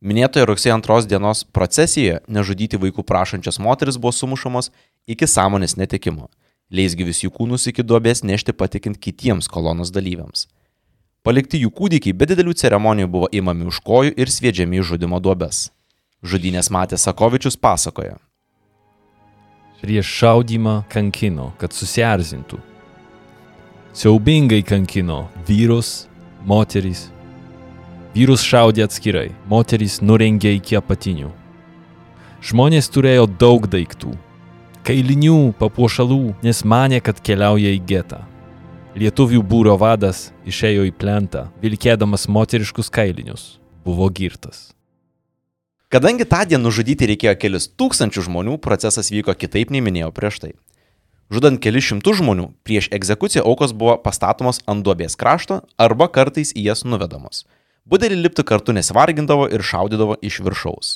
Minėtoje 0.00 0.46
rugsėjo 0.48 0.74
antros 0.76 1.06
dienos 1.08 1.42
procesijoje 1.56 2.20
nežudyti 2.28 2.80
vaikų 2.80 3.04
prašančios 3.04 3.58
moteris 3.60 3.96
buvo 3.96 4.12
sumušamos 4.12 4.70
iki 5.08 5.28
sąmonės 5.28 5.76
netekimo. 5.76 6.28
Leisgyvis 6.70 7.22
jų 7.24 7.30
kūnus 7.32 7.68
iki 7.70 7.84
duobės 7.84 8.24
nešti 8.26 8.52
patikint 8.52 8.98
kitiems 9.00 9.48
kolonos 9.48 9.92
dalyviams. 9.94 10.48
Palikti 11.26 11.60
jų 11.62 11.72
kūdikiai 11.74 12.14
be 12.14 12.28
didelių 12.28 12.52
ceremonijų 12.54 13.08
buvo 13.10 13.28
įmami 13.32 13.66
už 13.70 13.80
kojų 13.86 14.12
ir 14.14 14.30
sviedžiami 14.30 14.80
į 14.80 14.86
žudimo 14.92 15.20
duobes. 15.20 15.70
Žudynės 16.22 16.70
matė 16.70 16.98
Sakovičius 17.00 17.56
pasakoja. 17.56 18.18
Prieš 19.82 20.08
šaudymą 20.20 20.80
kankino, 20.92 21.50
kad 21.60 21.74
susierzintų. 21.76 22.58
Siaubingai 23.96 24.62
kankino 24.66 25.26
vyrus, 25.48 26.06
moterys. 26.44 27.06
Vyrus 28.16 28.44
šaudė 28.44 28.86
atskirai, 28.86 29.30
moterys 29.48 29.98
nurengė 30.00 30.54
iki 30.56 30.78
apatinių. 30.80 31.30
Žmonės 32.46 32.88
turėjo 32.92 33.26
daug 33.40 33.64
daiktų. 33.72 34.12
Kailinių, 34.86 35.56
papuošalų, 35.58 36.36
nes 36.46 36.62
manė, 36.64 37.00
kad 37.02 37.20
keliauja 37.24 37.72
į 37.74 37.82
getą. 37.88 38.22
Lietuvių 38.96 39.42
būro 39.44 39.74
vadas 39.80 40.30
išėjo 40.48 40.86
į 40.88 40.94
plentą, 40.96 41.48
vilkėdamas 41.60 42.28
moteriškus 42.32 42.88
kailinius. 42.92 43.56
Buvo 43.84 44.08
girtas. 44.08 44.75
Kadangi 45.96 46.26
tą 46.28 46.42
dieną 46.44 46.66
nužudyti 46.68 47.06
reikėjo 47.08 47.32
kelis 47.40 47.66
tūkstančių 47.80 48.26
žmonių, 48.26 48.56
procesas 48.60 49.08
vyko 49.08 49.32
kitaip 49.32 49.70
nei 49.72 49.80
minėjau 49.80 50.10
prieš 50.12 50.36
tai. 50.42 50.50
Žudant 51.32 51.56
kelius 51.64 51.86
šimtus 51.88 52.18
žmonių, 52.18 52.50
prieš 52.68 52.90
egzekuciją 52.92 53.46
aukos 53.48 53.72
buvo 53.72 53.94
pastatomos 54.04 54.60
ant 54.68 54.84
duobės 54.84 55.16
krašto 55.16 55.62
arba 55.80 56.10
kartais 56.12 56.52
į 56.52 56.66
jas 56.66 56.84
nuvedamos. 56.84 57.46
Budelį 57.88 58.20
lipti 58.26 58.44
kartu 58.44 58.76
nesivargindavo 58.76 59.48
ir 59.48 59.64
šaudydavo 59.64 60.20
iš 60.20 60.42
viršaus. 60.44 60.92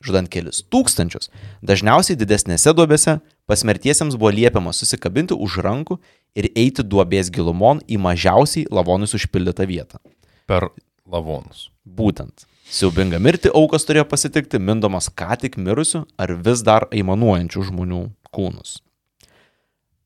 Žudant 0.00 0.32
kelius 0.32 0.64
tūkstančius, 0.72 1.28
dažniausiai 1.60 2.16
didesnėse 2.16 2.72
duobėse 2.72 3.18
pasmertiesiems 3.52 4.16
buvo 4.16 4.32
liepiama 4.32 4.72
susikabinti 4.72 5.36
už 5.36 5.60
rankų 5.60 6.00
ir 6.40 6.48
eiti 6.56 6.80
duobės 6.80 7.28
gilumon 7.28 7.84
į 7.84 8.00
mažiausiai 8.00 8.64
lavonus 8.72 9.12
užpildytą 9.12 9.68
vietą. 9.68 10.00
Per 10.48 10.72
lavonus. 11.04 11.68
Būtent. 11.84 12.48
Siaubingą 12.68 13.16
mirtį 13.24 13.48
aukos 13.56 13.86
turėjo 13.88 14.04
pasitikti 14.10 14.58
mindomas 14.60 15.08
ką 15.08 15.38
tik 15.40 15.56
mirusių 15.56 16.02
ar 16.20 16.34
vis 16.36 16.60
dar 16.66 16.84
aimanuojančių 16.92 17.62
žmonių 17.70 18.00
kūnus. 18.28 18.82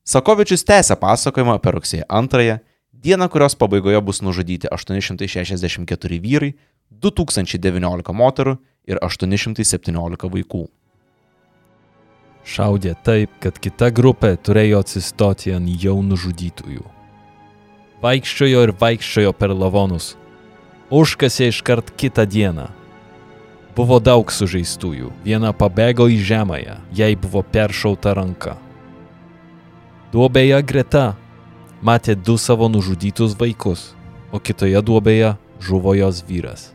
Sakovičius 0.06 0.62
tęsė 0.66 0.94
pasakojimą 0.98 1.56
apie 1.58 1.72
rugsėjo 1.74 2.06
antrąją, 2.06 2.60
dieną, 2.92 3.28
kurios 3.28 3.58
pabaigoje 3.58 4.00
bus 4.06 4.22
nužudyti 4.22 4.70
864 4.70 6.20
vyrai, 6.22 6.52
2019 7.02 8.14
moterų 8.14 8.56
ir 8.86 9.02
817 9.02 10.30
vaikų. 10.30 10.64
Šaudė 12.42 12.94
taip, 13.06 13.30
kad 13.42 13.58
kita 13.62 13.90
grupė 13.94 14.36
turėjo 14.38 14.82
atsistoti 14.82 15.54
ant 15.54 15.70
jau 15.82 16.00
nužudytųjų. 16.02 16.82
Vaikščiojo 18.02 18.66
ir 18.66 18.74
vaikščiojo 18.78 19.34
per 19.38 19.54
lavonus. 19.54 20.16
Užkasė 20.92 21.48
iškart 21.48 21.88
kitą 21.96 22.26
dieną. 22.28 22.68
Buvo 23.72 23.96
daug 24.04 24.28
sužeistųjų. 24.28 25.08
Viena 25.24 25.54
pabėgo 25.56 26.04
į 26.12 26.18
žemąją, 26.20 26.76
jai 26.92 27.14
buvo 27.16 27.40
peršauta 27.40 28.12
ranka. 28.18 28.58
Duobėje 30.12 30.58
greta 30.68 31.04
matė 31.80 32.12
du 32.14 32.36
savo 32.36 32.68
nužudytus 32.68 33.32
vaikus, 33.40 33.94
o 34.28 34.36
kitoje 34.36 34.76
duobėje 34.84 35.32
žuvo 35.64 35.96
jos 35.96 36.20
vyras. 36.28 36.68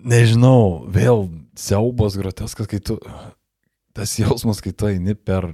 Nežinau, 0.00 0.82
vėl 0.90 1.28
siaubos 1.54 2.16
groteskas, 2.18 2.66
kai 2.66 2.80
tu, 2.82 2.96
tas 3.94 4.16
jausmas, 4.18 4.58
kai 4.64 4.72
tu 4.72 4.88
eini 4.90 5.14
per 5.14 5.52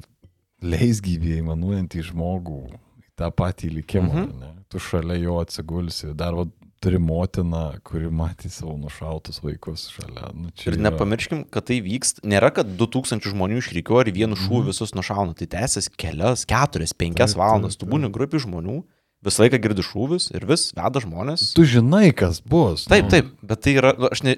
leisgyvį 0.62 1.41
įmanuojantį 1.43 2.05
žmogų, 2.12 2.61
į 3.05 3.09
tą 3.19 3.29
patį 3.35 3.75
likimą, 3.81 4.09
Mhm. 4.09 4.31
mhm. 4.31 4.41
ne? 4.41 4.56
Tu 4.73 4.79
šalia 4.83 5.17
jo 5.23 5.39
atsigulsi, 5.43 6.12
dar 6.19 6.35
va, 6.35 6.45
turi 6.83 6.99
motiną, 7.01 7.79
kuri 7.87 8.11
matė 8.12 8.51
savo 8.53 8.75
nušautus 8.79 9.41
vaikus 9.43 9.87
šalia. 9.95 10.29
Nu, 10.37 10.51
čia 10.55 10.69
Ir 10.71 10.77
yra- 10.77 10.85
nepamirškim, 10.91 11.45
kad 11.51 11.64
tai 11.71 11.79
vyksta, 11.83 12.21
nėra, 12.23 12.53
kad 12.55 12.69
2000 12.79 13.25
žmonių 13.33 13.62
išrikiuoja 13.62 14.07
ir 14.07 14.12
vienu 14.14 14.37
šūviu 14.37 14.69
visus 14.73 14.93
nušauna. 14.95 15.35
Tai 15.39 15.47
tęsiasi 15.57 15.91
kelias, 15.97 16.45
keturias, 16.47 16.93
penkias 16.93 17.33
Taip, 17.33 17.41
taip, 17.41 17.43
valandas. 17.43 17.77
Tu 17.81 17.87
taip. 17.87 17.95
būni 17.95 18.11
grupi 18.12 18.39
žmonių, 18.43 18.83
visą 19.25 19.47
laiką 19.47 19.59
girdi 19.64 19.83
šūvius 19.83 20.29
ir 20.37 20.45
vis 20.47 20.69
veda 20.77 21.01
žmonės. 21.03 21.55
Tu 21.57 21.64
žinai, 21.64 22.12
kas 22.14 22.43
bus. 22.45 22.85
Taip, 22.87 23.09
nu. 23.09 23.11
taip, 23.11 23.33
bet 23.43 23.64
tai 23.64 23.75
yra, 23.81 23.95
nu, 23.99 24.12
aš 24.12 24.23
ne, 24.23 24.37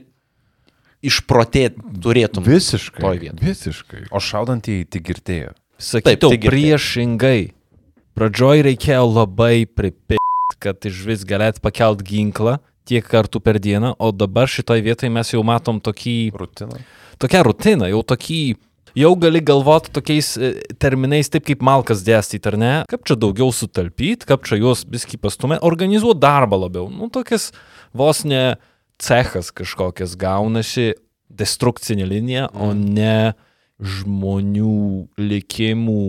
išprotėt 1.02 1.76
turėtum. 2.02 2.46
Visiškai. 2.46 3.32
Visiškai. 3.38 4.06
O 4.14 4.22
šaudantieji 4.22 4.86
tik 4.88 5.04
girdėjo. 5.10 5.52
Sakyčiau, 5.78 6.32
tai 6.32 6.38
priešingai. 6.42 7.40
Pradžioj 8.18 8.64
reikėjo 8.66 9.04
labai 9.06 9.62
pripirkti, 9.62 10.56
kad 10.58 10.82
iš 10.88 11.04
vis 11.06 11.20
galėt 11.22 11.60
pakelt 11.62 12.00
ginklą 12.02 12.56
tiek 12.88 13.04
kartų 13.06 13.38
per 13.44 13.60
dieną, 13.62 13.92
o 13.94 14.08
dabar 14.10 14.50
šitoj 14.50 14.82
vietoj 14.82 15.12
mes 15.14 15.30
jau 15.30 15.44
matom 15.46 15.78
tokį, 15.78 16.14
Rutina. 16.34 16.80
tokią 17.22 17.44
rutiną, 17.46 17.86
jau 17.92 18.00
tokį, 18.02 18.40
jau 18.98 19.12
gali 19.22 19.44
galvoti 19.52 19.94
tokiais 19.94 20.32
e, 20.34 20.50
terminais, 20.82 21.30
taip 21.30 21.46
kaip 21.46 21.62
malkas 21.62 22.02
dėstyti, 22.02 22.50
ar 22.50 22.58
ne? 22.58 22.72
Kaip 22.90 23.06
čia 23.06 23.14
daugiau 23.22 23.54
sutalpyti, 23.54 24.26
kaip 24.26 24.50
čia 24.50 24.58
juos 24.58 24.82
viski 24.90 25.14
pastumė, 25.14 25.60
organizuoti 25.62 26.18
darbą 26.26 26.58
labiau. 26.64 26.90
Nu, 26.90 27.12
tokias 27.14 27.52
vos 27.94 28.26
ne 28.26 28.56
cechas 28.98 29.54
kažkokias 29.54 30.18
gaunasi, 30.18 30.96
destrukcinė 31.30 32.10
linija, 32.16 32.50
o 32.50 32.74
ne 32.74 33.36
žmonių 33.78 35.06
likimų 35.22 36.06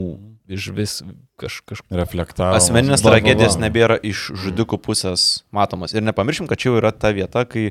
iš 0.49 0.73
vis 0.73 1.01
kaž, 1.39 1.59
kaž, 1.69 1.83
Reflektavo. 2.01 2.57
Asmeninės 2.57 3.01
Va, 3.01 3.09
va, 3.09 3.09
va. 3.09 3.15
tragedijos 3.17 3.59
nebėra 3.61 3.99
iš 4.05 4.29
žudikų 4.45 4.79
pusės 4.85 5.29
matomas. 5.55 5.95
Ir 5.95 6.05
nepamirškim, 6.05 6.49
kad 6.49 6.61
čia 6.61 6.71
jau 6.71 6.79
yra 6.81 6.91
ta 6.95 7.13
vieta, 7.15 7.45
kai 7.49 7.69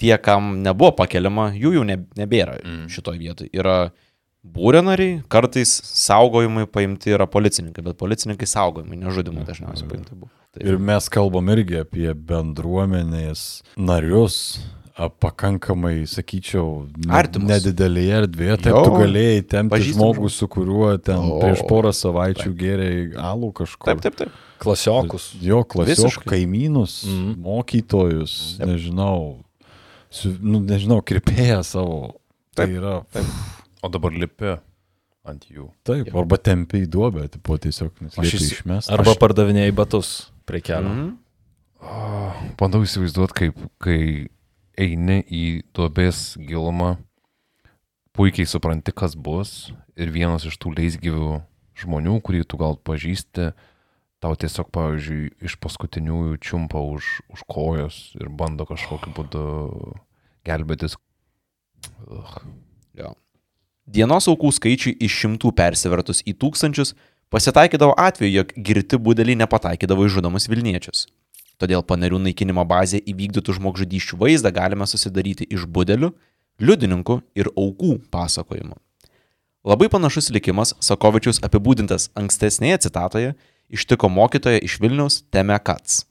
tie, 0.00 0.12
kam 0.22 0.58
nebuvo 0.64 0.92
pakeliama, 1.00 1.50
jų 1.56 1.76
jau 1.78 1.86
ne, 1.88 2.00
nebėra 2.18 2.58
mm. 2.60 2.84
šitoj 2.92 3.20
vietoj. 3.20 3.50
Yra 3.56 3.76
būrio 4.56 4.82
nariai, 4.86 5.20
kartais 5.32 5.72
saugojimai 5.90 6.66
paimti 6.70 7.14
yra 7.16 7.26
policininkai, 7.30 7.84
bet 7.86 7.98
policininkai 8.00 8.48
saugojimai, 8.50 8.98
nežudimai 9.02 9.46
dažniausiai 9.48 9.90
paimti 9.90 10.14
buvo. 10.14 10.30
Tai 10.54 10.64
Ir 10.64 10.78
mes 10.80 11.08
kalbam 11.12 11.50
irgi 11.52 11.82
apie 11.82 12.12
bendruomenės 12.14 13.46
narius, 13.76 14.38
pakankamai, 15.20 16.06
sakyčiau, 16.08 16.88
ne- 16.96 17.12
Artimus. 17.12 17.50
nedidelėje 17.50 18.14
erdvėje. 18.22 18.56
Taip, 18.64 18.72
Jo, 18.72 18.84
tu 18.84 18.90
galėjai 18.96 19.42
tempti 19.46 19.74
pažįstamų 19.76 20.14
žmogų, 20.16 20.30
su 20.32 20.48
kuriuo 20.48 21.02
ten 21.04 21.16
O, 21.20 21.40
prieš 21.42 21.60
porą 21.68 21.92
savaičių 21.92 22.52
geriai 22.56 23.12
alų 23.14 23.52
kažkur. 23.52 23.84
Taip, 23.90 24.00
taip, 24.00 24.16
taip. 24.16 24.30
klasiokus. 24.58 25.34
Jo, 25.40 25.62
klasiokų 25.64 25.86
Visiškai. 25.86 26.30
kaimynus, 26.32 27.04
Mhm. 27.04 27.42
mokytojus, 27.44 28.58
nežinau, 28.58 29.36
su, 30.10 30.32
nu, 30.40 30.60
nežinau, 30.60 31.02
kirpėję 31.04 31.62
savo. 31.64 32.14
Tai 32.54 32.64
Taip, 32.66 32.76
yra. 32.80 33.04
Taip, 33.12 33.26
O 33.82 33.88
dabar 33.88 34.10
lipi 34.12 34.58
ant 35.26 35.44
jų. 35.52 35.68
taip 35.84 36.08
arba 36.16 36.38
tempi 36.38 36.86
į 36.86 36.88
duobę, 36.88 37.28
tipo 37.30 37.58
tiesiog 37.58 37.90
Aš 38.16 38.32
išmesti. 38.32 38.90
Arba 38.90 39.12
pardavinėjai 39.14 39.74
batus. 39.74 40.30
prie 40.46 40.60
kelio. 40.62 40.88
Mhm. 40.88 41.18
Bandau 42.56 42.80
įsivaizduoti, 42.80 43.32
kaip 43.34 43.54
kai 43.78 44.28
eini 44.76 45.22
į 45.24 45.44
duobės 45.76 46.36
gilumą, 46.40 46.96
puikiai 48.16 48.48
supranti, 48.48 48.94
kas 48.96 49.16
bus 49.16 49.70
ir 49.96 50.12
vienas 50.12 50.46
iš 50.48 50.56
tų 50.60 50.74
leisgyvių 50.76 51.40
žmonių, 51.76 52.20
kurį 52.24 52.44
tu 52.48 52.60
gal 52.60 52.78
pažįsti, 52.80 53.50
tau 54.24 54.36
tiesiog, 54.40 54.70
pavyzdžiui, 54.72 55.34
iš 55.44 55.58
paskutiniųjų 55.60 56.38
čiumpa 56.44 56.80
už, 56.80 57.10
už 57.32 57.44
kojos 57.52 57.98
ir 58.16 58.30
bando 58.32 58.64
kažkokiu 58.68 59.12
būdu 59.16 59.44
gelbėtis. 60.48 60.96
Ugh. 62.06 62.38
Jo. 62.96 63.12
Dienos 63.86 64.26
aukų 64.30 64.50
skaičiui 64.56 64.96
iš 65.04 65.20
šimtų 65.22 65.52
persivertus 65.56 66.24
į 66.26 66.34
tūkstančius 66.40 66.94
pasitaikydavo 67.30 67.94
atveju, 68.00 68.40
jog 68.40 68.54
girti 68.56 68.98
budeliai 68.98 69.38
nepataikydavo 69.42 70.06
į 70.08 70.16
žudomus 70.16 70.48
Vilniečius. 70.50 71.04
Todėl 71.56 71.84
panerių 71.86 72.20
naikinimo 72.20 72.64
bazė 72.68 73.00
įvykdytų 73.00 73.56
žmogžudyščių 73.56 74.18
vaizdą 74.20 74.52
galime 74.52 74.86
susidaryti 74.88 75.46
iš 75.48 75.64
budelių, 75.64 76.10
liudininkų 76.60 77.20
ir 77.36 77.48
aukų 77.56 77.96
pasakojimų. 78.12 78.76
Labai 79.66 79.88
panašus 79.90 80.28
likimas 80.30 80.76
Sakovičius 80.84 81.40
apibūdintas 81.46 82.10
ankstesnėje 82.14 82.84
citatoje 82.86 83.32
ištiko 83.72 84.08
mokytoja 84.08 84.60
iš 84.62 84.76
Vilniaus 84.80 85.24
Teme 85.30 85.58
Kats. 85.58 86.04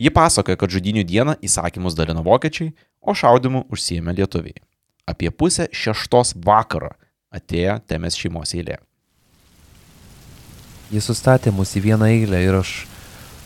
Ji 0.00 0.12
pasakoja, 0.14 0.56
kad 0.56 0.72
žudinių 0.72 1.02
dieną 1.04 1.34
įsakymus 1.44 1.96
dalino 1.98 2.22
vokiečiai, 2.24 2.70
o 3.00 3.12
šaudimu 3.16 3.66
užsiemė 3.72 4.14
lietuviai. 4.16 4.60
Apie 5.08 5.32
pusę 5.32 5.66
šeštos 5.72 6.36
vakaro 6.44 6.92
atėjo 7.34 7.80
Temės 7.88 8.16
šeimos 8.16 8.54
eilė. 8.54 8.78
Jis 10.90 11.10
sustatė 11.10 11.52
mus 11.54 11.74
į 11.78 11.84
vieną 11.84 12.08
eilę 12.10 12.40
ir 12.42 12.60
aš 12.62 12.70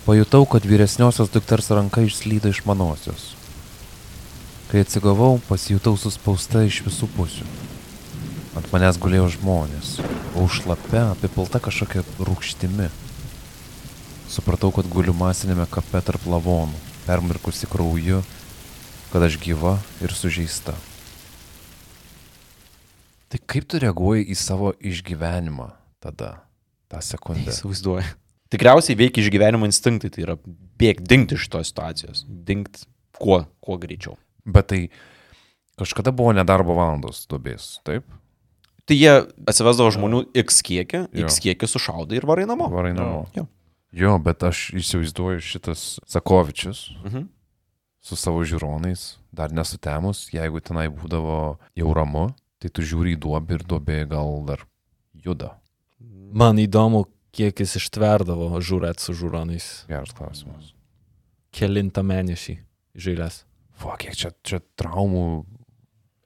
pajutau, 0.04 0.44
kad 0.46 0.64
vyresniosios 0.68 1.32
dukters 1.32 1.70
ranka 1.72 2.04
išslydo 2.04 2.52
iš 2.52 2.64
manosios. 2.68 3.32
Kai 4.70 4.84
atsigavau, 4.84 5.38
pasijutau 5.48 5.96
suspausta 5.96 6.64
iš 6.66 6.82
visų 6.84 7.08
pusių. 7.16 7.46
Ant 8.58 8.70
manęs 8.70 8.98
gulėjo 9.00 9.32
žmonės, 9.34 9.96
o 10.36 10.44
užlape 10.46 11.00
apipilta 11.10 11.60
kažkokia 11.62 12.04
rūkštimi. 12.22 12.88
Supratau, 14.30 14.70
kad 14.74 14.88
guliu 14.90 15.14
masinėme 15.16 15.66
kape 15.70 16.00
tarp 16.04 16.26
lavonų, 16.30 16.80
permirkusi 17.04 17.68
krauju, 17.70 18.22
kad 19.12 19.24
aš 19.26 19.38
gyva 19.42 19.76
ir 20.02 20.14
sužeista. 20.14 20.74
Tai 23.30 23.40
kaip 23.50 23.66
tu 23.66 23.80
reaguoji 23.82 24.28
į 24.30 24.36
savo 24.38 24.74
išgyvenimą 24.78 25.72
tada, 26.02 26.36
tą 26.90 27.00
sekundę? 27.02 27.50
Įsivaizduoju. 27.50 28.23
Tikriausiai 28.54 28.96
veikia 28.98 29.24
išgyvenimo 29.24 29.66
instinktai, 29.66 30.10
tai 30.14 30.22
yra 30.26 30.36
bėgti, 30.78 31.06
dingti 31.10 31.38
iš 31.38 31.48
tos 31.50 31.70
situacijos, 31.72 32.24
dingti 32.46 32.86
kuo, 33.18 33.42
kuo 33.64 33.78
greičiau. 33.82 34.14
Bet 34.46 34.68
tai 34.70 34.80
kažkada 35.80 36.12
buvo 36.14 36.34
nedarbo 36.36 36.76
valandos 36.78 37.24
dubės, 37.30 37.78
taip? 37.86 38.06
Tai 38.84 38.96
jie 38.98 39.12
atsivesdavo 39.48 39.90
žmonių 39.96 40.18
X 40.44 40.60
kiekį, 40.66 40.98
Jo. 41.16 41.26
X 41.26 41.40
kiekį 41.40 41.68
sušaudai 41.72 42.18
ir 42.20 42.26
varai 42.28 42.44
namo. 42.46 42.68
Varai 42.70 42.92
namo. 42.94 43.24
Jo. 43.34 43.46
Jo, 43.94 44.16
bet 44.18 44.42
aš 44.44 44.68
įsivaizduoju 44.76 45.40
šitas 45.40 45.84
Sakovičius 46.10 46.90
Mhm. 47.04 47.28
su 48.04 48.16
savo 48.16 48.42
žiūronais, 48.44 49.16
dar 49.32 49.50
nesutemus, 49.50 50.28
jeigu 50.34 50.60
tenai 50.60 50.88
būdavo 50.92 51.56
jau 51.74 51.94
ramu, 51.94 52.34
tai 52.60 52.68
tu 52.68 52.82
žiūri 52.82 53.14
į 53.16 53.20
duobę 53.22 53.54
ir 53.54 53.64
duobė 53.64 54.08
gal 54.08 54.44
dar 54.44 54.66
juda. 55.14 55.54
Man 56.34 56.56
įdomu, 56.58 57.06
kiek 57.34 57.64
jis 57.64 57.76
ištverdavo 57.80 58.52
žiūrėt 58.62 59.02
su 59.02 59.14
žiūronais. 59.16 59.66
Geras 59.90 60.14
klausimas. 60.16 60.72
Kelintą 61.54 62.04
mėnesį 62.06 62.58
žailės. 62.98 63.42
Fuck, 63.78 64.04
kiek 64.04 64.16
čia, 64.18 64.30
čia 64.46 64.60
traumų. 64.78 65.44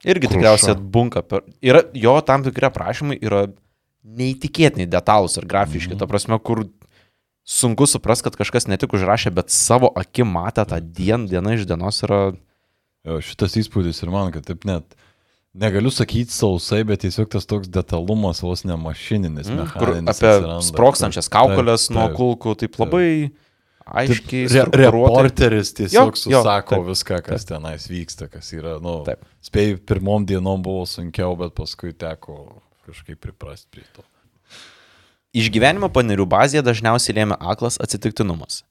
Irgi 0.06 0.28
Kruša. 0.28 0.36
tikriausiai 0.36 0.74
atbunka. 0.76 1.24
Per... 1.26 1.46
Yra, 1.64 1.82
jo 1.96 2.14
tam 2.26 2.44
tikri 2.46 2.68
aprašymai 2.68 3.18
yra 3.24 3.46
neįtikėtinai 4.18 4.88
detalūs 4.90 5.38
ir 5.40 5.48
grafiški. 5.48 5.94
Mhm. 5.94 6.02
Ta 6.02 6.10
prasme, 6.10 6.38
kur 6.40 6.66
sunku 7.48 7.88
supras, 7.88 8.22
kad 8.24 8.36
kažkas 8.38 8.68
ne 8.68 8.76
tik 8.80 8.92
užrašė, 8.96 9.32
bet 9.34 9.52
savo 9.54 9.90
akim 9.96 10.30
matė 10.36 10.66
tą 10.68 10.80
dieną, 10.84 11.28
diena 11.32 11.56
iš 11.56 11.66
dienos 11.68 12.04
yra... 12.06 12.22
Jo, 13.08 13.22
šitas 13.24 13.54
įspūdis 13.56 14.02
ir 14.04 14.10
man, 14.12 14.32
kad 14.34 14.44
taip 14.44 14.66
net 14.68 14.96
negaliu 15.58 15.90
sakyti 15.92 16.32
sausai, 16.34 16.84
bet 16.86 17.02
tiesiog 17.04 17.28
tas 17.32 17.46
toks 17.48 17.68
detalumas 17.72 18.40
vos 18.44 18.64
ne 18.64 18.76
mašininis, 18.78 19.48
Mm, 19.50 19.66
kur 19.74 19.90
apie 19.96 20.04
atsiranda. 20.12 20.60
sprokstančias 20.62 21.28
Taip, 21.28 21.36
kaukolės 21.38 21.88
taip, 21.88 21.94
nuo 21.96 22.06
taip. 22.08 22.16
kulkų, 22.20 22.54
taip 22.62 22.78
labai 22.78 23.10
aiškiai. 23.88 24.46
Re 24.52 24.64
reporteris 24.84 25.72
tiesiog 25.74 26.12
Jo, 26.14 26.30
jo, 26.30 26.42
susako 26.42 26.76
taip. 26.76 26.86
viską, 26.92 27.22
kas 27.24 27.44
tenais 27.48 27.88
vyksta, 27.88 28.28
kas 28.30 28.52
yra, 28.52 28.78
nu, 28.84 29.02
Taip. 29.08 29.24
spėjai, 29.42 29.78
pirmom 29.88 30.26
dienom 30.28 30.62
buvo 30.62 30.84
sunkiau, 30.86 31.36
bet 31.38 31.54
paskui 31.56 31.92
teko 31.92 32.60
kažkaip 32.86 33.18
priprasti 33.20 33.66
prie 33.70 33.84
to. 33.96 34.02
Išgyvenimo 35.36 35.88
panerių 35.92 36.24
bazėje 36.26 36.62
dažniausiai 36.64 37.14
lėmė 37.20 37.36
aklas 37.40 37.76
atsitiktinumas. 37.84 38.62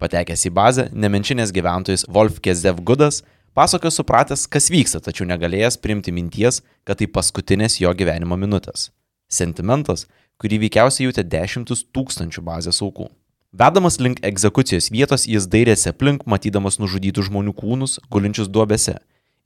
Patekęs 0.00 0.46
į 0.48 0.52
bazę, 0.52 0.84
nemenčinės 0.92 1.52
gyventojas 1.56 2.04
Wolf 2.08 2.40
Kezev 2.44 2.80
Gudas 2.84 3.22
pasakojo 3.56 3.94
supratęs, 3.94 4.44
kas 4.52 4.68
vyksta, 4.72 5.00
tačiau 5.00 5.26
negalėjęs 5.28 5.80
priimti 5.80 6.12
minties, 6.12 6.60
kad 6.84 7.00
tai 7.00 7.08
paskutinės 7.08 7.80
jo 7.80 7.92
gyvenimo 7.96 8.36
minutės. 8.36 8.90
Sentimentas, 9.32 10.04
kurį 10.40 10.66
veikiausiai 10.66 11.08
jautė 11.08 11.24
dešimtus 11.24 11.86
tūkstančių 11.96 12.44
bazės 12.44 12.82
aukų. 12.84 13.08
Vedamas 13.56 13.96
link 14.02 14.20
egzekucijos 14.26 14.90
vietos, 14.92 15.24
jis 15.24 15.46
dairėsi 15.48 15.88
aplink, 15.88 16.26
matydamas 16.28 16.76
nužudytų 16.76 17.24
žmonių 17.30 17.54
kūnus, 17.56 17.96
gulinčius 18.12 18.50
duobėse. 18.52 18.98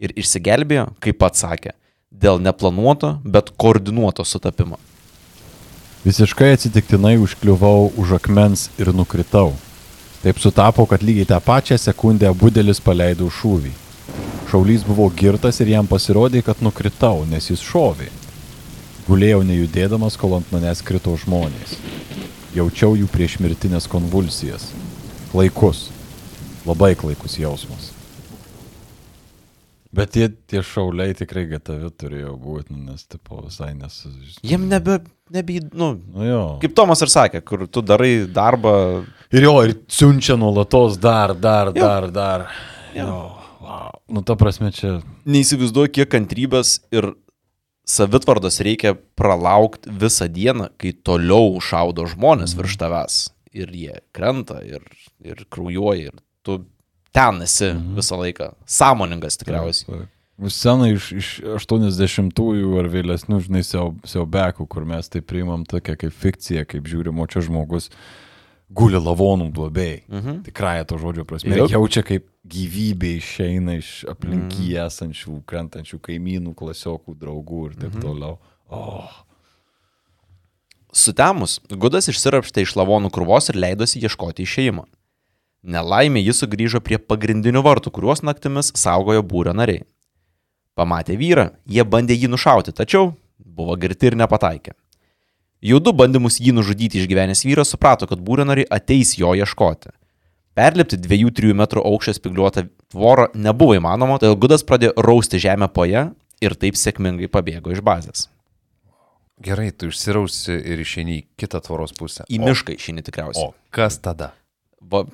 Ir 0.03 0.15
išsigelbėjo, 0.19 0.89
kaip 1.05 1.21
pats 1.21 1.45
sakė, 1.45 1.77
dėl 2.11 2.41
neplanuoto, 2.43 3.19
bet 3.23 3.53
koordinuoto 3.61 4.25
sutapimo. 4.27 4.81
Visiškai 6.03 6.55
atsitiktinai 6.57 7.19
užkliuvau 7.21 7.93
už 8.01 8.17
akmens 8.17 8.71
ir 8.81 8.91
nukritau. 8.97 9.53
Taip 10.25 10.41
sutapo, 10.41 10.89
kad 10.89 11.05
lygiai 11.05 11.29
tą 11.29 11.39
pačią 11.45 11.79
sekundę 11.79 12.33
budelis 12.35 12.81
paleido 12.83 13.29
šūvį. 13.31 13.71
Šaulys 14.51 14.83
buvo 14.87 15.07
girtas 15.15 15.61
ir 15.63 15.69
jam 15.71 15.87
pasirodė, 15.87 16.43
kad 16.43 16.59
nukritau, 16.65 17.23
nes 17.31 17.47
jis 17.53 17.63
šovė. 17.63 18.09
Gulėjau 19.07 19.45
nejudėdamas, 19.47 20.17
kol 20.19 20.35
ant 20.41 20.51
manęs 20.55 20.83
krito 20.87 21.15
žmonės. 21.23 21.77
Jaučiau 22.55 22.97
jų 22.99 23.07
priešmirtinės 23.13 23.87
konvulsijas. 23.91 24.73
Klaikus. 25.31 25.87
Labai 26.67 26.97
klaikus 26.99 27.39
jausmas. 27.39 27.93
Bet 29.95 30.13
tie, 30.15 30.29
tie 30.51 30.61
šauliai 30.63 31.15
tikrai 31.19 31.49
gatavi 31.51 31.89
turėjo 31.99 32.37
būti, 32.39 32.75
nu, 32.75 32.93
nes 32.93 33.03
tipo 33.11 33.41
visai 33.43 33.73
nes... 33.75 33.97
Jiem 34.47 34.69
nebe, 34.71 35.01
nebe, 35.35 35.57
nu, 35.75 35.97
Nu 36.15 36.27
jo. 36.27 36.43
kaip 36.63 36.77
Tomas 36.79 37.03
ir 37.03 37.11
sakė, 37.11 37.41
kur 37.43 37.65
tu 37.67 37.83
darai 37.83 38.27
darbą, 38.31 38.75
Ir 39.35 39.47
jo, 39.47 39.57
ir 39.67 39.77
siunčia 39.91 40.35
nuolatos 40.39 40.99
dar, 40.99 41.35
dar, 41.39 41.71
Jo. 41.75 41.83
dar, 41.83 42.07
dar. 42.11 42.47
Jo. 42.95 43.07
Jo. 43.07 43.40
Wow. 43.71 44.01
Nu, 44.11 44.23
ta 44.27 44.35
prasme, 44.35 44.73
čia. 44.75 44.97
neįsivaizduoju, 45.31 45.93
kiek 45.95 46.09
kantrybės 46.11 46.81
ir 46.91 47.13
savitvardos 47.87 48.59
reikia 48.67 48.97
pralaukti 49.19 49.93
visą 50.01 50.27
dieną, 50.31 50.71
kai 50.81 50.91
toliau 51.07 51.55
šaudo 51.63 52.07
žmonės 52.11 52.57
virš 52.59 52.77
tavęs. 52.83 53.19
Ir 53.55 53.71
jie 53.75 53.97
krenta, 54.15 54.61
ir, 54.63 54.83
ir 55.27 55.45
kraujuoja, 55.51 56.11
ir 56.11 56.19
tu 56.47 56.61
ten 57.15 57.43
esi 57.47 57.71
visą 57.97 58.19
laiką. 58.21 58.53
Sąmoningas 58.67 59.39
tikriausiai. 59.41 60.05
Scena 60.51 60.87
iš, 60.89 61.11
iš 61.21 61.29
80-ųjų 61.45 62.79
ar 62.81 62.87
vėlesnių, 62.89 63.41
žinai, 63.45 63.61
siau- 63.67 63.97
siaubekų, 64.09 64.65
kur 64.73 64.87
mes 64.89 65.11
tai 65.13 65.21
priimam 65.21 65.67
tokia 65.69 65.99
kaip 66.01 66.15
fikcija, 66.17 66.63
kaip 66.65 66.87
žiūrimo 66.89 67.27
čia 67.29 67.43
žmogus 67.45 67.91
guli 68.71 69.01
lavonų 69.01 69.51
duobėjai. 69.55 70.03
Mhm. 70.09 70.43
Tikrąją 70.47 70.87
to 70.89 70.99
žodžio 71.01 71.25
prasme. 71.29 71.57
Ir 71.57 71.75
jaučia, 71.75 72.05
kaip 72.07 72.29
gyvybė 72.51 73.17
išeina 73.19 73.77
iš 73.81 73.91
aplink 74.11 74.55
jį 74.59 74.77
esančių, 74.87 75.41
krentančių 75.51 75.99
kaimynų, 76.07 76.55
klasiokų, 76.59 77.17
draugų 77.19 77.67
ir 77.71 77.77
taip 77.83 77.99
toliau. 78.03 78.39
O, 78.71 79.03
Sutemus, 80.91 81.61
Gudas 81.71 82.09
išsirapštė 82.11 82.65
iš 82.65 82.75
lavonų 82.79 83.13
krūvos 83.15 83.51
ir 83.53 83.59
leidosi 83.63 84.03
ieškoti 84.03 84.47
išėjimo. 84.47 84.87
Nelaimė 85.61 86.23
jis 86.25 86.41
sugrįžo 86.43 86.81
prie 86.83 86.99
pagrindinių 86.99 87.63
vartų, 87.63 87.93
kuriuos 87.95 88.25
naktimis 88.25 88.73
saugojo 88.79 89.23
būrio 89.23 89.53
nariai. 89.55 89.85
Pamatę 90.75 91.19
vyrą, 91.21 91.51
jie 91.69 91.85
bandė 91.85 92.17
jį 92.17 92.31
nušauti, 92.33 92.73
tačiau 92.73 93.13
buvo 93.39 93.77
girti 93.77 94.09
ir 94.09 94.17
nepataikė. 94.17 94.73
Jau 95.61 95.81
du 95.85 95.93
bandymus 95.93 96.39
jį 96.41 96.55
nužudyti 96.57 97.03
išgyvenęs 97.03 97.43
vyras 97.45 97.73
suprato, 97.75 98.07
kad 98.09 98.21
būrio 98.25 98.47
nariai 98.49 98.69
ateis 98.73 99.13
jo 99.21 99.35
ieškoti. 99.37 99.93
Perlipti 100.57 100.97
2-3 100.99 101.53
metrų 101.57 101.83
aukščio 101.87 102.17
spigliuotą 102.17 102.65
tvorą 102.93 103.29
nebuvo 103.39 103.77
įmanoma, 103.77 104.17
todėl 104.19 104.39
Gudas 104.41 104.65
pradėjo 104.67 104.97
rausti 105.05 105.39
žemę 105.41 105.69
po 105.73 105.85
ją 105.89 106.09
ir 106.43 106.57
taip 106.59 106.79
sėkmingai 106.81 107.29
pabėgo 107.31 107.73
iš 107.75 107.83
bazės. 107.87 108.27
Gerai, 109.41 109.71
tu 109.73 109.89
išsirausi 109.89 110.53
ir 110.53 110.81
išeini 110.83 111.15
į 111.21 111.23
kitą 111.41 111.63
tvoros 111.65 111.95
pusę. 111.97 112.27
Į 112.29 112.41
O- 112.43 112.49
mišką 112.51 112.75
išeini 112.77 113.05
tikriausiai. 113.07 113.53
O 113.53 113.55
kas 113.73 113.97
tada? 114.03 114.33
Va, 114.81 115.05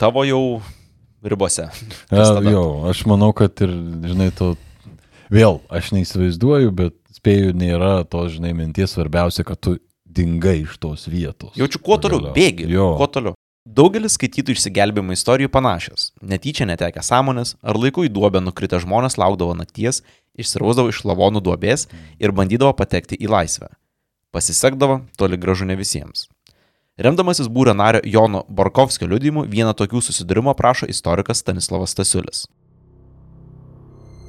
tavo 0.00 0.24
jau 0.24 0.60
ribose. 1.24 1.66
A, 2.12 2.24
jo, 2.44 2.64
aš 2.88 3.02
manau, 3.10 3.32
kad 3.36 3.52
ir, 3.64 3.72
žinai, 4.08 4.30
to 4.36 4.54
vėl, 5.32 5.60
aš 5.68 5.90
neįsivaizduoju, 5.96 6.72
bet 6.76 6.96
spėju, 7.18 7.52
nėra 7.58 8.06
to, 8.08 8.24
žinai, 8.32 8.54
minties 8.56 8.94
svarbiausia, 8.94 9.44
kad 9.46 9.60
tu 9.60 9.76
dingai 10.08 10.62
iš 10.64 10.78
tos 10.80 11.06
vietos. 11.10 11.54
Jaučiu, 11.58 11.82
kuo 11.84 11.98
toliau 12.00 12.32
bėgi. 12.34 12.68
Jo. 12.72 12.94
Kuo 12.98 13.10
toliau. 13.12 13.36
Daugelis 13.68 14.14
skaitytų 14.16 14.54
išsigelbėjimo 14.54 15.12
istorijų 15.12 15.50
panašios. 15.52 16.12
Netyčia 16.24 16.64
netekę 16.70 17.02
sąmonės 17.04 17.58
ar 17.60 17.76
laiku 17.76 18.06
į 18.06 18.12
duobę 18.14 18.40
nukritę 18.40 18.80
žmonės 18.80 19.18
laukdavo 19.20 19.52
nakties, 19.58 20.00
išsirausdavo 20.40 20.88
iš 20.88 21.02
lavonų 21.04 21.42
duobės 21.44 21.84
ir 22.16 22.32
bandydavo 22.32 22.72
patekti 22.78 23.18
į 23.20 23.28
laisvę. 23.34 23.68
Pasisekdavo 24.32 25.02
toli 25.20 25.36
gražu 25.40 25.68
ne 25.68 25.76
visiems. 25.76 26.28
Remdamasis 26.98 27.50
būrio 27.52 27.76
nario 27.76 28.00
Jono 28.08 28.40
Borkovskio 28.48 29.06
liudijimu, 29.10 29.44
vieną 29.46 29.74
tokių 29.76 30.00
susidūrimų 30.02 30.54
aprašo 30.54 30.88
istorikas 30.90 31.44
Stanislavas 31.44 31.92
Stasiulis. 31.94 32.46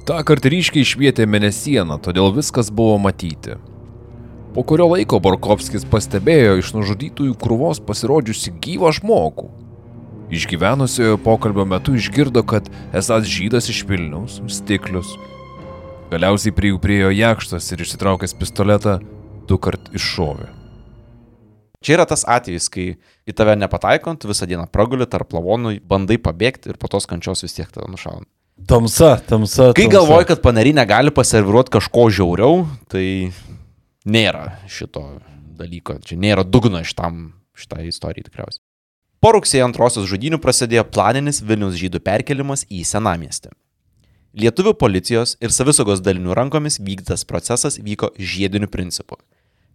Ta 0.08 0.22
kart 0.24 0.46
ryškiai 0.48 0.86
švietė 0.86 1.26
mėnesieną, 1.28 1.98
todėl 2.00 2.30
viskas 2.32 2.70
buvo 2.72 2.96
matyti. 3.02 3.58
Po 4.54 4.64
kurio 4.66 4.88
laiko 4.90 5.20
Borkovskis 5.22 5.84
pastebėjo 5.86 6.56
iš 6.58 6.72
nužudytųjų 6.74 7.34
krūvos 7.38 7.82
pasirodžiusi 7.84 8.54
gyvą 8.64 8.94
žmogų. 8.96 9.50
Išgyvenusiojo 10.34 11.18
pokalbio 11.20 11.66
metu 11.68 11.94
išgirdo, 11.98 12.42
kad 12.48 12.70
esas 12.96 13.28
žydas 13.28 13.68
iš 13.70 13.84
Vilniaus, 13.86 14.40
stiklius. 14.48 15.12
Galiausiai 16.10 16.56
prie 16.56 16.72
jų 16.72 16.80
priejo 16.82 17.12
jakštas 17.14 17.68
ir 17.70 17.84
išsitraukęs 17.84 18.34
pistoletą 18.40 18.96
du 19.46 19.60
kart 19.60 19.92
iššovė. 19.94 20.48
Čia 21.84 21.96
yra 22.00 22.08
tas 22.08 22.24
atvejis, 22.28 22.72
kai 22.72 22.88
į 23.28 23.36
tave 23.36 23.54
nepataikant, 23.60 24.26
visą 24.28 24.48
dieną 24.48 24.66
praguli 24.72 25.06
tarp 25.08 25.36
lavonų, 25.36 25.78
bandai 25.84 26.18
pabėgti 26.20 26.72
ir 26.72 26.80
po 26.80 26.90
tos 26.92 27.06
kančios 27.10 27.44
vis 27.44 27.56
tiek 27.56 27.70
tave 27.72 27.88
nušauna. 27.92 28.26
Tamsa, 28.68 29.16
tamsa. 29.26 29.70
Kai 29.74 29.86
tamsa. 29.86 29.96
galvoji, 29.96 30.28
kad 30.30 30.42
panary 30.42 30.72
negali 30.76 31.12
paserviruoti 31.14 31.72
kažko 31.76 32.08
žiauriau, 32.12 32.64
tai 32.90 33.30
nėra 34.06 34.60
šito 34.70 35.04
dalyko. 35.60 35.98
Čia 36.04 36.18
nėra 36.20 36.44
dugno 36.44 36.82
šitam, 36.84 37.30
šitai 37.58 37.88
istorijai 37.90 38.26
tikriausiai. 38.28 38.62
Po 39.20 39.34
rugsėjo 39.36 39.66
antrosios 39.68 40.06
žudinių 40.08 40.38
prasidėjo 40.40 40.86
planinis 40.88 41.42
Vilnius 41.44 41.76
žydų 41.76 42.00
perkelimas 42.00 42.64
į 42.72 42.86
senamiestį. 42.88 43.50
Lietuvių 44.40 44.72
policijos 44.78 45.34
ir 45.42 45.52
savisaugos 45.52 46.00
dalinių 46.00 46.36
rankomis 46.38 46.78
vykdytas 46.80 47.26
procesas 47.28 47.76
vyko 47.82 48.12
žiediniu 48.16 48.70
principu. 48.70 49.18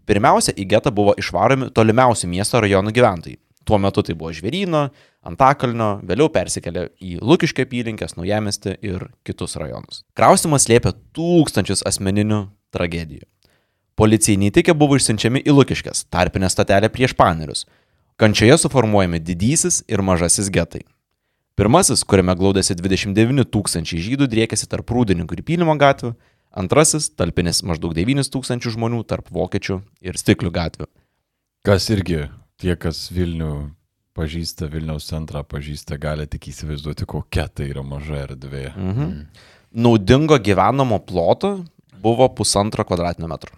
Pirmiausia, 0.10 0.54
į 0.56 0.66
getą 0.72 0.94
buvo 0.96 1.14
išvaromi 1.20 1.70
tolimiausių 1.76 2.30
miesto 2.32 2.62
rajonų 2.64 2.94
gyventojai. 2.96 3.38
Tuo 3.66 3.80
metu 3.82 4.04
tai 4.06 4.14
buvo 4.18 4.32
Žvėryno, 4.34 4.88
Antakalnio, 5.26 6.02
vėliau 6.06 6.30
persikėlė 6.30 6.90
į 7.02 7.16
Lukiškio 7.26 7.66
apylinkės, 7.66 8.14
Naujamestį 8.14 8.76
ir 8.86 9.08
kitus 9.26 9.58
rajonus. 9.58 10.04
Kraustimas 10.18 10.68
slėpė 10.68 10.92
tūkstančius 11.18 11.82
asmeninių 11.90 12.44
tragedijų. 12.76 13.26
Policijai 13.98 14.38
neįtikė 14.44 14.76
buvo 14.78 15.00
išsiunčiami 15.00 15.42
į 15.42 15.56
Lukiškės, 15.56 16.04
tarpinę 16.14 16.50
stotelę 16.52 16.92
prieš 16.94 17.16
panerius. 17.18 17.64
Kančioje 18.22 18.58
suformuojami 18.62 19.22
didysis 19.24 19.82
ir 19.90 20.04
mažasis 20.06 20.52
getai. 20.54 20.84
Pirmasis, 21.56 22.04
kuriame 22.04 22.36
glaudėsi 22.36 22.76
29 22.76 23.48
tūkstančiai 23.48 24.04
žydų, 24.04 24.28
driekėsi 24.30 24.68
tarp 24.70 24.92
Rūdininkų 24.92 25.40
ir 25.40 25.44
Pylimo 25.48 25.74
gatvių, 25.80 26.12
antrasis 26.52 27.08
talpinis 27.16 27.64
maždaug 27.64 27.96
9 27.96 28.30
tūkstančių 28.30 28.76
žmonių 28.76 29.02
tarp 29.08 29.32
Vokiečių 29.32 29.80
ir 30.04 30.20
Stiklių 30.20 30.52
gatvių. 30.54 30.90
Kas 31.66 31.88
irgi, 31.96 32.28
tie, 32.60 32.76
kas 32.76 33.08
Vilnių 33.16 33.72
pažįsta, 34.16 34.70
Vilniaus 34.72 35.10
centrą 35.10 35.44
pažįsta, 35.48 36.00
gali 36.02 36.26
tik 36.32 36.50
įsivaizduoti, 36.52 37.08
kokia 37.10 37.48
tai 37.52 37.70
yra 37.74 37.84
maža 37.86 38.24
erdvė. 38.30 38.66
Mhm. 38.74 39.14
Naudingo 39.76 40.38
gyvenamo 40.40 41.02
ploto 41.04 41.58
buvo 42.00 42.30
pusantro 42.36 42.86
kvadratinio 42.88 43.28
metro. 43.32 43.52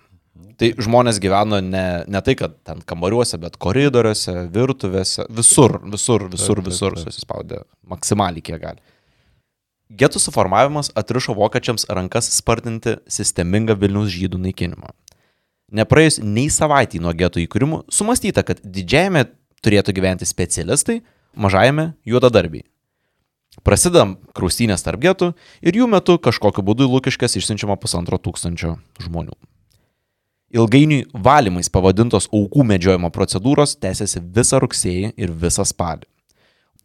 Tai 0.57 0.71
žmonės 0.81 1.19
gyveno 1.21 1.59
ne, 1.61 1.85
ne 2.09 2.19
tai, 2.25 2.33
kad 2.39 2.55
ten 2.65 2.79
kambariuose, 2.89 3.37
bet 3.41 3.59
koridoriuose, 3.61 4.33
virtuvėse, 4.53 5.27
visur, 5.29 5.77
visur, 5.85 6.25
visur, 6.33 6.61
visur 6.65 6.97
susispaudė 6.97 7.61
maksimaliai 7.85 8.41
kiek 8.41 8.57
gali. 8.63 8.81
Getų 9.87 10.19
suformavimas 10.19 10.89
atrišo 10.97 11.35
vokiečiams 11.37 11.85
rankas 11.93 12.31
spartinti 12.33 12.97
sistemingą 13.07 13.77
Vilnius 13.79 14.09
žydų 14.11 14.41
naikinimą. 14.47 14.89
Nepraėjus 15.77 16.17
nei 16.23 16.49
savaitį 16.51 17.03
nuo 17.03 17.13
getų 17.15 17.43
įkūrimų, 17.45 17.83
sumastyta, 17.93 18.43
kad 18.47 18.59
didžiajame 18.63 19.27
turėtų 19.65 19.95
gyventi 19.97 20.27
specialistai, 20.27 21.01
mažajame 21.37 21.91
juodadarbiai. 22.07 22.65
Prasideda 23.65 24.05
kraustynės 24.37 24.83
tarp 24.85 25.01
getų 25.01 25.31
ir 25.65 25.77
jų 25.79 25.87
metu 25.89 26.17
kažkokiu 26.21 26.63
būdu 26.65 26.85
Lukiškės 26.91 27.39
išsiunčiama 27.39 27.77
pusantro 27.81 28.19
tūkstančio 28.21 28.75
žmonių. 29.01 29.33
Ilgainiui 30.53 31.07
valymais 31.11 31.67
pavadintos 31.73 32.29
aukų 32.31 32.63
medžiojimo 32.69 33.09
procedūros 33.11 33.75
tęsiasi 33.81 34.21
visą 34.35 34.61
rugsėjį 34.63 35.11
ir 35.17 35.33
visą 35.33 35.65
spalį. 35.67 36.05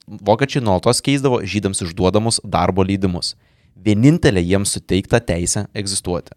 Vokiečiai 0.08 0.64
nuolatos 0.64 0.98
keisdavo 1.04 1.38
žydams 1.46 1.84
išduodamus 1.84 2.40
darbo 2.42 2.82
leidimus. 2.82 3.36
Vienintelė 3.78 4.42
jiems 4.42 4.74
suteikta 4.74 5.20
teisė 5.22 5.68
egzistuoti. 5.78 6.34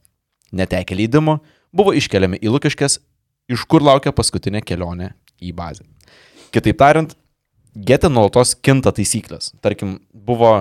Netekę 0.53 0.95
leidimo 0.95 1.39
buvo 1.73 1.95
iškeliami 1.97 2.38
į 2.43 2.53
Lukiškės, 2.53 2.99
iš 3.49 3.65
kur 3.65 3.81
laukia 3.81 4.13
paskutinė 4.13 4.61
kelionė 4.61 5.15
į 5.41 5.53
bazę. 5.55 5.86
Kitaip 6.55 6.79
tariant, 6.79 7.15
gete 7.75 8.09
nuolatos 8.11 8.55
kinta 8.63 8.93
taisyklės. 8.95 9.53
Tarkim, 9.63 9.99
buvo, 10.13 10.53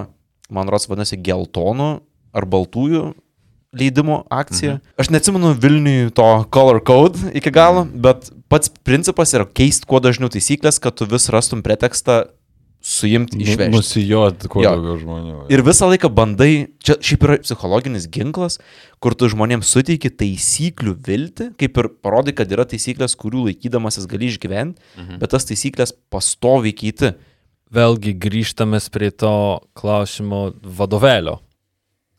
man 0.51 0.71
rodos, 0.71 0.89
vadinasi, 0.91 1.21
geltonų 1.23 1.91
ar 2.35 2.49
baltųjų 2.51 3.13
leidimo 3.75 4.23
akcija. 4.31 4.79
Mhm. 4.79 4.95
Aš 4.99 5.11
neatsimenu 5.11 5.55
Vilniui 5.59 6.13
to 6.15 6.29
color 6.55 6.81
code 6.85 7.35
iki 7.35 7.51
galo, 7.55 7.85
bet 7.87 8.31
pats 8.53 8.71
principas 8.87 9.35
yra 9.35 9.47
keisti 9.47 9.89
kuo 9.91 10.01
dažniau 10.03 10.31
taisyklės, 10.33 10.79
kad 10.83 10.97
tu 10.99 11.09
vis 11.11 11.29
rastum 11.33 11.63
pretekstą 11.67 12.25
suimti, 12.85 13.39
išvežti. 13.41 13.73
Nusijot 13.73 14.45
kuo 14.53 14.61
Jo. 14.61 14.75
daugiau 14.77 14.99
žmonių. 15.01 15.37
Ir 15.53 15.63
visą 15.65 15.89
laiką 15.89 16.11
bandai, 16.13 16.69
čia 16.85 16.99
šiaip 17.01 17.23
yra 17.25 17.37
psichologinis 17.41 18.07
ginklas, 18.13 18.59
kur 19.01 19.17
tu 19.17 19.31
žmonėms 19.33 19.71
suteiki 19.73 20.11
taisyklių 20.13 20.93
viltį, 21.07 21.47
kaip 21.61 21.81
ir 21.81 21.89
parodai, 22.05 22.35
kad 22.37 22.53
yra 22.53 22.67
taisyklės, 22.69 23.17
kurių 23.17 23.47
laikydamasis 23.49 24.09
gali 24.11 24.29
išgyventi, 24.29 24.85
mhm. 25.01 25.23
bet 25.23 25.33
tas 25.33 25.49
taisyklės 25.49 25.97
pastoviai 26.13 26.77
keiti. 26.77 27.15
Vėlgi 27.75 28.13
grįžtame 28.21 28.79
prie 28.93 29.09
to 29.11 29.33
klausimo 29.75 30.53
vadovėlio. 30.63 31.41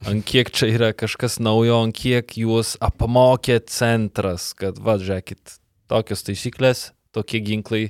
Ant 0.04 0.26
kiek 0.28 0.50
čia 0.52 0.68
yra 0.74 0.90
kažkas 0.92 1.38
naujo, 1.40 1.78
ant 1.86 1.96
kiek 1.96 2.34
juos 2.42 2.74
apmokė 2.84 3.62
centras, 3.72 4.50
kad, 4.58 4.82
va, 4.84 4.98
žiūrėkit, 5.00 5.56
tokios 5.88 6.26
taisyklės, 6.28 6.90
tokie 7.16 7.40
ginklai, 7.46 7.86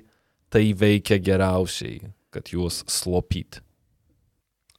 tai 0.54 0.68
veikia 0.78 1.18
geriausiai, 1.18 2.14
kad 2.36 2.52
juos 2.52 2.84
slopyt. 2.92 3.62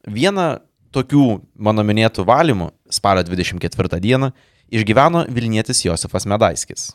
Vieną 0.07 0.61
tokių 0.95 1.41
mano 1.57 1.85
minėtų 1.85 2.27
valymų 2.29 2.71
spalio 2.93 3.25
24 3.27 4.01
dieną 4.01 4.31
išgyveno 4.71 5.25
Vilnietis 5.33 5.83
Josefas 5.85 6.29
Medaiskis. 6.29 6.93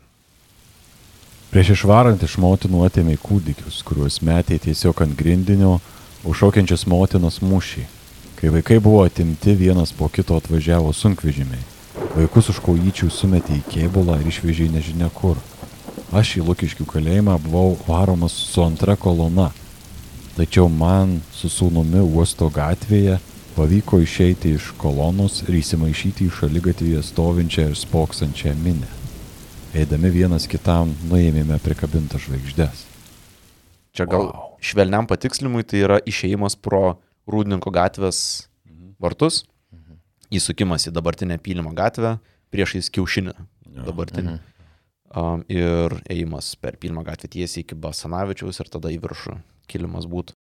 Prieš 1.51 1.73
išvarant 1.75 2.21
iš 2.23 2.37
motinų 2.39 2.85
atėmė 2.87 3.17
kūdikius, 3.19 3.81
kuriuos 3.83 4.21
metė 4.23 4.55
tiesiog 4.63 5.01
ant 5.03 5.17
grindinio, 5.19 5.79
užšaukiančias 6.23 6.85
motinas 6.87 7.41
mūšį. 7.43 7.83
Kai 8.39 8.53
vaikai 8.53 8.79
buvo 8.79 9.03
atimti, 9.03 9.57
vienas 9.59 9.91
po 9.91 10.07
kito 10.09 10.37
atvažiavo 10.39 10.93
sunkvežimiai. 10.95 11.59
Vaikus 12.15 12.53
už 12.53 12.61
kojyčių 12.63 13.11
sumetė 13.11 13.59
į 13.59 13.65
kėbulą 13.67 14.21
ir 14.21 14.31
išvežė 14.31 14.69
į 14.69 14.75
nežinia 14.77 15.11
kur. 15.13 15.35
Aš 16.15 16.37
į 16.39 16.45
Lukiškių 16.47 16.87
kalėjimą 16.87 17.35
buvau 17.43 17.75
varomas 17.87 18.31
su 18.31 18.63
antra 18.63 18.95
kolona. 18.95 19.51
Tačiau 20.31 20.69
man 20.71 21.17
su 21.35 21.49
sūnumi 21.51 21.99
uosto 21.99 22.47
gatvėje 22.53 23.17
pavyko 23.51 23.99
išeiti 23.99 24.53
iš 24.55 24.69
kolonos 24.79 25.41
ir 25.43 25.57
įsimaišyti 25.59 26.29
į 26.29 26.35
šaligatvėje 26.37 27.01
stovinčią 27.03 27.65
ir 27.67 27.75
spoksančią 27.75 28.53
minę. 28.63 28.87
Eidami 29.75 30.11
vienas 30.13 30.47
kitam 30.47 30.93
nuėmėme 31.09 31.59
prikabintas 31.63 32.23
žvaigždės. 32.29 32.85
Čia 33.91 34.07
gal 34.07 34.29
wow. 34.29 34.55
švelniam 34.63 35.07
patikslimui 35.07 35.65
tai 35.67 35.83
yra 35.83 35.99
išėjimas 35.99 36.55
pro 36.55 37.01
Rūdininko 37.27 37.71
gatvės 37.75 38.47
vartus, 39.03 39.43
įsukimas 40.31 40.87
į 40.87 40.95
dabartinę 40.95 41.41
Pylimo 41.43 41.75
gatvę 41.75 42.15
priešais 42.55 42.87
kiaušinį 42.87 43.35
dabartinį. 43.83 44.39
Um, 45.11 45.43
ir 45.51 45.99
ėjimas 46.07 46.55
per 46.55 46.79
Pylimo 46.79 47.03
gatvę 47.03 47.27
tiesiai 47.35 47.65
iki 47.65 47.75
Basanavičiaus 47.75 48.63
ir 48.63 48.71
tada 48.71 48.95
į 48.95 49.01
viršų 49.03 49.41
kilimas 49.69 50.07
būtų. 50.09 50.35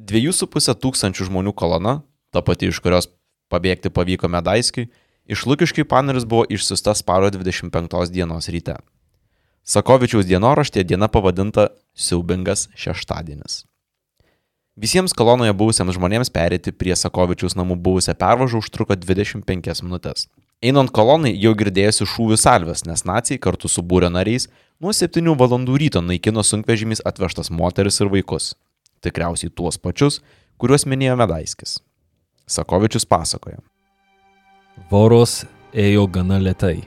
Dviejų 0.00 0.32
su 0.32 0.46
pusę 0.50 0.74
tūkstančių 0.74 1.28
žmonių 1.28 1.52
kolona, 1.56 2.00
ta 2.32 2.42
pati 2.42 2.70
iš 2.70 2.80
kurios 2.82 3.10
pabėgti 3.50 3.90
pavyko 3.92 4.30
Medaiskiui, 4.30 4.88
iš 5.26 5.44
Lukiškių 5.46 5.84
paneris 5.90 6.24
buvo 6.24 6.46
išsiusta 6.48 6.94
spalio 6.96 7.30
25 7.34 8.14
dienos 8.14 8.48
ryte. 8.48 8.78
Sakovičiaus 9.66 10.26
dienoraštė 10.26 10.86
diena 10.86 11.10
pavadinta 11.12 11.68
Siaubingas 11.94 12.68
šeštadienis. 12.74 13.64
Visiems 14.80 15.12
kolonoje 15.12 15.52
buvusiems 15.52 15.92
žmonėms 15.98 16.30
perėti 16.32 16.72
prie 16.72 16.94
Sakovičiaus 16.96 17.58
namų 17.58 17.76
buvusią 17.84 18.14
pervažą 18.16 18.62
užtruko 18.62 18.96
25 18.96 19.82
minutės. 19.84 20.30
Einant 20.60 20.90
kolonai 20.92 21.30
jau 21.40 21.54
girdėjosi 21.56 22.04
šūvių 22.04 22.36
salvės, 22.36 22.82
nes 22.84 23.06
nacijai 23.08 23.40
kartu 23.40 23.68
su 23.72 23.80
būrio 23.80 24.10
nariais 24.12 24.44
nuo 24.76 24.92
7 24.92 25.32
valandų 25.40 25.78
ryto 25.80 26.02
naikino 26.04 26.44
sunkvežimys 26.44 27.00
atvežtas 27.08 27.48
moteris 27.48 27.96
ir 28.04 28.10
vaikus. 28.12 28.50
Tikriausiai 29.00 29.48
tuos 29.56 29.80
pačius, 29.80 30.20
kuriuos 30.60 30.84
minėjo 30.84 31.16
Medaiskis. 31.16 31.78
Sakovičius 32.44 33.08
pasakoja. 33.08 33.62
Voros 34.92 35.46
ėjo 35.72 36.04
gana 36.12 36.36
lietai. 36.36 36.82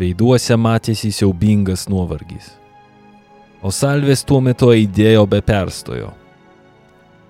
Veiduose 0.00 0.56
matėsi 0.56 1.12
siaubingas 1.12 1.90
nuovargis. 1.92 2.54
O 3.60 3.68
salvės 3.68 4.24
tuo 4.24 4.40
metu 4.40 4.72
aidėjo 4.72 5.28
be 5.28 5.44
perstojo. 5.44 6.14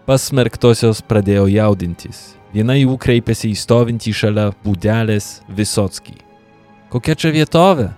Pasmerktosios 0.07 1.03
pradėjo 1.03 1.49
jaudintis. 1.51 2.38
Viena 2.55 2.79
jų 2.79 2.97
kreipėsi 2.97 3.51
į 3.53 3.59
stovintį 3.61 4.13
šalia 4.17 4.49
būdelės 4.65 5.43
Visotskį. 5.53 6.17
Kokia 6.89 7.17
čia 7.19 7.33
vietovė? 7.35 7.91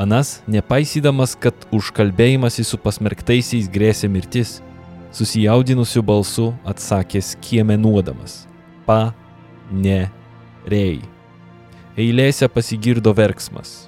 Anas, 0.00 0.40
nepaisydamas, 0.50 1.36
kad 1.38 1.54
už 1.70 1.92
kalbėjimąsi 1.94 2.64
su 2.66 2.80
pasmerktaisiais 2.80 3.68
grėsė 3.70 4.08
mirtis, 4.10 4.56
susijaudinusiu 5.14 6.02
balsu 6.02 6.50
atsakė 6.66 7.22
skiemenuodamas. 7.22 8.46
Pa, 8.88 9.14
ne, 9.70 10.08
rei. 10.66 11.02
Eilėse 11.94 12.48
pasigirdo 12.50 13.14
verksmas. 13.14 13.84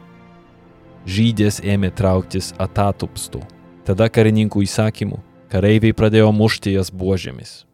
Žydės 1.07 1.59
ėmė 1.65 1.91
trauktis 1.91 2.53
atatupstų. 2.63 3.43
Tada 3.87 4.07
karininkų 4.11 4.63
įsakymų 4.67 5.19
kareiviai 5.51 5.95
pradėjo 5.95 6.31
mušti 6.35 6.77
jas 6.77 6.93
buožėmis. 6.95 7.66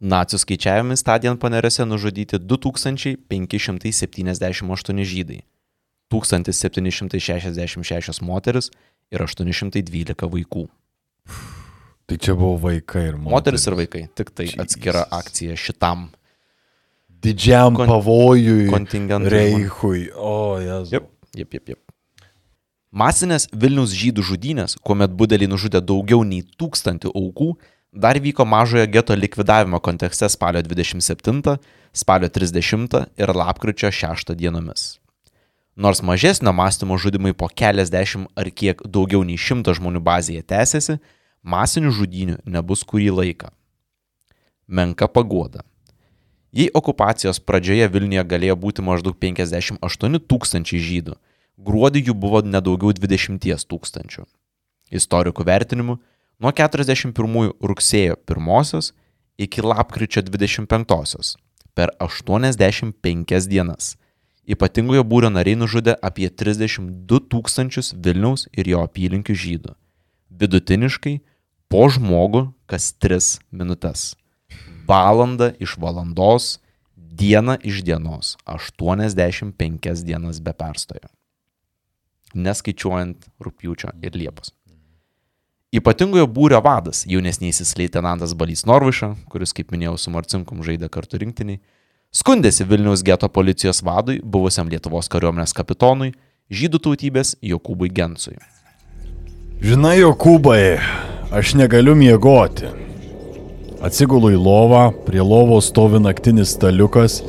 Nacių 0.00 0.38
skaičiavimis 0.42 1.02
tądien 1.06 1.36
panerėse 1.40 1.84
nužudyti 1.88 2.36
2578 2.38 5.04
žydai, 5.08 5.40
1766 6.12 8.20
moteris 8.22 8.70
ir 9.10 9.20
812 9.24 10.28
vaikų. 10.30 10.66
Tai 12.06 12.16
čia 12.22 12.34
buvo 12.38 12.54
vaikai 12.68 13.06
ir 13.08 13.16
moteris. 13.16 13.32
Moteris 13.32 13.64
ir 13.66 13.74
vaikai, 13.80 14.02
tik 14.14 14.28
tai 14.30 14.46
atskira 14.62 15.02
Jesus. 15.06 15.12
akcija 15.18 15.56
šitam 15.58 16.08
Didžiam 17.10 17.74
Kon- 17.74 17.88
pavojui. 17.88 18.68
kontingentui. 18.70 19.30
Reichui. 19.32 20.10
O, 20.14 20.58
jezu. 20.60 20.90
Jep, 20.92 21.08
jep, 21.34 21.52
jep, 21.56 21.68
jep. 21.68 21.78
Masinės 22.92 23.48
Vilnius 23.52 23.90
žydų 23.96 24.22
žudynės, 24.22 24.76
kuomet 24.84 25.10
budeliai 25.10 25.48
nužudė 25.50 25.80
daugiau 25.82 26.22
nei 26.24 26.42
tūkstantį 26.60 27.08
aukų, 27.10 27.56
dar 27.92 28.18
vyko 28.20 28.44
mažojo 28.44 28.86
geto 28.86 29.14
likvidavimo 29.14 29.78
kontekste 29.78 30.28
spalio 30.28 30.62
27, 30.62 31.56
spalio 31.92 32.28
30 32.28 33.04
ir 33.16 33.34
lapkričio 33.36 33.90
6 33.90 34.34
dienomis. 34.34 34.98
Nors 35.76 36.02
mažesnio 36.02 36.52
mąstymo 36.52 36.96
žudimai 36.96 37.32
po 37.32 37.48
keliasdešimt 37.48 38.28
ar 38.34 38.50
kiek 38.50 38.80
daugiau 38.88 39.24
nei 39.24 39.36
šimto 39.36 39.74
žmonių 39.76 40.00
bazėje 40.00 40.42
tęsiasi, 40.42 40.98
masinių 41.44 41.92
žudynių 41.92 42.36
nebus 42.44 42.84
kurį 42.84 43.10
laiką. 43.12 43.50
Menka 44.66 45.08
pagoda. 45.08 45.60
Jei 46.56 46.70
okupacijos 46.72 47.42
pradžioje 47.44 47.88
Vilniuje 47.92 48.24
galėjo 48.24 48.56
būti 48.56 48.82
maždaug 48.82 49.18
58 49.20 50.20
tūkstančiai 50.24 50.80
žydų, 50.80 51.18
gruodį 51.60 52.06
jų 52.08 52.14
buvo 52.16 52.40
nedaugiau 52.40 52.94
20 52.96 53.68
tūkstančių. 53.68 54.24
Istorikų 54.90 55.44
vertinimu, 55.44 55.98
nuo 56.40 56.52
41 56.52 57.52
rugsėjo 57.60 58.16
1 58.28 58.92
iki 59.38 59.62
lapkričio 59.62 60.22
25 60.22 61.36
per 61.74 61.92
85 62.00 63.48
dienas 63.48 63.96
ypatingojo 64.46 65.02
būrio 65.04 65.30
nariai 65.32 65.58
nužudė 65.58 65.96
apie 66.08 66.28
32 66.30 67.22
tūkstančius 67.32 67.92
Vilniaus 68.02 68.46
ir 68.54 68.70
jo 68.70 68.82
apylinkių 68.86 69.34
žydų. 69.34 69.74
Vidutiniškai 70.30 71.16
po 71.72 71.86
žmogų 71.90 72.46
kas 72.70 72.92
3 73.02 73.40
minutės. 73.50 74.14
Valanda 74.86 75.50
iš 75.58 75.74
valandos, 75.82 76.60
diena 76.94 77.56
iš 77.58 77.82
dienos, 77.82 78.36
85 78.46 80.04
dienas 80.06 80.38
be 80.38 80.54
perstojo. 80.54 81.10
Neskaičiuojant 82.36 83.26
rūpjūčio 83.42 83.96
ir 84.04 84.14
liepos. 84.14 84.52
Ypatingojo 85.74 86.28
būrio 86.30 86.60
vadas, 86.62 87.02
jaunesnysis 87.10 87.72
leitenantas 87.74 88.36
Balys 88.38 88.62
Norviša, 88.68 89.10
kuris, 89.32 89.50
kaip 89.56 89.72
minėjau, 89.74 89.96
su 89.98 90.12
Marcinkum 90.14 90.62
žaidė 90.62 90.86
kartu 90.92 91.18
rinktiniai, 91.18 91.58
skundėsi 92.14 92.66
Vilniaus 92.68 93.02
geto 93.02 93.26
policijos 93.26 93.82
vadui, 93.82 94.20
buvusiam 94.22 94.70
Lietuvos 94.70 95.10
kariuomenės 95.10 95.56
kapitonui, 95.58 96.12
žydų 96.54 96.80
tautybės 96.84 97.34
Jokūbui 97.42 97.90
Gensui. 97.90 98.38
Žinai, 99.58 99.96
Jokūbai, 100.04 100.78
aš 101.34 101.56
negaliu 101.58 101.96
miegoti. 101.98 102.70
Atsigulu 103.82 104.30
į 104.36 104.38
lovą, 104.38 104.84
prie 105.08 105.20
lovos 105.20 105.72
stovi 105.72 105.98
naktinis 105.98 106.54
staliukas, 106.54 107.24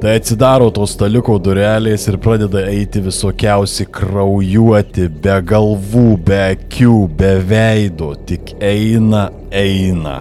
tai 0.00 0.14
atsidaro 0.18 0.68
to 0.74 0.86
staliuko 0.86 1.38
durelės 1.42 2.06
ir 2.10 2.18
pradeda 2.22 2.62
eiti 2.70 3.00
visokiausi 3.02 3.86
kraujuoti, 3.94 5.08
be 5.24 5.36
galvų, 5.50 6.04
be 6.28 6.38
akių, 6.54 6.98
be 7.18 7.32
veido, 7.48 8.12
tik 8.28 8.54
eina, 8.62 9.28
eina. 9.50 10.20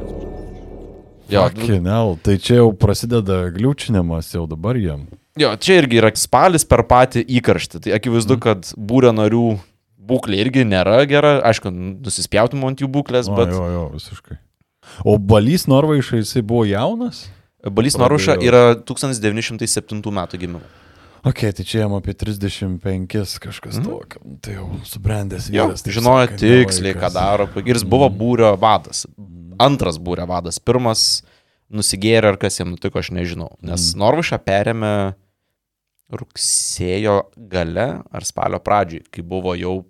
Jo, 1.30 1.44
Kinel, 1.52 2.16
tai 2.24 2.38
čia 2.40 2.62
jau 2.62 2.70
prasideda 2.80 3.42
gliūčinimas 3.52 4.30
jau 4.32 4.46
dabar 4.48 4.80
jam. 4.80 5.06
jo, 5.38 5.50
čia 5.60 5.82
irgi 5.82 6.00
yra 6.00 6.14
spalis 6.16 6.64
per 6.66 6.86
patį 6.88 7.26
įkarštį. 7.40 7.82
Tai 7.84 7.96
akivaizdu, 8.00 8.38
kad 8.42 8.70
būrio 8.80 9.12
narių 9.14 9.58
būklė 10.08 10.40
irgi 10.46 10.64
nėra 10.66 11.02
gera. 11.10 11.38
Aišku, 11.46 11.70
nusispjautum 12.08 12.64
ant 12.70 12.80
jų 12.82 12.88
būklės, 12.90 13.28
O, 13.28 13.36
bet 13.36 13.52
jo, 13.52 13.66
jo, 13.74 13.84
visiškai. 13.98 14.40
O 15.04 15.18
Balys 15.20 15.68
Norvaišai 15.68 16.22
jisai 16.24 16.42
buvo 16.48 16.64
jaunas? 16.66 17.26
Balys 17.74 17.98
Noruša 18.00 18.38
yra 18.44 18.64
1907 18.88 20.02
metų 20.20 20.42
gimimo. 20.42 20.62
Ok, 21.28 21.42
tai 21.58 21.66
čia 21.66 21.82
jam 21.82 21.96
apie 21.98 22.14
35 22.16 23.40
kažkas 23.44 23.80
mm. 23.80 23.88
tokio. 23.88 24.22
Tai 24.44 24.54
jau 24.54 24.68
subrendęs 24.88 25.50
vyras. 25.52 25.84
taip 25.84 25.96
žinojo 25.98 26.28
sakant, 26.28 26.44
ne 26.46 26.60
tiksliai, 26.62 26.96
ką 26.96 27.10
daro. 27.12 27.48
Ir 27.64 27.80
jis 27.80 27.86
buvo 27.88 28.08
būrio 28.14 28.54
vadas. 28.60 29.04
Antras 29.60 29.98
būrio 30.00 30.28
vadas. 30.30 30.62
Pirmas 30.62 31.26
nusigėrė 31.74 32.32
ar 32.32 32.40
kas 32.40 32.62
jam 32.62 32.72
nutiko, 32.72 33.02
aš 33.02 33.12
nežinau. 33.18 33.50
Nes 33.66 33.92
mm. 33.92 34.00
Norvišą 34.04 34.40
perėmė 34.46 34.94
rugsėjo 36.14 37.18
gale 37.52 37.88
ar 38.00 38.28
spalio 38.28 38.62
pradžioj, 38.64 39.08
kai 39.12 39.26
buvo 39.26 39.58
jau 39.60 39.82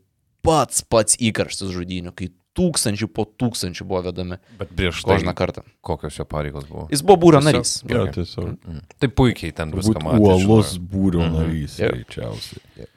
pats 0.47 0.82
pats 0.82 1.19
įkarštis 1.21 1.73
žudynių, 1.75 2.15
kai 2.17 2.32
tūkstančių 2.58 3.08
po 3.14 3.26
tūkstančių 3.39 3.86
buvo 3.88 4.01
vedami 4.10 4.38
Bet 4.60 4.72
prieš 4.76 5.03
tai 5.05 5.16
kožną 5.20 5.34
kartą. 5.38 5.62
kokios 5.86 6.18
jo 6.18 6.26
pareigos 6.26 6.66
buvo? 6.70 6.88
Jis 6.91 7.01
buvo 7.05 7.18
būrio 7.28 7.41
narys. 7.45 7.76
Jo, 7.86 8.03
Okay. 8.08 8.14
tiesiog. 8.18 8.58
Mm. 8.66 8.82
Tai 8.99 9.08
puikiai 9.10 9.53
ten 9.55 9.72
viską 9.72 10.01
matė. 10.01 10.20
uolus 10.20 10.78
būrio 10.78 11.22
Mhm. 11.28 11.36
narys, 11.38 11.78
Jep. 11.80 11.91
greičiausiai. 11.93 12.88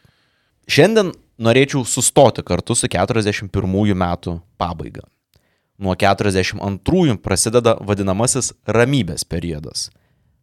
Šiandien 0.71 1.13
norėčiau 1.41 1.85
sustoti 1.87 2.43
kartu 2.45 2.75
su 2.77 2.89
41 2.89 3.95
metų 3.95 4.41
pabaiga. 4.59 5.03
Nuo 5.79 5.95
42 5.97 7.17
prasideda 7.19 7.77
vadinamasis 7.81 8.53
ramybės 8.67 9.25
periodas. 9.25 9.89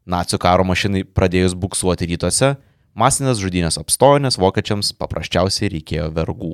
Nacių 0.07 0.39
karo 0.39 0.63
mašinai 0.63 1.03
pradėjus 1.03 1.53
buksuoti 1.53 2.07
rytuose, 2.07 2.55
masinės 2.97 3.37
žudynės 3.37 3.77
apstojo, 3.77 4.19
nes 4.21 4.37
vokiečiams 4.37 4.93
paprasčiausiai 4.97 5.69
reikėjo 5.75 6.07
vergų. 6.15 6.53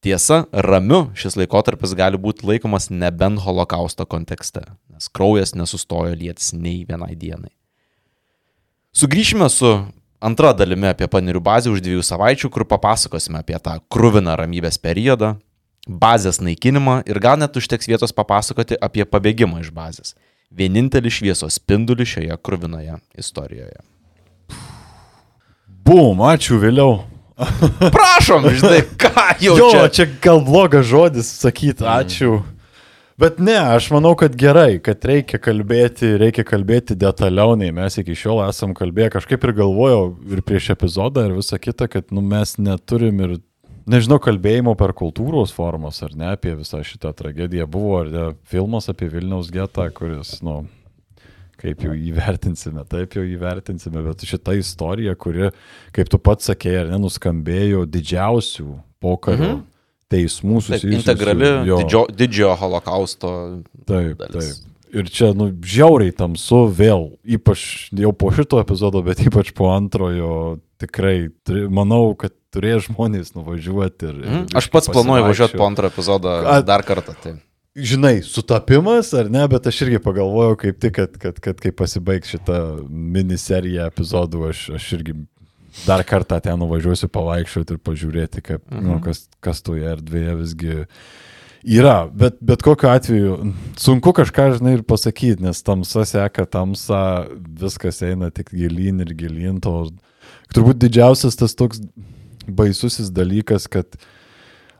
Tiesa, 0.00 0.46
ramiu 0.52 1.10
šis 1.12 1.36
laikotarpis 1.36 1.92
gali 1.92 2.16
būti 2.16 2.46
laikomas 2.48 2.88
nebent 2.88 3.42
holokausto 3.44 4.06
kontekste, 4.08 4.62
nes 4.88 5.10
kraujas 5.12 5.52
nesustojo 5.52 6.14
lietis 6.16 6.54
nei 6.56 6.86
vienai 6.88 7.12
dienai. 7.12 7.52
Sugrįšime 8.96 9.48
su 9.52 9.74
antra 10.24 10.54
dalimi 10.56 10.88
apie 10.88 11.04
panirių 11.04 11.42
bazę 11.44 11.74
už 11.74 11.84
dviejų 11.84 12.06
savaičių, 12.08 12.48
kur 12.48 12.64
papasakosime 12.64 13.44
apie 13.44 13.60
tą 13.60 13.76
krūviną 13.92 14.38
ramybės 14.40 14.80
periodą, 14.80 15.34
bazės 15.86 16.40
naikinimą 16.40 17.02
ir 17.04 17.20
gal 17.20 17.36
net 17.40 17.60
užteks 17.60 17.92
vietos 17.92 18.16
papasakoti 18.16 18.80
apie 18.80 19.04
pabėgimą 19.04 19.60
iš 19.60 19.68
bazės. 19.76 20.16
Vienintelį 20.50 21.12
šviesos 21.12 21.60
spindulį 21.60 22.08
šioje 22.08 22.40
krūvinoje 22.40 22.96
istorijoje. 23.20 23.84
Bum, 25.84 26.24
ačiū 26.24 26.56
vėliau. 26.62 27.02
Prašom, 27.96 28.48
žinai, 28.56 28.80
ką 29.00 29.26
jau 29.40 29.56
Jo, 29.58 29.68
čia. 29.72 29.84
čia 29.88 30.06
gal 30.22 30.40
blogas 30.44 30.86
žodis 30.90 31.30
sakyti, 31.40 31.84
ačiū. 31.86 32.40
Bet 33.20 33.36
ne, 33.36 33.58
aš 33.76 33.90
manau, 33.92 34.14
kad 34.16 34.32
gerai, 34.40 34.78
kad 34.80 35.02
reikia 35.04 35.36
kalbėti, 35.44 36.14
reikia 36.20 36.40
kalbėti 36.48 36.96
detaliau, 36.96 37.52
nei 37.60 37.68
mes 37.76 37.98
iki 38.00 38.14
šiol 38.16 38.40
esam 38.46 38.72
kalbėję. 38.76 39.10
Kažkaip 39.18 39.44
ir 39.44 39.52
galvojau 39.58 40.06
ir 40.32 40.40
prieš 40.40 40.70
epizodą 40.72 41.26
ir 41.28 41.34
visą 41.36 41.58
kitą, 41.60 41.88
kad 41.92 42.08
nu, 42.16 42.22
mes 42.24 42.54
neturim 42.56 43.20
ir 43.26 43.34
nežinau, 43.90 44.16
kalbėjimo 44.24 44.72
per 44.80 44.94
kultūros 44.96 45.52
formas 45.52 46.00
ar 46.06 46.16
ne 46.16 46.30
apie 46.32 46.54
visą 46.56 46.80
šitą 46.80 47.12
tragediją. 47.18 47.68
Buvo 47.68 47.98
ar 48.00 48.08
ne 48.14 48.24
filmas 48.48 48.88
apie 48.88 49.10
Vilniaus 49.12 49.52
getą, 49.52 49.90
kuris, 49.92 50.38
nu, 50.40 50.62
kaip 51.60 51.84
jau 51.84 51.94
įvertinsime, 51.96 52.84
taip 52.88 53.16
jau 53.18 53.24
įvertinsime, 53.26 54.02
bet 54.06 54.24
šita 54.28 54.56
istorija, 54.58 55.16
kuri, 55.20 55.50
kaip 55.96 56.10
tu 56.12 56.20
pats 56.22 56.50
sakėjai, 56.50 56.86
ar 56.86 56.94
nenuskambėjo 56.94 57.84
didžiausių 57.90 58.68
pokario 59.02 59.50
mhm. 59.50 59.62
teismų 60.12 60.64
susijusių. 60.66 60.96
integrali 60.98 61.52
jo. 61.68 61.80
didžio, 61.84 62.02
didžiojo 62.22 62.56
holokausto. 62.64 63.32
Taip, 63.84 64.18
dalis. 64.24 64.56
taip. 64.60 64.66
Ir 64.90 65.06
čia, 65.06 65.28
nu, 65.38 65.52
žiauriai 65.62 66.10
tamsu 66.18 66.64
vėl, 66.74 67.12
ypač 67.22 67.60
jau 67.94 68.10
po 68.10 68.32
šito 68.34 68.58
epizodo, 68.58 69.04
bet 69.06 69.20
ypač 69.22 69.52
po 69.54 69.68
antrojo, 69.70 70.58
tikrai, 70.82 71.28
turi- 71.46 71.68
manau, 71.70 72.16
kad 72.18 72.34
turės 72.50 72.88
žmonės 72.88 73.36
nuvažiuoti 73.36 74.08
ir... 74.08 74.16
ir 74.16 74.26
Mhm. 74.26 74.48
Aš 74.58 74.66
pats 74.72 74.90
planuoju 74.90 75.28
važiuoti 75.28 75.60
po 75.60 75.68
antrą 75.68 75.92
epizodą 75.92 76.40
A- 76.42 76.58
dar 76.66 76.82
kartą. 76.86 77.14
Tai. 77.22 77.36
Žinai, 77.78 78.18
sutapimas 78.26 79.12
ar 79.14 79.28
ne, 79.30 79.44
bet 79.46 79.68
aš 79.70 79.84
irgi 79.84 80.00
pagalvojau 80.02 80.56
kaip 80.58 80.78
tik, 80.82 80.96
kad, 80.96 81.12
kad, 81.22 81.36
kad 81.38 81.60
kai 81.62 81.70
pasibaigs 81.70 82.32
šitą 82.32 82.56
miniserija 82.90 83.86
epizodų, 83.92 84.48
aš, 84.50 84.64
aš 84.74 84.88
irgi 84.98 85.14
dar 85.84 86.02
kartą 86.02 86.40
ten 86.42 86.58
nuvažiuosiu 86.58 87.06
pavaikščioti 87.14 87.76
ir 87.76 87.82
pažiūrėti, 87.86 88.42
kaip, 88.42 88.64
mhm. 88.66 88.88
nu, 88.88 88.98
kas, 89.04 89.28
kas 89.44 89.62
toje 89.62 89.86
erdvėje 89.86 90.34
visgi 90.40 90.76
yra. 91.78 91.96
Bet, 92.10 92.40
bet 92.42 92.66
kokiu 92.66 92.90
atveju 92.90 93.38
sunku 93.78 94.16
kažką, 94.18 94.50
žinai, 94.58 94.74
ir 94.80 94.86
pasakyti, 94.90 95.38
nes 95.46 95.62
tamsa 95.62 96.02
seka 96.10 96.48
tamsa, 96.50 97.02
viskas 97.62 98.02
eina 98.02 98.32
tik 98.34 98.50
gilyn 98.50 99.04
ir 99.06 99.14
gilyn. 99.14 99.62
To, 99.62 99.84
turbūt 100.56 100.82
didžiausias 100.82 101.38
tas 101.38 101.54
toks 101.54 101.84
baisusis 102.50 103.14
dalykas, 103.14 103.70
kad 103.70 103.94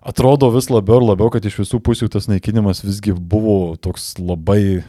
atrodo 0.03 0.51
vis 0.55 0.71
labiau 0.71 1.01
ir 1.01 1.07
labiau, 1.13 1.31
kad 1.33 1.45
iš 1.45 1.61
visų 1.63 1.81
pusių 1.85 2.09
tas 2.13 2.29
naikinimas 2.31 2.83
visgi 2.85 3.13
buvo 3.15 3.77
toks 3.81 4.15
labai 4.21 4.83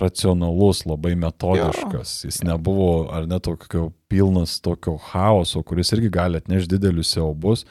racionalus, 0.00 0.84
labai 0.88 1.14
metodiškas. 1.18 2.14
Jo. 2.24 2.28
Jis 2.30 2.40
nebuvo, 2.46 2.88
ar 3.14 3.28
ne 3.30 3.38
tokio 3.42 3.92
pilnas 4.10 4.56
tokio 4.64 4.96
chaoso, 5.10 5.62
kuris 5.62 5.92
irgi 5.94 6.10
gali 6.12 6.40
atnešti 6.40 6.74
didelius 6.76 7.12
siaubus, 7.14 7.62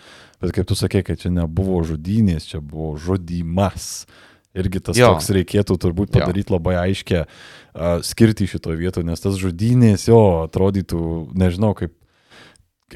bet 0.42 0.54
kaip 0.56 0.68
tu 0.70 0.78
sakei, 0.80 1.04
kad 1.04 1.20
čia 1.20 1.34
nebuvo 1.34 1.82
žudynės, 1.88 2.48
čia 2.52 2.62
buvo 2.64 2.94
žudymas. 3.00 4.06
Irgi 4.54 4.80
tas 4.86 4.98
Jo. 4.98 5.08
jo. 5.08 5.14
toks 5.16 5.32
reikėtų 5.34 5.80
turbūt 5.82 6.14
Jo. 6.14 6.20
padaryti 6.22 6.54
labai 6.54 6.76
aiškę 6.78 7.24
uh, 7.26 8.04
skirti 8.06 8.46
šitoje 8.46 8.78
vietoje, 8.78 9.08
nes 9.08 9.20
tas 9.20 9.40
žudynės 9.42 10.06
jo 10.08 10.20
atrodytų, 10.46 11.00
nežinau, 11.34 11.74
kaip 11.74 11.96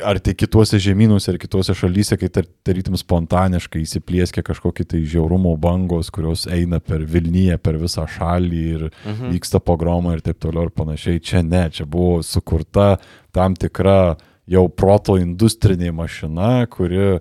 ar 0.03 0.19
tai 0.23 0.33
kituose 0.37 0.79
žemynuose, 0.81 1.31
ar 1.33 1.39
kituose 1.41 1.75
šalyse, 1.77 2.17
kai 2.19 2.29
tar- 2.33 2.47
tarytum 2.67 2.97
spontaniškai 2.99 3.81
įsiplieskia 3.83 4.43
kažkokie 4.45 4.85
tai 4.87 5.01
žiaurumo 5.07 5.55
bangos, 5.61 6.11
kurios 6.13 6.45
eina 6.51 6.79
per 6.83 7.05
Vilniuje, 7.07 7.57
per 7.61 7.79
visą 7.81 8.07
šalį 8.17 8.63
ir 8.75 8.87
mhm. 8.89 9.33
vyksta 9.35 9.61
pogromą 9.63 10.17
ir 10.17 10.23
taip 10.25 10.41
toliau 10.43 10.67
ir 10.67 10.73
panašiai. 10.75 11.21
Čia 11.23 11.43
ne, 11.45 11.67
čia 11.73 11.85
buvo 11.85 12.21
sukurta 12.25 12.95
tam 13.35 13.55
tikra 13.55 14.17
jau 14.47 14.67
proto 14.71 15.17
industrinė 15.19 15.91
mašina, 15.95 16.67
kuri 16.71 17.19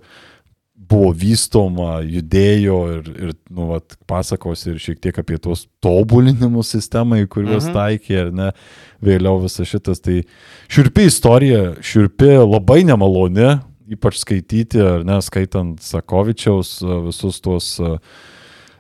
buvo 0.91 1.11
vystoma, 1.17 2.01
judėjo 2.07 2.79
ir, 2.97 3.09
ir 3.29 3.33
nu, 3.51 3.71
vat, 3.73 3.97
pasakos 4.09 4.67
ir 4.69 4.79
šiek 4.83 5.01
tiek 5.03 5.19
apie 5.23 5.39
tuos 5.43 5.67
tobulinimus 5.85 6.71
sistemai, 6.75 7.25
kuriuos 7.31 7.69
mhm. 7.69 7.77
taikė, 7.77 8.19
ar 8.25 8.33
ne, 8.35 8.51
vėliau 9.05 9.41
visas 9.45 9.69
šitas. 9.71 10.03
Tai 10.05 10.21
šiurpi 10.73 11.09
istorija, 11.11 11.65
šiurpi, 11.85 12.33
labai 12.45 12.83
nemaloni, 12.89 13.57
ypač 13.97 14.21
skaityti, 14.23 14.83
ar 14.83 15.07
ne, 15.07 15.19
skaitant 15.25 15.83
Sakovičiaus 15.83 16.79
a, 16.83 17.01
visus 17.07 17.43
tuos 17.43 17.75
a, 17.83 17.97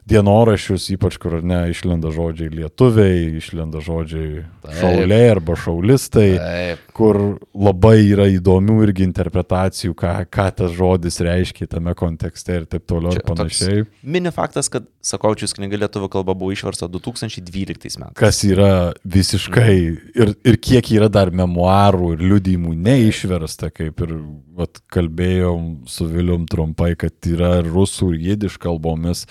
dienoraščius, 0.06 0.86
ypač 0.94 1.16
kur, 1.18 1.40
ne, 1.42 1.64
išlenda 1.72 2.12
žodžiai 2.14 2.52
lietuviai, 2.54 3.38
išlenda 3.40 3.80
žodžiai 3.82 4.44
Taip. 4.62 4.76
šauliai 4.78 5.30
arba 5.32 5.56
šaulistai 5.58 6.28
Taip. 6.38 6.84
kur 6.96 7.18
labai 7.50 7.96
yra 8.04 8.28
įdomių 8.30 8.78
irgi 8.86 9.06
interpretacijų, 9.08 9.96
ką, 9.98 10.12
ką 10.30 10.46
tas 10.60 10.76
žodis 10.76 11.18
reiškia 11.26 11.66
tame 11.74 11.94
kontekste 11.98 12.60
ir 12.60 12.68
taip 12.70 12.86
toliau 12.86 13.16
Čia 13.16 13.22
ir 13.22 13.26
panašiai. 13.26 13.86
Mini 14.06 14.30
faktas, 14.34 14.70
kad 14.70 14.86
Sakovičius 15.06 15.56
knyga 15.58 15.82
lietuvių 15.84 16.10
kalba 16.14 16.36
buvo 16.38 16.54
išversta 16.54 16.88
2012 16.90 17.98
metais. 17.98 18.16
Kas 18.18 18.40
yra 18.46 18.94
visiškai 19.02 19.76
ir, 20.14 20.34
ir 20.46 20.60
kiek 20.62 20.94
yra 20.94 21.10
dar 21.10 21.34
memoarų 21.34 22.14
ir 22.14 22.24
liudymų 22.30 22.76
neišversta, 22.86 23.72
kaip 23.74 24.06
ir 24.06 24.16
vat, 24.56 24.80
kalbėjom 24.94 25.86
su 25.90 26.06
Vilium 26.10 26.46
trumpai, 26.50 26.94
kad 26.98 27.14
yra 27.26 27.58
rusų 27.66 28.14
ir 28.14 28.32
jidiš 28.32 28.58
kalbomis 28.62 29.26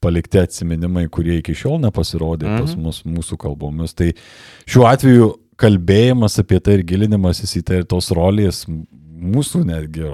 palikti 0.00 0.40
atsiminimai, 0.40 1.06
kurie 1.12 1.38
iki 1.40 1.54
šiol 1.56 1.78
nepasirodė 1.84 2.48
mhm. 2.48 2.64
pas 2.64 2.76
mus 2.80 3.02
mūsų 3.04 3.38
kalbomis. 3.40 3.94
Tai 3.96 4.10
šiuo 4.68 4.88
atveju 4.88 5.30
kalbėjimas 5.60 6.38
apie 6.40 6.60
tai 6.64 6.78
ir 6.78 6.86
gilinimasis 6.88 7.58
į 7.60 7.64
tai 7.68 7.82
ir 7.82 7.88
tos 7.88 8.08
rolės, 8.16 8.64
mūsų 9.20 9.66
netgi 9.68 10.08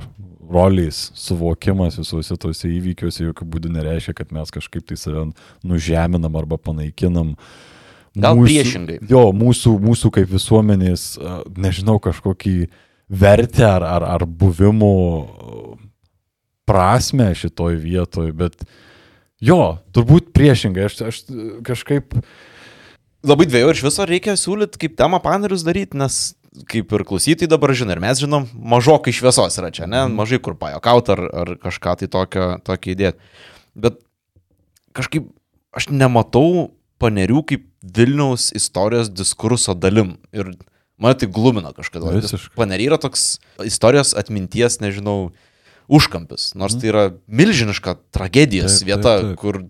rolės 0.47 1.11
suvokimas 1.18 1.99
visuose 1.99 2.37
tose 2.39 2.68
įvykiuose 2.70 3.24
jokių 3.28 3.47
būdų 3.55 3.70
nereiškia, 3.76 4.14
kad 4.20 4.34
mes 4.34 4.53
kažkaip 4.55 4.87
tai 4.87 4.99
save 4.99 5.28
nužeminam 5.66 6.39
arba 6.39 6.59
panaikinam. 6.59 7.34
Gal 8.16 8.39
priešingai. 8.41 9.01
Jo, 9.11 9.28
mūsų, 9.37 9.74
mūsų 9.82 10.11
kaip 10.14 10.30
visuomenės, 10.32 11.09
nežinau, 11.59 11.99
kažkokį 12.03 12.57
vertę 13.12 13.66
ar, 13.68 13.84
ar, 13.84 14.07
ar 14.16 14.24
buvimo 14.26 14.95
prasme 16.66 17.28
šitoj 17.37 17.76
vietoj, 17.82 18.32
bet 18.34 18.64
jo, 19.47 19.61
turbūt 19.97 20.32
priešingai, 20.36 20.90
aš, 20.90 21.01
aš 21.07 21.22
kažkaip 21.66 22.18
Labai 23.26 23.47
dviejų 23.49 23.70
ir 23.72 23.74
iš 23.74 23.82
viso 23.82 24.05
reikia 24.07 24.36
siūlyti 24.38 24.78
kaip 24.84 24.92
temą 24.99 25.18
panerius 25.24 25.64
daryti, 25.66 25.99
nes 25.99 26.36
kaip 26.70 26.92
ir 26.94 27.05
klausytojai 27.09 27.51
dabar 27.51 27.72
žino, 27.76 27.92
ir 27.97 28.01
mes 28.01 28.20
žinom, 28.22 28.47
mažokai 28.55 29.14
šviesos 29.14 29.59
yra 29.61 29.72
čia, 29.74 29.88
ne, 29.90 30.05
mažai 30.12 30.38
kur 30.42 30.55
pajokauti 30.61 31.12
ar, 31.16 31.22
ar 31.42 31.53
kažką 31.61 31.97
tai 32.01 32.09
tokio, 32.12 32.47
tokio 32.64 32.94
įdėti. 32.94 33.32
Bet 33.76 33.99
kažkaip 34.97 35.26
aš 35.76 35.90
nematau 35.92 36.70
panerių 37.03 37.42
kaip 37.51 37.66
Vilniaus 37.97 38.49
istorijos 38.57 39.11
diskurso 39.12 39.74
dalim. 39.78 40.16
Ir 40.34 40.55
mane 40.99 41.18
tai 41.20 41.28
glumina 41.30 41.74
kažkada. 41.76 42.14
Visiškai. 42.16 42.55
Paneriai 42.59 42.88
yra 42.90 42.99
toks 42.99 43.36
istorijos 43.62 44.14
atminties, 44.18 44.80
nežinau, 44.82 45.30
užkampis. 45.89 46.51
Nors 46.59 46.76
tai 46.80 46.91
yra 46.91 47.05
milžiniška 47.26 47.97
tragedijos 48.14 48.80
Taip, 48.80 48.82
taip, 48.82 48.91
vieta, 48.91 49.12
taip. 49.22 49.37
kur 49.41 49.61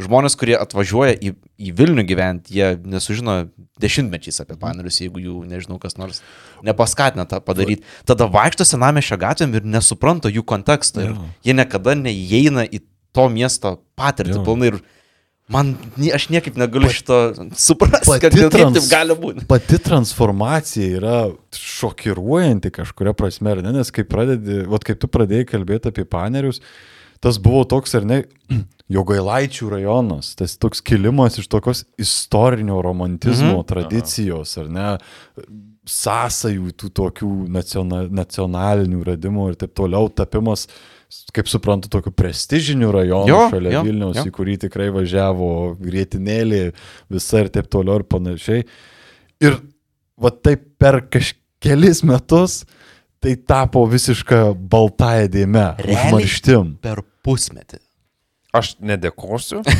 žmonės, 0.00 0.36
kurie 0.40 0.56
atvažiuoja 0.58 1.16
į, 1.16 1.32
į 1.60 1.72
Vilnių 1.76 2.04
gyventi, 2.08 2.56
jie 2.58 2.72
nesužino 2.84 3.36
dešimtmečiais 3.80 4.40
apie 4.44 4.56
panerius, 4.60 5.00
jeigu 5.02 5.22
jų, 5.22 5.36
nežinau, 5.48 5.78
kas 5.82 5.98
nors 6.00 6.22
nepaskatina 6.66 7.26
tą 7.28 7.40
padaryti. 7.44 7.84
Tada 8.08 8.28
vaikšto 8.32 8.66
senamešio 8.68 9.18
gatvėm 9.20 9.56
ir 9.56 9.68
nesupranta 9.68 10.32
jų 10.32 10.44
konteksto. 10.48 11.04
Ir 11.04 11.16
jie 11.44 11.56
niekada 11.56 11.96
neįeina 11.98 12.66
į 12.68 12.82
to 13.16 13.28
miesto 13.32 13.78
patirtį 13.96 14.42
pilnai. 14.44 14.72
Ir 14.74 14.82
man, 15.52 15.74
aš 16.14 16.28
niekaip 16.32 16.58
negaliu 16.58 16.90
šito 16.92 17.18
suprasti, 17.58 18.18
kad 18.22 18.34
trans- 18.52 18.78
taip 18.78 18.90
gali 18.90 19.16
būti. 19.18 19.46
Pati 19.48 19.78
transformacija 19.82 21.00
yra 21.00 21.18
šokiruojanti 21.56 22.72
kažkuria 22.74 23.14
prasme, 23.16 23.56
ne? 23.62 23.74
Nes 23.78 23.92
kai 23.94 24.06
pradedi, 24.08 24.64
vat 24.70 24.86
kaip 24.86 25.00
tu 25.02 25.10
pradėjai 25.10 25.48
kalbėti 25.52 25.92
apie 25.92 26.06
panerius, 26.08 26.62
tas 27.22 27.38
buvo 27.42 27.64
toks, 27.68 27.94
ar 27.98 28.08
ne, 28.08 28.24
Jogailaičių 28.96 29.66
rajonas, 29.72 30.34
tas 30.38 30.52
toks 30.62 30.78
kilimas 30.86 31.40
iš 31.40 31.48
tokios 31.50 31.82
istorinio 31.98 32.78
romantizmo 32.86 33.56
mhm. 33.56 33.64
tradicijos, 33.66 34.52
ar 34.62 34.68
ne, 34.70 34.90
sąsajų 35.90 36.74
tų 36.78 36.90
tokių 36.94 37.30
naciona, 37.54 38.04
nacionalinių 38.10 39.02
radimų 39.06 39.50
ir 39.52 39.58
taip 39.58 39.74
toliau, 39.78 40.10
tapimas, 40.10 40.66
kaip 41.34 41.48
suprantu, 41.50 41.90
tokiu 41.92 42.12
prestižiniu 42.14 42.90
rajonu 42.94 43.30
Jo, 43.30 43.40
šalia 43.52 43.76
jo, 43.76 43.82
Vilniaus, 43.86 44.18
jo. 44.20 44.26
į 44.28 44.34
kurį 44.34 44.56
tikrai 44.66 44.88
važiavo 44.94 45.50
grėtinėlį 45.80 46.62
visa 47.12 47.42
ir 47.44 47.50
taip 47.54 47.70
toliau 47.72 48.00
ir 48.00 48.06
panašiai. 48.10 48.66
Ir 49.44 49.58
va 50.20 50.32
taip 50.32 50.64
per 50.80 51.02
kažkelis 51.12 52.02
metus 52.06 52.64
tai 53.22 53.36
tapo 53.48 53.84
visiška 53.90 54.54
baltąją 54.54 55.28
dėmę, 55.32 55.66
užmarštim. 55.84 56.76
Per 56.84 57.02
pusmetį. 57.26 57.80
Aš 58.56 58.76
nedėkosiu. 58.80 59.62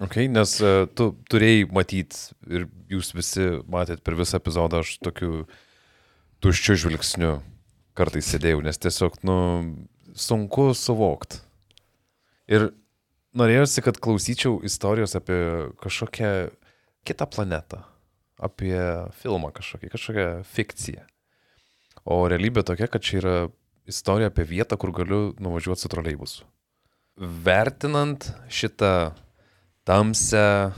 Okay, 0.00 0.30
nes 0.32 0.54
uh, 0.64 0.86
tu 0.96 1.10
turėjai 1.28 1.66
matyti 1.76 2.30
ir 2.48 2.62
jūs 2.88 3.10
visi 3.12 3.50
matėt 3.68 4.00
per 4.00 4.14
visą 4.16 4.38
epizodą, 4.40 4.80
aš 4.80 4.94
tokiu 5.04 5.42
tuščiu 6.40 6.78
žvilgsniu 6.80 7.34
kartais 8.00 8.30
sėdėjau, 8.32 8.62
nes 8.64 8.80
tiesiog, 8.80 9.18
nu, 9.28 9.36
sunku 10.18 10.70
suvokti. 10.76 11.40
Ir 12.50 12.70
norėjosi, 13.38 13.82
kad 13.86 14.00
klausyčiau 14.02 14.58
istorijos 14.66 15.14
apie 15.18 15.70
kažkokią 15.82 16.50
kitą 17.06 17.26
planetą, 17.30 17.84
apie 18.40 18.76
filmą 19.22 19.52
kažkokį, 19.54 19.92
kažkokią 19.94 20.28
fikciją. 20.50 21.04
O 22.04 22.24
realybė 22.30 22.64
tokia, 22.66 22.88
kad 22.90 23.04
čia 23.04 23.18
yra 23.20 23.36
istorija 23.90 24.30
apie 24.30 24.46
vietą, 24.48 24.78
kur 24.80 24.92
galiu 24.94 25.34
nuvažiuoti 25.42 25.84
su 25.84 25.90
troleibusu. 25.92 26.46
Vertinant 27.20 28.30
šitą 28.48 29.12
tamsią, 29.88 30.72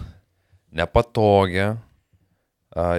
nepatogią 0.72 1.76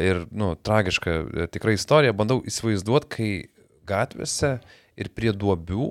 ir, 0.06 0.24
nu, 0.32 0.54
tragišką 0.56 1.12
e, 1.12 1.48
tikrai 1.52 1.76
istoriją, 1.78 2.14
bandau 2.16 2.42
įsivaizduoti, 2.48 3.10
kai 3.10 3.32
gatvėse 3.90 4.58
ir 5.00 5.10
prie 5.18 5.34
duobių 5.34 5.90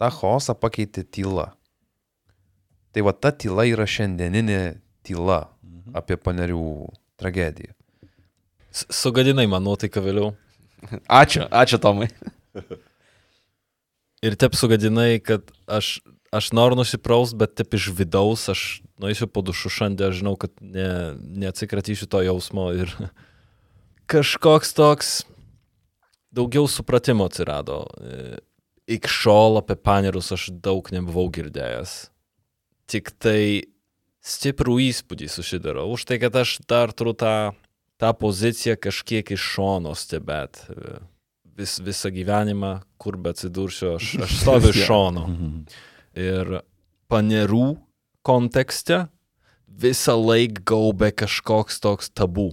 tą 0.00 0.10
chaosą 0.10 0.54
pakeitė 0.58 1.04
tyla. 1.04 1.52
Tai 2.94 3.02
va 3.06 3.12
ta 3.16 3.32
tyla 3.34 3.64
yra 3.66 3.86
šiandieninė 3.90 4.60
tyla 5.06 5.40
apie 5.94 6.16
panerių 6.16 6.64
tragediją. 7.20 7.74
S- 8.74 8.86
Sugadinai 9.02 9.46
man 9.50 9.64
nuotaiką 9.66 10.02
vėliau. 10.04 10.32
Ačiū, 11.22 11.46
ačiū 11.50 11.78
Tomai. 11.82 12.08
Ir 14.24 14.36
taip 14.40 14.54
sugadinai, 14.56 15.18
kad 15.20 15.50
aš, 15.68 15.98
aš 16.32 16.46
noriu 16.56 16.78
nusipraust, 16.78 17.36
bet 17.36 17.58
taip 17.58 17.74
iš 17.76 17.90
vidaus 17.92 18.46
aš 18.48 18.62
nueisiu 19.02 19.26
po 19.28 19.42
dušu 19.44 19.68
šiandien, 19.68 20.08
aš 20.08 20.22
žinau, 20.22 20.32
kad 20.40 20.54
ne, 20.64 20.86
neatsikratysiu 21.42 22.08
to 22.08 22.22
jausmo 22.24 22.70
ir 22.72 22.88
kažkoks 24.12 24.72
toks 24.78 25.10
daugiau 26.34 26.64
supratimo 26.70 27.26
atsirado. 27.28 27.82
Iki 28.90 29.08
šiol 29.08 29.62
apie 29.62 29.76
panerius 29.80 30.32
aš 30.34 30.50
daug 30.64 30.90
nebuvau 30.92 31.30
girdėjęs. 31.32 31.94
Tik 32.92 33.14
tai 33.16 33.64
stiprų 34.24 34.78
įspūdį 34.90 35.28
susidarau. 35.32 35.88
Už 35.94 36.04
tai, 36.08 36.18
kad 36.20 36.36
aš 36.36 36.58
dar 36.68 36.92
turiu 36.96 37.14
tą, 37.16 37.54
tą 38.00 38.12
poziciją 38.16 38.76
kažkiek 38.80 39.34
iš 39.36 39.48
šono 39.54 39.94
stebėt. 39.96 40.66
Vis, 41.54 41.78
visą 41.80 42.10
gyvenimą, 42.12 42.80
kur 42.98 43.16
be 43.20 43.32
atsidursiu, 43.32 43.94
aš, 43.96 44.14
aš 44.26 44.36
stoviu 44.42 44.74
iš 44.74 44.84
šono. 44.88 45.24
Ir 46.18 46.58
panerų 47.12 47.76
kontekste 48.26 49.06
visą 49.68 50.16
laiką 50.18 50.64
gaubė 50.72 51.12
kažkoks 51.24 51.80
toks 51.84 52.12
tabu. 52.12 52.52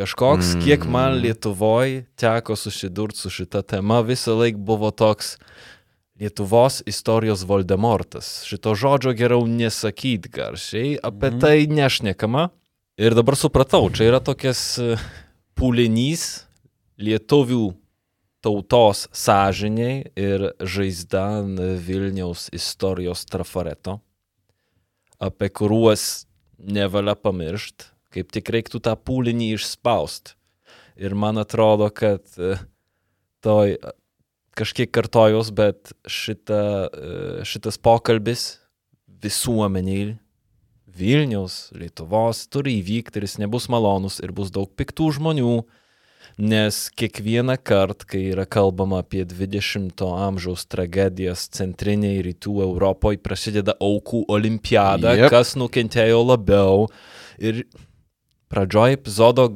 Kažkoks, 0.00 0.54
mm. 0.54 0.60
kiek 0.64 0.84
man 0.88 1.18
Lietuvoje 1.20 2.06
teko 2.16 2.54
susidurti 2.56 3.18
su 3.20 3.30
šita 3.30 3.60
tema, 3.62 3.98
visą 4.00 4.32
laiką 4.38 4.56
buvo 4.64 4.88
toks 4.90 5.34
Lietuvos 6.20 6.78
istorijos 6.88 7.42
Voldemortas. 7.44 8.30
Šito 8.48 8.72
žodžio 8.72 9.12
geriau 9.12 9.44
nesakyti 9.44 10.32
garsiai, 10.32 10.94
apie 11.04 11.28
mm. 11.34 11.42
tai 11.44 11.66
nešnekama. 11.68 12.46
Ir 12.96 13.16
dabar 13.16 13.36
supratau, 13.36 13.90
čia 13.92 14.08
yra 14.08 14.22
tokias 14.24 14.62
e, 14.80 14.96
pūlinys 15.60 16.24
lietuvių 16.96 17.68
tautos 18.40 19.04
sąžiniai 19.12 20.14
ir 20.16 20.48
žaizda 20.64 21.42
Vilniaus 21.76 22.48
istorijos 22.56 23.28
trafareto, 23.28 24.00
apie 25.20 25.52
kuriuos 25.52 26.24
nevalia 26.56 27.20
pamiršti, 27.20 27.92
kaip 28.14 28.30
tik 28.34 28.50
reiktų 28.52 28.82
tą 28.84 28.96
pūlinį 28.98 29.54
išspaust. 29.56 30.34
Ir 31.00 31.14
man 31.16 31.40
atrodo, 31.40 31.88
kad 31.94 32.26
e, 32.36 32.56
toj 33.44 33.76
kažkiek 34.58 34.90
kartojus, 34.92 35.52
bet 35.54 35.94
šita, 36.10 36.62
e, 36.90 37.20
šitas 37.48 37.78
pokalbis 37.80 38.58
visuomeniai 39.20 40.18
Vilniaus, 41.00 41.70
Lietuvos 41.76 42.46
turi 42.50 42.80
įvykti 42.80 43.20
ir 43.20 43.26
jis 43.26 43.38
nebus 43.40 43.68
malonus 43.72 44.18
ir 44.20 44.34
bus 44.36 44.50
daug 44.52 44.68
piktų 44.76 45.12
žmonių, 45.16 45.60
nes 46.40 46.78
kiekvieną 46.98 47.56
kartą, 47.62 48.08
kai 48.10 48.22
yra 48.32 48.46
kalbama 48.48 49.00
apie 49.04 49.22
20-o 49.28 50.10
amžiaus 50.26 50.66
tragedijas 50.70 51.46
centriniai 51.56 52.20
rytų 52.26 52.58
Europoje, 52.66 53.20
prasideda 53.22 53.76
aukų 53.80 54.24
olimpiada, 54.32 55.14
yep. 55.16 55.30
kas 55.32 55.54
nukentėjo 55.60 56.20
labiau. 56.26 56.88
Ir 57.38 57.64
pradžioj 58.50 58.98
epizodo 58.98 59.46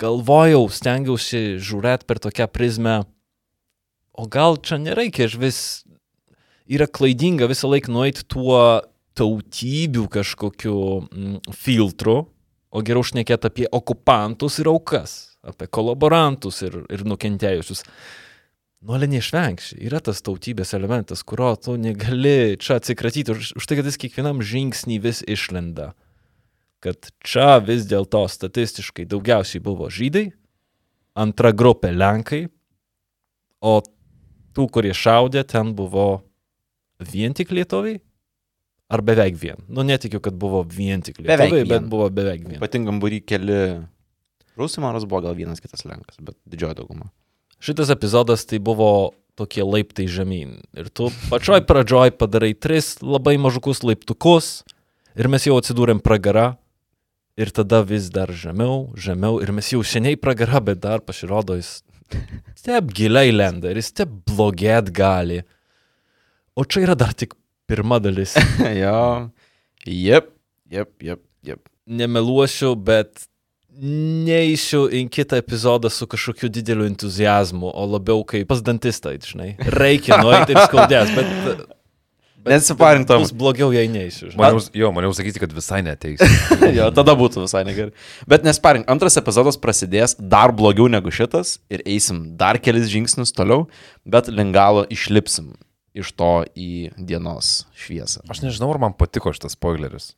galvojau, 0.00 0.64
stengiausi 0.72 1.60
žiūrėti 1.60 2.08
per 2.08 2.20
tokią 2.24 2.48
prizmę, 2.48 3.02
o 4.16 4.26
gal 4.28 4.56
čia 4.64 4.80
nereikia, 4.80 5.28
aš 5.28 5.36
vis 5.40 5.60
yra 6.70 6.88
klaidinga 6.88 7.50
visą 7.50 7.70
laiką 7.70 7.92
nueiti 7.92 8.24
tuo 8.24 8.80
tautybių 9.18 10.06
kažkokiu 10.12 10.76
mm, 11.02 11.36
filtru, 11.52 12.22
o 12.70 12.82
geriau 12.86 13.04
šnekėti 13.04 13.50
apie 13.50 13.68
okupantus 13.74 14.60
ir 14.62 14.70
aukas, 14.70 15.36
apie 15.44 15.68
kolaborantus 15.68 16.62
ir, 16.64 16.84
ir 16.92 17.04
nukentėjusius. 17.08 17.84
Nuolė 18.80 19.10
neišvengsi. 19.12 19.76
Yra 19.84 19.98
tas 20.00 20.22
tautybės 20.24 20.70
elementas, 20.72 21.20
kurio 21.26 21.50
tu 21.60 21.74
negali 21.76 22.56
čia 22.56 22.78
atsikratyti 22.80 23.34
už, 23.34 23.66
tai, 23.66 23.76
kad 23.76 23.90
jis 23.90 24.00
kiekvienam 24.00 24.40
žingsnį 24.40 24.96
vis 25.04 25.20
išlenda. 25.28 25.90
Kad 26.80 27.10
čia 27.20 27.58
vis 27.60 27.84
dėlto 27.88 28.22
statistiškai 28.32 29.04
daugiausiai 29.10 29.60
buvo 29.64 29.90
žydai, 29.92 30.30
antra 31.18 31.52
grupė 31.52 31.92
lenkai, 31.92 32.46
o 33.60 33.80
tų, 34.56 34.66
kurie 34.72 34.94
šaudė, 34.96 35.44
ten 35.44 35.74
buvo 35.76 36.22
vien 37.12 37.36
tik 37.36 37.52
lietuviai? 37.52 38.00
Ar 38.90 39.04
beveik 39.06 39.36
vien? 39.38 39.60
Nu, 39.70 39.84
netikiu, 39.86 40.18
kad 40.24 40.34
buvo 40.34 40.64
vien 40.66 41.04
tik 41.04 41.20
lietuviai, 41.20 41.68
bet 41.68 41.86
buvo 41.90 42.08
beveik 42.10 42.42
vien. 42.42 42.58
Ypatingam 42.58 42.98
būry 43.02 43.20
keli 43.22 43.60
rusų, 44.58 44.82
man 44.82 44.98
buvo 45.04 45.20
gal 45.28 45.36
vienas 45.38 45.62
kitas 45.62 45.84
lenkas, 45.86 46.18
bet 46.18 46.34
didžioji 46.48 46.80
dauguma. 46.80 47.12
Šitas 47.60 47.92
epizodas 47.92 48.46
tai 48.48 48.58
buvo 48.58 49.12
tokie 49.38 49.62
laiptai 49.64 50.08
žemyn. 50.10 50.58
Ir 50.76 50.88
tu 50.92 51.10
pačioj 51.30 51.62
pradžioj 51.68 52.16
padarai 52.18 52.54
tris 52.56 52.96
labai 53.04 53.36
mažukus 53.40 53.84
laiptukus 53.84 54.64
ir 55.14 55.28
mes 55.32 55.46
jau 55.46 55.56
atsidūrėm 55.60 56.02
pragara. 56.04 56.54
Ir 57.40 57.52
tada 57.56 57.80
vis 57.86 58.10
dar 58.12 58.28
žemiau, 58.36 58.90
žemiau 59.00 59.38
ir 59.40 59.52
mes 59.56 59.70
jau 59.72 59.80
seniai 59.86 60.18
pragara, 60.20 60.60
bet 60.60 60.82
dar 60.82 61.00
pasirodo 61.00 61.56
jis 61.56 61.78
step 62.58 62.90
giliai 62.96 63.30
lenda 63.32 63.70
ir 63.70 63.80
jis 63.80 63.88
step 63.94 64.12
blogėt 64.28 64.90
gali. 64.92 65.40
O 66.58 66.66
čia 66.68 66.84
yra 66.84 66.98
dar 66.98 67.14
tik 67.16 67.32
pirma 67.70 68.00
dalis. 68.02 68.36
jo. 68.82 69.30
Jep, 69.86 70.30
jep, 70.68 70.92
jep, 71.00 71.24
jep. 71.46 71.62
Nemeluosiu, 71.88 72.74
bet 72.76 73.24
neįsiu 73.80 74.84
į 74.92 75.06
kitą 75.14 75.38
epizodą 75.40 75.88
su 75.88 76.04
kažkokiu 76.10 76.50
dideliu 76.52 76.84
entuzijazmu, 76.90 77.70
o 77.70 77.86
labiau 77.94 78.24
kaip 78.28 78.50
pas 78.50 78.60
dantistą, 78.66 79.14
žinai. 79.16 79.54
Reikia 79.80 80.20
nueiti 80.20 80.52
ir 80.56 80.64
skaudės, 80.66 81.14
bet... 81.16 81.78
Nesiparink 82.48 83.08
tam. 83.08 83.20
Bus 83.20 83.32
blogiau, 83.36 83.68
jei 83.74 83.88
neįsiu. 83.90 84.30
Maniau, 84.38 84.62
jo, 84.72 84.90
maniau 84.96 85.12
sakyti, 85.16 85.42
kad 85.42 85.52
visai 85.52 85.82
neteis. 85.84 86.22
jo, 86.78 86.90
tada 86.96 87.14
būtų 87.18 87.44
visai 87.44 87.64
negerai. 87.68 87.92
Bet 88.30 88.46
nesparink, 88.46 88.88
antras 88.90 89.18
epizodas 89.20 89.60
prasidės 89.60 90.16
dar 90.16 90.54
blogiau 90.56 90.88
negu 90.92 91.12
šitas 91.12 91.58
ir 91.72 91.84
eisim 91.84 92.30
dar 92.40 92.60
kelis 92.62 92.88
žingsnius 92.92 93.34
toliau, 93.36 93.66
bet 94.08 94.30
lingalo 94.32 94.86
išlipsim 94.88 95.52
iš 95.96 96.12
to 96.14 96.30
į 96.54 96.92
dienos 96.96 97.64
šviesą. 97.74 98.22
Aš 98.30 98.44
nežinau, 98.44 98.70
ar 98.72 98.78
man 98.82 98.94
patiko 98.96 99.32
šitas 99.34 99.56
spoileris. 99.56 100.12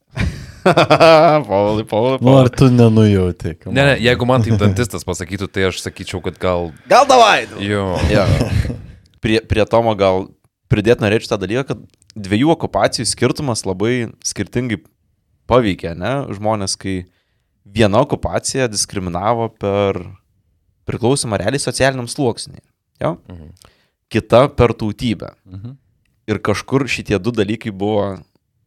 Paulai, 1.49 1.87
Paulai, 1.89 2.19
Nu, 2.21 2.37
ar 2.39 2.53
tu 2.53 2.69
nenujauti? 2.71 3.57
Ne, 3.73 3.81
ne, 3.81 3.97
jeigu 4.05 4.29
man 4.29 4.45
taip 4.45 4.61
dantistas 4.63 5.07
pasakytų, 5.09 5.49
tai 5.51 5.67
aš 5.71 5.81
sakyčiau, 5.83 6.21
kad 6.25 6.37
gal... 6.43 6.71
Gal 6.93 7.09
davai. 7.09 7.49
Jo. 7.65 7.97
Jo. 8.13 8.29
Prie, 9.25 9.41
prie 9.49 9.65
Tomo 9.71 9.97
gal 9.99 10.29
pridėti 10.73 11.05
norėčiau 11.05 11.35
tą 11.35 11.39
dalyką, 11.45 11.65
kad 11.69 11.83
dviejų 12.17 12.55
okupacijų 12.57 13.07
skirtumas 13.11 13.67
labai 13.69 14.09
skirtingai 14.27 14.81
paveikė, 15.51 15.93
ne, 15.99 16.15
žmonės, 16.33 16.77
kai 16.81 17.03
viena 17.65 18.01
okupacija 18.03 18.71
diskriminavo 18.73 19.51
per 19.61 20.01
priklausimą 20.89 21.39
realiai 21.39 21.63
socialiniam 21.63 22.09
sluoksniui, 22.11 22.63
jo? 23.03 23.17
Mhm. 23.29 23.53
kita 24.13 24.49
per 24.53 24.75
tautybę. 24.77 25.33
Mhm. 25.49 25.79
Ir 26.29 26.39
kažkur 26.39 26.85
šitie 26.87 27.19
du 27.19 27.33
dalykai 27.33 27.73
buvo 27.73 28.21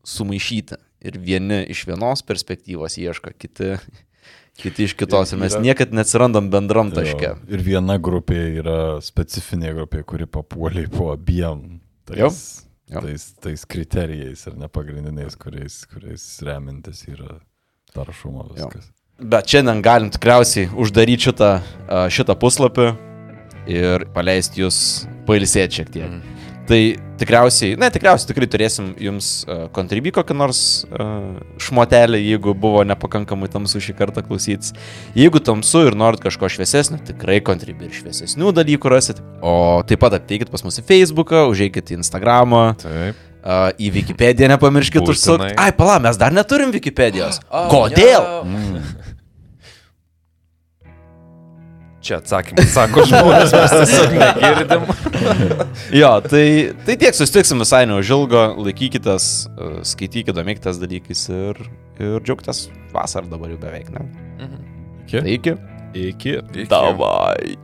sumaišyti. 0.03 0.75
Ir 1.05 1.19
vieni 1.21 1.61
iš 1.69 1.83
vienos 1.85 2.23
perspektyvos 2.25 2.97
ieško, 2.97 3.29
kiti, 3.37 3.75
kiti 4.61 4.87
iš 4.87 4.95
kitos. 4.97 5.31
Ir 5.33 5.39
mes 5.39 5.53
Yra- 5.53 5.61
niekad 5.61 5.93
neatsirandam 5.93 6.49
bendram 6.49 6.89
taške. 6.91 7.29
Jo, 7.29 7.37
Ir 7.47 7.61
viena 7.61 7.99
grupė 8.01 8.39
yra 8.63 8.79
specifinė 9.05 9.75
grupė, 9.77 10.01
kuri 10.03 10.25
papuolė 10.25 10.87
po 10.89 11.11
abiem 11.13 11.79
tais, 12.05 12.19
jo. 12.91 13.01
tais, 13.01 13.25
tais 13.41 13.65
kriterijais 13.65 14.45
ar 14.47 14.57
ne 14.59 14.67
pagrindiniais, 14.71 15.35
kuriais, 15.39 15.81
kuriais 15.91 16.25
remintis 16.45 17.05
yra 17.09 17.39
taršumo 17.95 18.45
Jo. 18.49 18.67
viskas. 18.69 18.91
Bet 19.19 19.47
šiandien 19.47 19.81
galim 19.81 20.09
tikriausiai 20.11 20.67
uždaryti 20.75 21.29
šitą, 21.29 21.51
šitą 22.11 22.35
puslapį 22.35 22.89
ir 23.71 24.03
paleisti 24.13 24.61
jūs 24.65 24.79
pailsėti 25.27 25.79
šiek 25.81 25.93
tiek. 25.93 26.09
Mhm. 26.11 26.34
Tai 26.65 26.79
tikriausiai, 27.19 27.75
ne, 27.77 27.87
tikriausiai 27.93 28.31
tikrai 28.31 28.47
turėsim 28.49 28.87
jums 29.01 29.29
uh, 29.45 29.67
kontribį 29.75 30.15
kokį 30.15 30.37
nors 30.37 30.61
uh, 30.87 31.37
šmotelį, 31.61 32.19
jeigu 32.31 32.55
buvo 32.57 32.81
nepakankamai 32.89 33.49
tamsu 33.53 33.81
šį 33.83 33.93
kartą 33.99 34.23
klausytis. 34.25 34.73
Jeigu 35.17 35.41
tamsu 35.45 35.85
ir 35.85 35.97
norit 35.99 36.23
kažko 36.25 36.49
šviesesnio, 36.51 36.97
tikrai 37.05 37.37
kontribį 37.45 37.89
ir 37.89 37.95
šviesesnių 37.99 38.55
dalykų 38.57 38.91
rasit. 38.91 39.21
O 39.45 39.83
taip 39.85 40.01
pat 40.01 40.17
ateikit 40.17 40.49
pas 40.53 40.65
mus 40.65 40.81
į 40.81 40.87
Facebooką, 40.89 41.45
užeikit 41.53 41.93
į 41.93 41.99
Instagramą, 42.01 42.65
Taip. 42.81 43.21
uh, 43.45 43.69
į 43.77 43.93
Wikipediją 43.99 44.49
nepamirškit 44.55 45.05
užsukti. 45.05 45.53
Ai, 45.61 45.69
pala, 45.77 46.01
mes 46.01 46.17
dar 46.17 46.33
neturim 46.33 46.73
Wikipedijos. 46.73 47.43
Kodėl? 47.73 48.31
Čia 52.05 52.19
atsakymas, 52.21 52.67
sako 52.69 53.01
žmonės, 53.09 53.53
mes 53.55 53.71
tiesiog 53.73 54.11
negirdim. 54.19 54.83
Jo, 56.01 56.11
tai, 56.21 56.45
tai 56.85 56.95
tiek 57.01 57.15
susitiksim 57.17 57.59
visai 57.63 57.81
neužilgo, 57.89 58.43
laikykitės, 58.61 59.25
e, 59.49 59.69
skaitykite, 59.89 60.35
domėkitės 60.37 60.77
dalykais 60.81 61.23
ir, 61.33 61.59
ir 61.97 62.19
džiaugtės 62.21 62.67
vasarą 62.93 63.29
dabar 63.31 63.49
jau 63.53 63.57
beveik, 63.61 63.89
ne? 63.95 64.05
Iki. 65.09 65.17
Tai 65.17 65.33
iki. 65.33 65.55
Iki. 66.05 66.37
Davai. 66.69 67.55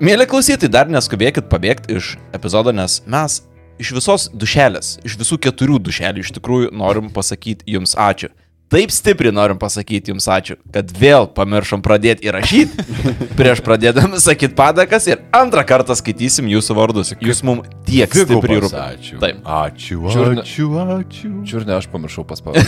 Mėly 0.00 0.24
klausytojai, 0.30 0.72
dar 0.72 0.88
neskubėkit 0.88 1.50
pabėgti 1.52 1.98
iš 2.00 2.14
epizodo, 2.36 2.72
nes 2.72 3.02
mes 3.04 3.42
iš 3.80 3.92
visos 3.96 4.28
dušelės, 4.32 4.94
iš 5.04 5.18
visų 5.20 5.36
keturių 5.44 5.80
dušelių 5.90 6.24
iš 6.24 6.32
tikrųjų 6.38 6.72
norim 6.72 7.12
pasakyti 7.12 7.68
jums 7.68 7.92
ačiū. 8.00 8.32
Taip 8.70 8.92
stipriai 8.94 9.34
norim 9.34 9.58
pasakyti 9.58 10.12
jums 10.12 10.28
ačiū, 10.30 10.54
kad 10.70 10.92
vėl 10.94 11.24
pamiršom 11.34 11.80
pradėti 11.82 12.28
įrašyti 12.28 12.84
prieš 13.38 13.62
pradėdami 13.66 14.20
sakyti 14.22 14.54
padakas 14.54 15.08
ir 15.10 15.24
antrą 15.34 15.64
kartą 15.66 15.96
skaitysim 15.98 16.46
jūsų 16.52 16.76
vardus. 16.78 17.10
Jūs 17.18 17.42
mums 17.48 17.66
tiek 17.88 18.06
stipriai 18.14 18.60
rūpite. 18.62 18.84
Ačiū. 18.84 19.18
Taip. 19.24 19.40
Ačiū, 19.42 19.98
Čiurna- 20.14 20.44
ačiū, 20.44 20.68
ačiū. 20.84 21.32
Čiurnė, 21.50 21.74
aš 21.80 21.90
pamiršau 21.90 22.22
paspausti. 22.30 22.62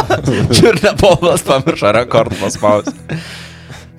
Ir 0.68 0.78
Nepolas 0.84 1.42
pamiršo 1.48 1.90
rekordų 1.98 2.38
paspausti. 2.38 3.18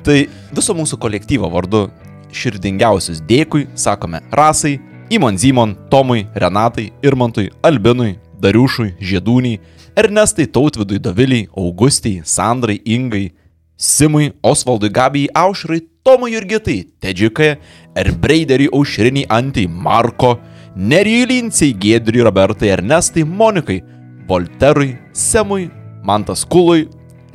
Tai 0.07 0.17
viso 0.55 0.75
mūsų 0.79 0.95
kolektyvo 1.03 1.51
vardu 1.51 1.89
širdingiausius 2.33 3.19
dėkui 3.27 3.67
sakome 3.75 4.23
Rasai, 4.31 4.77
Imon 5.11 5.35
Zimon, 5.37 5.75
Tomui, 5.91 6.23
Renatai, 6.39 6.87
Irmantui, 7.03 7.49
Albinui, 7.67 8.15
Dariušui, 8.39 8.93
Žiedūniai, 9.03 9.59
Ernestai, 9.95 10.45
Tautvidui, 10.47 10.99
Doviliai, 10.99 11.47
Augustijai, 11.55 12.21
Sandrai, 12.23 12.81
Ingai, 12.85 13.31
Simui, 13.77 14.33
Osvaldui, 14.41 14.89
Gabijai, 14.89 15.29
Aušrai, 15.33 15.81
Tomui 16.03 16.33
Jurgitai, 16.33 16.87
Tedžikai, 16.99 17.57
Erbreideriui, 17.95 18.69
Aušriniai, 18.73 19.27
Antai, 19.29 19.67
Marko, 19.67 20.39
Nerijui 20.75 21.27
Lincijai, 21.29 21.77
Gėdriui, 21.77 22.23
Robertai, 22.25 22.71
Ernestai, 22.73 23.23
Monikai, 23.23 23.83
Volterui, 24.27 24.97
Semui, 25.13 25.69
Mantas 26.03 26.43
Kului, 26.43 26.87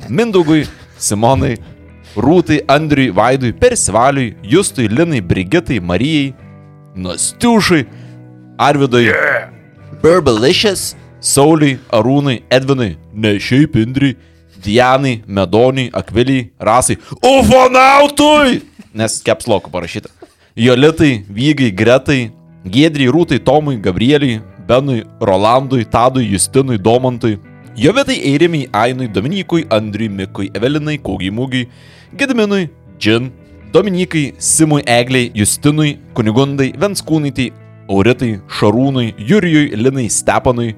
Mindugui, 0.09 0.65
Simonai, 0.97 1.55
Rūtai, 2.15 2.63
Andriui, 2.67 3.13
Vaidui, 3.15 3.53
Persivaliui, 3.53 4.35
Justui, 4.43 4.87
Linai, 4.87 5.21
Brigitai, 5.21 5.79
Marijai, 5.79 6.35
Nastiušai, 6.95 7.85
Arvidui, 8.57 9.05
yeah. 9.05 9.49
Burbalicious, 10.01 10.95
Sauliui, 11.19 11.77
Arūnui, 11.91 12.43
Edvinui, 12.49 12.93
ne 13.13 13.35
šiaip 13.39 13.75
Indriui, 13.75 14.15
Dianai, 14.63 15.21
Medoniui, 15.27 15.89
Akviliai, 15.93 16.49
Rasai, 16.59 16.97
Ufonautui! 17.19 18.61
Nes 18.95 19.19
kepslokų 19.23 19.71
parašyta. 19.71 20.09
Jolitai, 20.59 21.25
Vygai, 21.29 21.69
Gretai, 21.75 22.31
Giedriai, 22.65 23.11
Rūtai, 23.11 23.39
Tomui, 23.43 23.77
Gabrieliui, 23.83 24.39
Benui, 24.67 25.03
Rolandui, 25.21 25.85
Tadui, 25.85 26.25
Justinui, 26.31 26.79
Domantui, 26.79 27.37
Jovitai, 27.75 28.19
Eirimiai, 28.31 28.69
Ainui, 28.73 29.07
Dominikui, 29.07 29.67
Andriui, 29.69 30.09
Mikui, 30.09 30.51
Evelinai, 30.55 30.97
Kaugiai 31.03 31.35
Mūgiai, 31.35 31.69
Gediminui, 32.15 32.69
Džin, 32.99 33.31
Dominikai, 33.71 34.33
Simui, 34.37 34.83
Egliai, 34.87 35.31
Justinui, 35.35 35.97
Kunigundai, 36.13 36.73
Venskūnaitai, 36.79 37.51
Auritai, 37.89 38.37
Šarūnui, 38.47 39.13
Jurijui, 39.29 39.71
Linai, 39.75 40.09
Stepanui, 40.11 40.75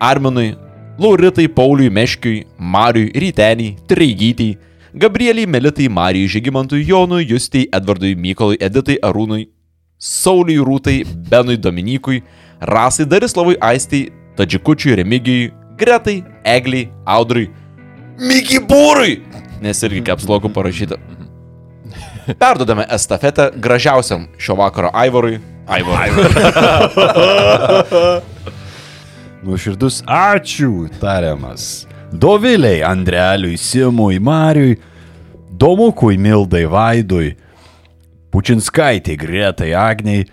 Arminui, 0.00 0.56
Lauritai, 0.98 1.48
Pauliui, 1.48 1.90
Meškiui, 1.90 2.46
Mariui, 2.58 3.12
Ryteniai, 3.14 3.76
Treigytei, 3.86 4.58
Gabrieliai, 4.94 5.46
Melitai, 5.46 5.88
Marijai, 5.88 6.28
Žygimantui, 6.28 6.84
Jonui, 6.84 7.26
Justijai, 7.28 7.68
Edvardui, 7.72 8.14
Mykolai, 8.16 8.56
Editai, 8.60 8.98
Arūnui, 9.04 9.48
Sauliui, 9.98 10.64
Rūtai, 10.64 11.04
Benui, 11.28 11.56
Dominikui, 11.56 12.22
Rasai, 12.60 13.06
Darislavui, 13.06 13.56
Aistai, 13.60 14.08
Tadžikučiui, 14.36 14.94
Remigijui, 14.96 15.52
Gretai, 15.76 16.24
Egliai, 16.44 16.90
Audrai, 17.06 17.50
Miki 18.20 18.58
Būrui, 18.60 19.22
nes 19.64 19.80
irgi 19.86 20.02
kapslokų 20.04 20.50
parašyta. 20.52 20.96
Perdodame 22.40 22.84
estafetę 22.92 23.50
gražiausiam 23.56 24.28
šio 24.38 24.54
vakaro 24.60 24.90
Aivarui. 24.92 25.40
Aivarui. 25.70 26.26
Nuoširdus 29.40 30.02
ačiū 30.04 30.90
tariamas. 31.00 31.86
Doviliai, 32.12 32.82
Andreliui, 32.84 33.56
Simui, 33.56 34.18
Mariui, 34.18 34.76
Domukui, 35.56 36.18
Mildai, 36.18 36.66
Vaidui, 36.68 37.36
Pučinskaitai, 38.30 39.16
Gretai, 39.16 39.72
Agniai, 39.72 40.26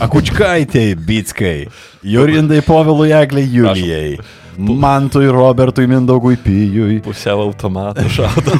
Akučkaitai, 0.00 0.94
Bitskai, 0.94 1.68
Jurindai, 2.02 2.60
Povilui, 2.66 3.12
Egliai, 3.12 3.46
Julijai, 3.52 4.18
Mantui, 4.58 5.28
Robertui, 5.30 5.86
Mindaugui, 5.86 6.36
Pijui, 6.42 6.98
Pusiau 7.04 7.44
automatų 7.46 8.08
šaudo. 8.16 8.58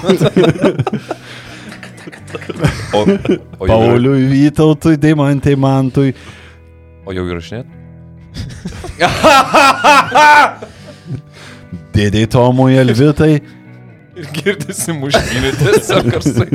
O, 2.94 3.02
o, 3.02 3.66
Pauliui, 3.66 4.28
Vytautui, 4.30 4.94
Deimantai, 5.00 5.56
Mantui, 5.58 6.14
o 7.08 7.16
jau 7.16 7.26
įrašinėt? 7.26 7.77
Dėdei 11.94 12.26
Tomui, 12.30 12.74
Elvitai, 12.78 13.40
Ir 14.18 14.26
girdisi 14.34 14.94
muškinį 14.98 15.52
tiesiog 15.60 16.08
karsai. 16.10 16.48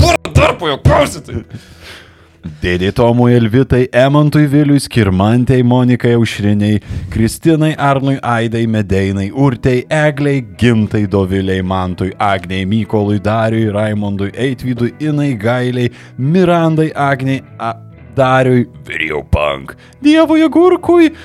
Kur 0.00 0.16
dar 0.32 0.54
po 0.60 0.70
jo 0.70 0.78
klausytai? 0.80 1.42
Dėdė 2.62 2.94
Tomui 2.96 3.34
Elvitai, 3.36 3.82
Emantui 3.92 4.46
Viliui, 4.48 4.80
Skirmantei, 4.80 5.60
Monikai 5.60 6.14
Aušriniai, 6.16 6.78
Kristinai 7.12 7.74
Arnui 7.76 8.16
Aidai 8.24 8.64
Medeinai, 8.64 9.28
Urtei 9.28 9.82
Egliai, 9.92 10.40
Gintai 10.62 11.04
Doviliai, 11.12 11.60
Mantui, 11.60 12.14
Agniai, 12.16 12.64
Mykolui 12.64 13.20
Dariui, 13.20 13.68
Raimondui, 13.76 14.32
Eitvydui, 14.32 14.94
Inai 15.04 15.34
Gailiai, 15.36 15.92
Mirandai 16.16 16.88
Agniai, 16.96 17.44
A 17.60 17.74
Dariui, 18.20 18.68
Viriau 18.84 19.24
Punk, 19.24 19.74
Dievui 19.98 20.42
Agurkui, 20.42 21.16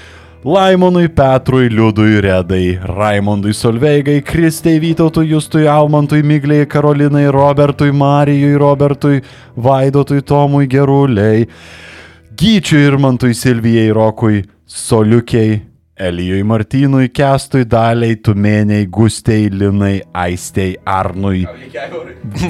Laimonui 0.46 1.10
Petrui, 1.10 1.68
Liudui 1.68 2.22
Redai, 2.22 2.80
Raimondui 2.82 3.52
Solveigai, 3.52 4.22
Kristei 4.22 4.80
Vytautui, 4.80 5.28
Justui 5.28 5.68
Almantui, 5.68 6.24
Migliai 6.24 6.66
Karolinai, 6.68 7.28
Robertui 7.28 7.92
Marijui, 7.92 8.56
Robertui, 8.56 9.22
Vaidotui 9.58 10.22
Tomui 10.22 10.68
Geruliai, 10.68 11.46
Gyčiui 12.38 12.86
Irmantui 12.86 13.34
Silvijai 13.34 13.92
Rokui, 13.92 14.44
Soliukiai, 14.66 15.62
Elijui 16.00 16.44
Martynui, 16.44 17.10
Kestui 17.10 17.66
Daliai, 17.66 18.16
Tumėniai, 18.16 18.88
Gustei, 18.88 19.50
Linai, 19.52 20.02
Aistei, 20.14 20.78
Arnui, 20.86 21.44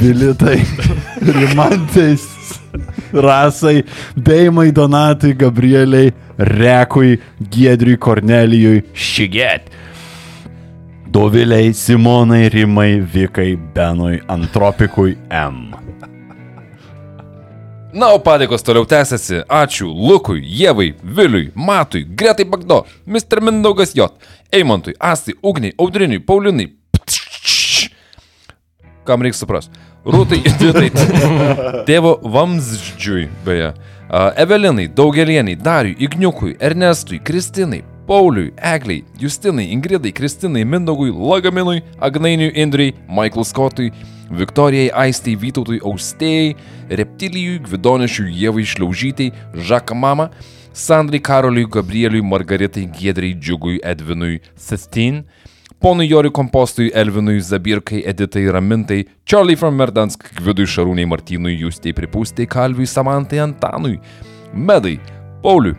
Vilitai, 0.01 0.61
Rimantais, 1.39 2.34
Rasai, 3.27 3.83
Deimai, 4.15 4.71
Donatui, 4.71 5.33
Gabrieliai, 5.33 6.13
Rekui, 6.37 7.19
Giedriui, 7.49 7.97
Kornelijui, 7.97 8.83
Šiget. 8.93 9.71
Doviliai, 11.07 11.73
Simonai, 11.73 12.49
Rimai, 12.49 12.99
Vikai, 12.99 13.55
Benui, 13.55 14.19
Antropikui, 14.27 15.17
M. 15.29 15.75
Na, 17.95 18.09
o 18.11 18.19
padėkos 18.19 18.65
toliau 18.67 18.83
tęsiasi. 18.83 19.45
Ačiū 19.47 19.87
Lukui, 19.87 20.41
Jėvai, 20.43 20.89
Viliui, 20.99 21.53
Matui, 21.55 22.03
Gretai 22.03 22.43
Bagdo, 22.43 22.81
Mr. 23.07 23.39
Mindaugas 23.39 23.95
J, 23.95 24.09
Eimantui, 24.51 24.97
Astai, 24.99 25.37
Ugniai, 25.39 25.71
Audriniui, 25.79 26.19
Paulinai. 26.19 26.73
Ptšč. 26.91 27.87
Kam 29.07 29.23
reikia 29.23 29.39
suprasti? 29.39 29.79
Rūtai, 30.05 30.37
Editai, 30.45 30.91
tėvo 31.87 32.11
Vamzdžiui, 32.21 33.23
beje. 33.41 33.71
Evelinai, 34.37 34.85
Daugelieniai, 34.93 35.57
Dariui, 35.57 35.95
Igniukui, 36.05 36.51
Ernestui, 36.61 37.17
Kristinai, 37.25 37.81
Pauliui, 38.05 38.51
Egliai, 38.61 39.01
Justinai, 39.17 39.65
Ingridai, 39.73 40.11
Kristinai, 40.13 40.61
Mindogui, 40.63 41.09
Lagaminui, 41.09 41.81
Agnainiui, 41.97 42.51
Indriai, 42.53 42.93
Michael 43.09 43.45
Scottui, 43.49 43.89
Viktorijai, 44.29 44.91
Aistai, 44.93 45.33
Vytautui, 45.41 45.81
Austėjai, 45.81 46.53
Reptilijui, 47.01 47.63
Gvidonišiui, 47.65 48.29
Jėvai, 48.43 48.67
Šliaužytai, 48.75 49.31
Žakamama, 49.57 50.29
Sandrai, 50.69 51.17
Karoliui, 51.17 51.65
Gabrieliui, 51.65 52.21
Margaritai, 52.21 52.85
Giedrai, 52.93 53.33
Džiugui, 53.33 53.79
Edvinui, 53.81 54.37
Sestin, 54.53 55.23
Ponui 55.79 56.07
Joriui 56.07 56.31
Kompostui, 56.31 56.89
Elvinui, 56.93 57.39
Zabirkai, 57.39 58.01
Editai, 58.05 58.49
Ramintai, 58.49 59.07
Charlie 59.23 59.55
from 59.55 59.75
Merdansk, 59.75 60.23
Gvidui, 60.39 60.65
Šarūnai, 60.65 61.05
Martynui, 61.05 61.57
Justei, 61.59 61.93
Pripūstai, 61.93 62.47
Kalviui, 62.47 62.87
Samantai, 62.87 63.41
Antanui, 63.43 63.99
Medai, 64.53 64.99
Pauliui, 65.43 65.75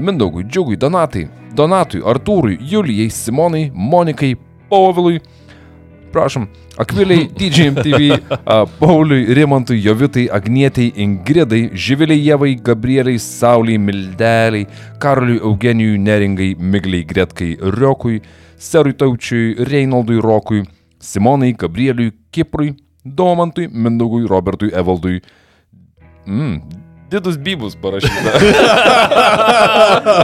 Mindaugui, 0.00 0.44
Džiugui, 0.44 0.76
Donatai, 0.76 1.28
Donatui, 1.56 2.04
Artūrui, 2.04 2.58
Julijai, 2.60 3.08
Simonai, 3.10 3.70
Monikai, 3.74 4.36
Povilui, 4.68 5.18
prašom, 6.12 6.46
Akviliai, 6.78 7.28
DJ 7.38 7.70
MTV, 7.70 8.18
a, 8.46 8.66
Pauliui, 8.80 9.34
Rimantui, 9.34 9.80
Jovitai, 9.82 10.28
Agnietei, 10.32 10.92
Ingridai, 10.96 11.70
Živiliai, 11.74 12.24
Jevai, 12.24 12.54
Gabrieliai, 12.54 13.18
Sauliai, 13.18 13.78
Mildeliai, 13.78 14.66
Karoliui, 14.98 15.40
Eugenijui, 15.42 15.98
Neringai, 15.98 16.54
Migliai, 16.58 17.04
Gretkai, 17.04 17.56
Riokui, 17.60 18.22
Serui 18.56 18.92
Taučiui, 18.92 19.54
Reinaldui, 19.64 20.20
Rokui, 20.20 20.64
Simonai, 21.00 21.52
Gabrieliui, 21.52 22.12
Kiprui, 22.30 22.74
Domantui, 23.04 23.68
Mindaugui, 23.68 24.26
Robertui, 24.26 24.70
Evaldui. 24.74 25.20
Mm, 26.26 26.60
didus 27.10 27.38
bybus 27.38 27.76
parašyta. 27.76 28.38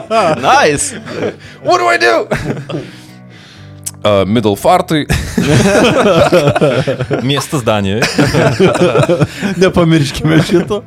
Nice. 0.40 0.94
What 1.62 1.78
do 1.78 1.86
I 1.88 1.96
do? 1.98 2.94
Uh, 4.04 4.26
Middle 4.28 4.56
Fartui, 4.56 5.06
Miestas 7.22 7.62
Danijoje. 7.64 8.02
Nepamirškime 9.56 10.42
šito. 10.44 10.82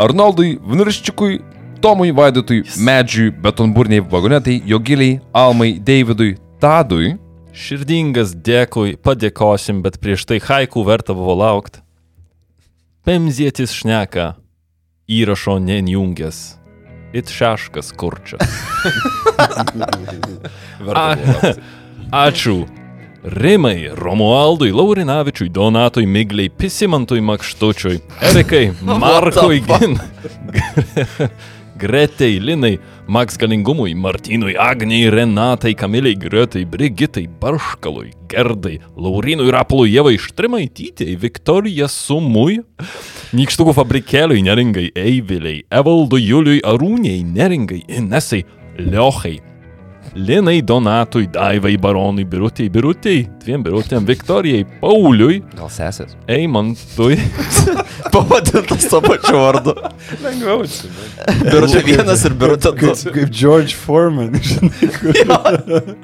Arnoldui, 0.00 0.54
Vnirščiukui, 0.64 1.42
Tomui 1.84 2.14
Vaidotui, 2.16 2.62
Medžiui, 2.80 3.34
Betonburniai 3.44 4.00
Vagonetai, 4.00 4.62
Jogiliai, 4.64 5.18
Almai, 5.36 5.74
Davidui, 5.76 6.38
Tadui, 6.60 7.18
Širdingas 7.52 8.32
dėkui, 8.32 8.94
padėkosim, 8.96 9.82
bet 9.84 9.98
prieš 10.00 10.24
tai 10.30 10.38
haiku 10.40 10.84
verta 10.86 11.12
buvo 11.18 11.34
laukti. 11.36 11.82
Pemzėtis 13.04 13.74
šneka, 13.76 14.36
įrašo 15.10 15.58
nenjungęs. 15.60 16.40
It 17.12 17.26
šeškas 17.26 17.90
kurčias. 17.98 18.44
A, 20.94 21.16
ačiū. 22.12 22.66
Rimai, 23.20 23.90
Romualdui, 23.92 24.72
Laurinavičiui, 24.72 25.50
Donatui, 25.52 26.06
Migliai, 26.06 26.48
Pisimantui, 26.48 27.20
Makštučiui, 27.20 28.00
Erikai, 28.30 28.70
Markui, 29.02 29.60
Gin, 29.60 29.98
Gretei, 31.80 32.38
Linai, 32.40 32.78
Maks 33.08 33.36
Galingumui, 33.36 33.94
Martynui, 33.94 34.54
Agniai, 34.56 35.10
Renatai, 35.10 35.74
Kamiliai, 35.74 36.16
Gretai, 36.16 36.64
Brigitai, 36.64 37.26
Barškalui, 37.40 38.12
Gerdai, 38.28 38.80
Laurinui, 38.96 39.50
Rapului, 39.50 39.92
Jevai, 39.92 40.16
Štrimaitytei, 40.16 41.16
Viktorija 41.20 41.88
Sumui, 41.92 42.62
Nykštukų 43.36 43.76
fabrikėliui, 43.76 44.40
Neringai, 44.48 44.88
Eiviliai, 44.96 45.64
Evaldui, 45.68 46.24
Juliui, 46.24 46.64
Arūniai, 46.64 47.20
Neringai, 47.24 47.84
Inesai, 48.00 48.46
Liochai, 48.80 49.36
Linai, 50.14 50.60
Donatui, 50.62 51.26
Daivai, 51.30 51.76
Baronui, 51.76 52.24
Birutei, 52.24 52.68
Birutei, 52.68 53.28
dviem 53.44 53.62
Birutėm, 53.62 54.02
Viktorijai, 54.08 54.64
Pauliui, 54.82 55.38
Gal 55.54 55.70
sesės? 55.70 56.16
Eimantui, 56.26 57.14
Pavadintas 58.14 58.88
to 58.90 58.98
pačiu 59.04 59.38
vardu. 59.38 59.74
lengviau. 60.24 60.64
Birutė 61.46 61.84
vienas 61.86 62.24
ir 62.26 62.34
birutė 62.34 62.72
du. 62.74 62.90
Kaip, 62.90 63.14
kaip 63.14 63.30
George 63.30 63.76
Foreman, 63.78 64.34
žinai. 64.42 65.96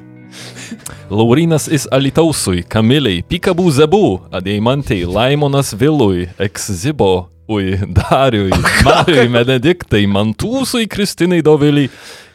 Laurinas 1.11 1.67
is 1.67 1.87
Alitausui, 1.95 2.63
Kamiliai, 2.67 3.23
Pikabų 3.27 3.71
Zebu, 3.75 4.05
Adeimantai, 4.35 5.03
Laimonas 5.07 5.75
Vilui, 5.79 6.29
Exzibo, 6.43 7.29
Ui, 7.49 7.79
Dariui, 7.79 8.51
Mariui, 8.83 9.29
Benediktai, 9.37 10.03
Mantūsui, 10.11 10.89
Kristinai 10.91 11.45
Doviliai, 11.47 11.87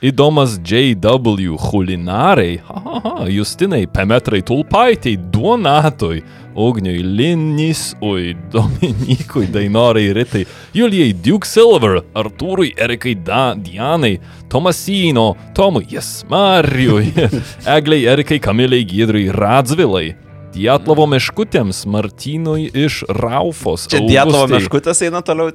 įdomas 0.08 0.54
JW, 0.64 1.58
Hulinarai, 1.60 2.62
Justinai, 3.28 3.90
Pemetrai, 3.92 4.40
Tulpaitai, 4.48 5.18
Duonatui, 5.34 6.24
Ugniui, 6.56 7.04
Linis, 7.04 7.92
Ui, 8.00 8.32
Dominikui, 8.56 9.52
Dainorai, 9.52 10.14
Ritai, 10.16 10.46
Julijai, 10.72 11.12
Duke 11.12 11.46
Silver, 11.46 12.00
Artūrui, 12.16 12.72
Erikai, 12.80 13.18
da, 13.20 13.52
Dianai, 13.52 14.16
Tomasino, 14.48 15.34
Tomui, 15.52 15.90
Jas, 15.92 16.22
Marijui, 16.32 17.12
Egliai, 17.76 18.08
Erikai, 18.16 18.40
Kamiliai, 18.40 18.88
Giedrui, 18.88 19.28
Radzvilai. 19.28 20.31
Dietlovo 20.52 21.06
meškutėms 21.08 21.86
Martynui 21.88 22.68
iš 22.76 23.02
Raufos. 23.08 23.88
Čia 23.92 24.02
Dietlovo 24.04 24.46
Augustai. 24.46 24.60
meškutės 24.60 25.04
eina 25.08 25.22
toliau. 25.24 25.54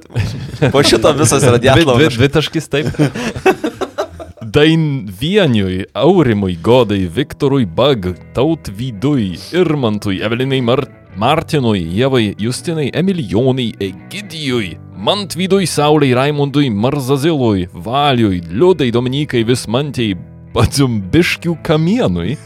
Po 0.73 0.81
šito 0.81 1.11
visas 1.19 1.45
yra 1.45 1.59
Dvi, 1.59 1.67
Dietlovo 1.69 1.99
dvi, 1.99 2.07
meškutės. 2.07 2.17
dvi 2.17 2.29
taškis 2.33 2.71
taip. 2.73 2.87
Dainvieniui, 4.57 5.83
Aurimui, 5.93 6.55
Godai, 6.63 7.03
Viktorui, 7.13 7.67
Bag, 7.67 8.13
Tautvydui, 8.33 9.35
Irmantui, 9.53 10.21
Evelinai 10.25 10.63
Mar 10.65 10.87
Martinui, 11.17 11.81
Jevai, 11.97 12.35
Justinai, 12.37 12.91
Emilijonai, 12.93 13.71
Egidijui, 13.81 14.77
Mantvydui, 14.97 15.65
Saulei, 15.65 16.13
Raimondui, 16.13 16.69
Marzazilui, 16.69 17.67
Valiui, 17.73 18.41
Liudai, 18.49 18.91
Dominikai, 18.93 19.43
Vismantiai, 19.43 20.13
Padzumbiškių 20.55 21.57
kamienui, 21.65 22.37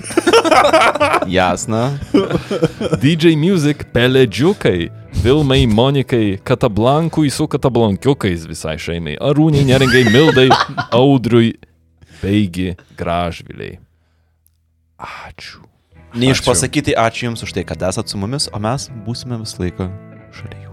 Jasna. 1.38 2.00
DJ 3.02 3.36
Music, 3.38 3.86
Peledžiukai, 3.94 4.90
Vilmai, 5.24 5.68
Monikai, 5.68 6.40
Katablankui 6.44 7.30
su 7.32 7.48
Katablankiukais 7.48 8.48
visai 8.50 8.78
šeimai, 8.82 9.18
Arūniai, 9.22 9.68
Neringai, 9.70 10.06
Mildai, 10.12 10.50
Audriui, 11.02 11.54
Beigi, 12.22 12.74
Gražviliai. 12.98 13.78
Ačiū. 15.02 15.64
Neišpasakyti 16.12 16.98
ačiū 17.00 17.30
Jums 17.30 17.46
už 17.46 17.56
tai, 17.56 17.64
kad 17.64 17.82
esat 17.88 18.12
su 18.12 18.20
mumis, 18.20 18.50
o 18.52 18.60
mes 18.60 18.90
būsime 19.06 19.40
visą 19.42 19.64
laiką 19.64 19.88
šalia 20.36 20.60
Jūsų. 20.66 20.71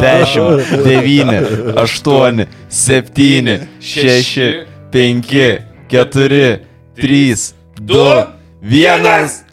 10, 0.00 0.36
9, 0.84 1.74
8, 1.76 2.46
7, 2.68 3.68
6, 3.80 4.66
5, 4.90 5.62
4, 5.88 6.60
3, 6.96 7.54
2, 7.80 8.26
1. 8.62 9.44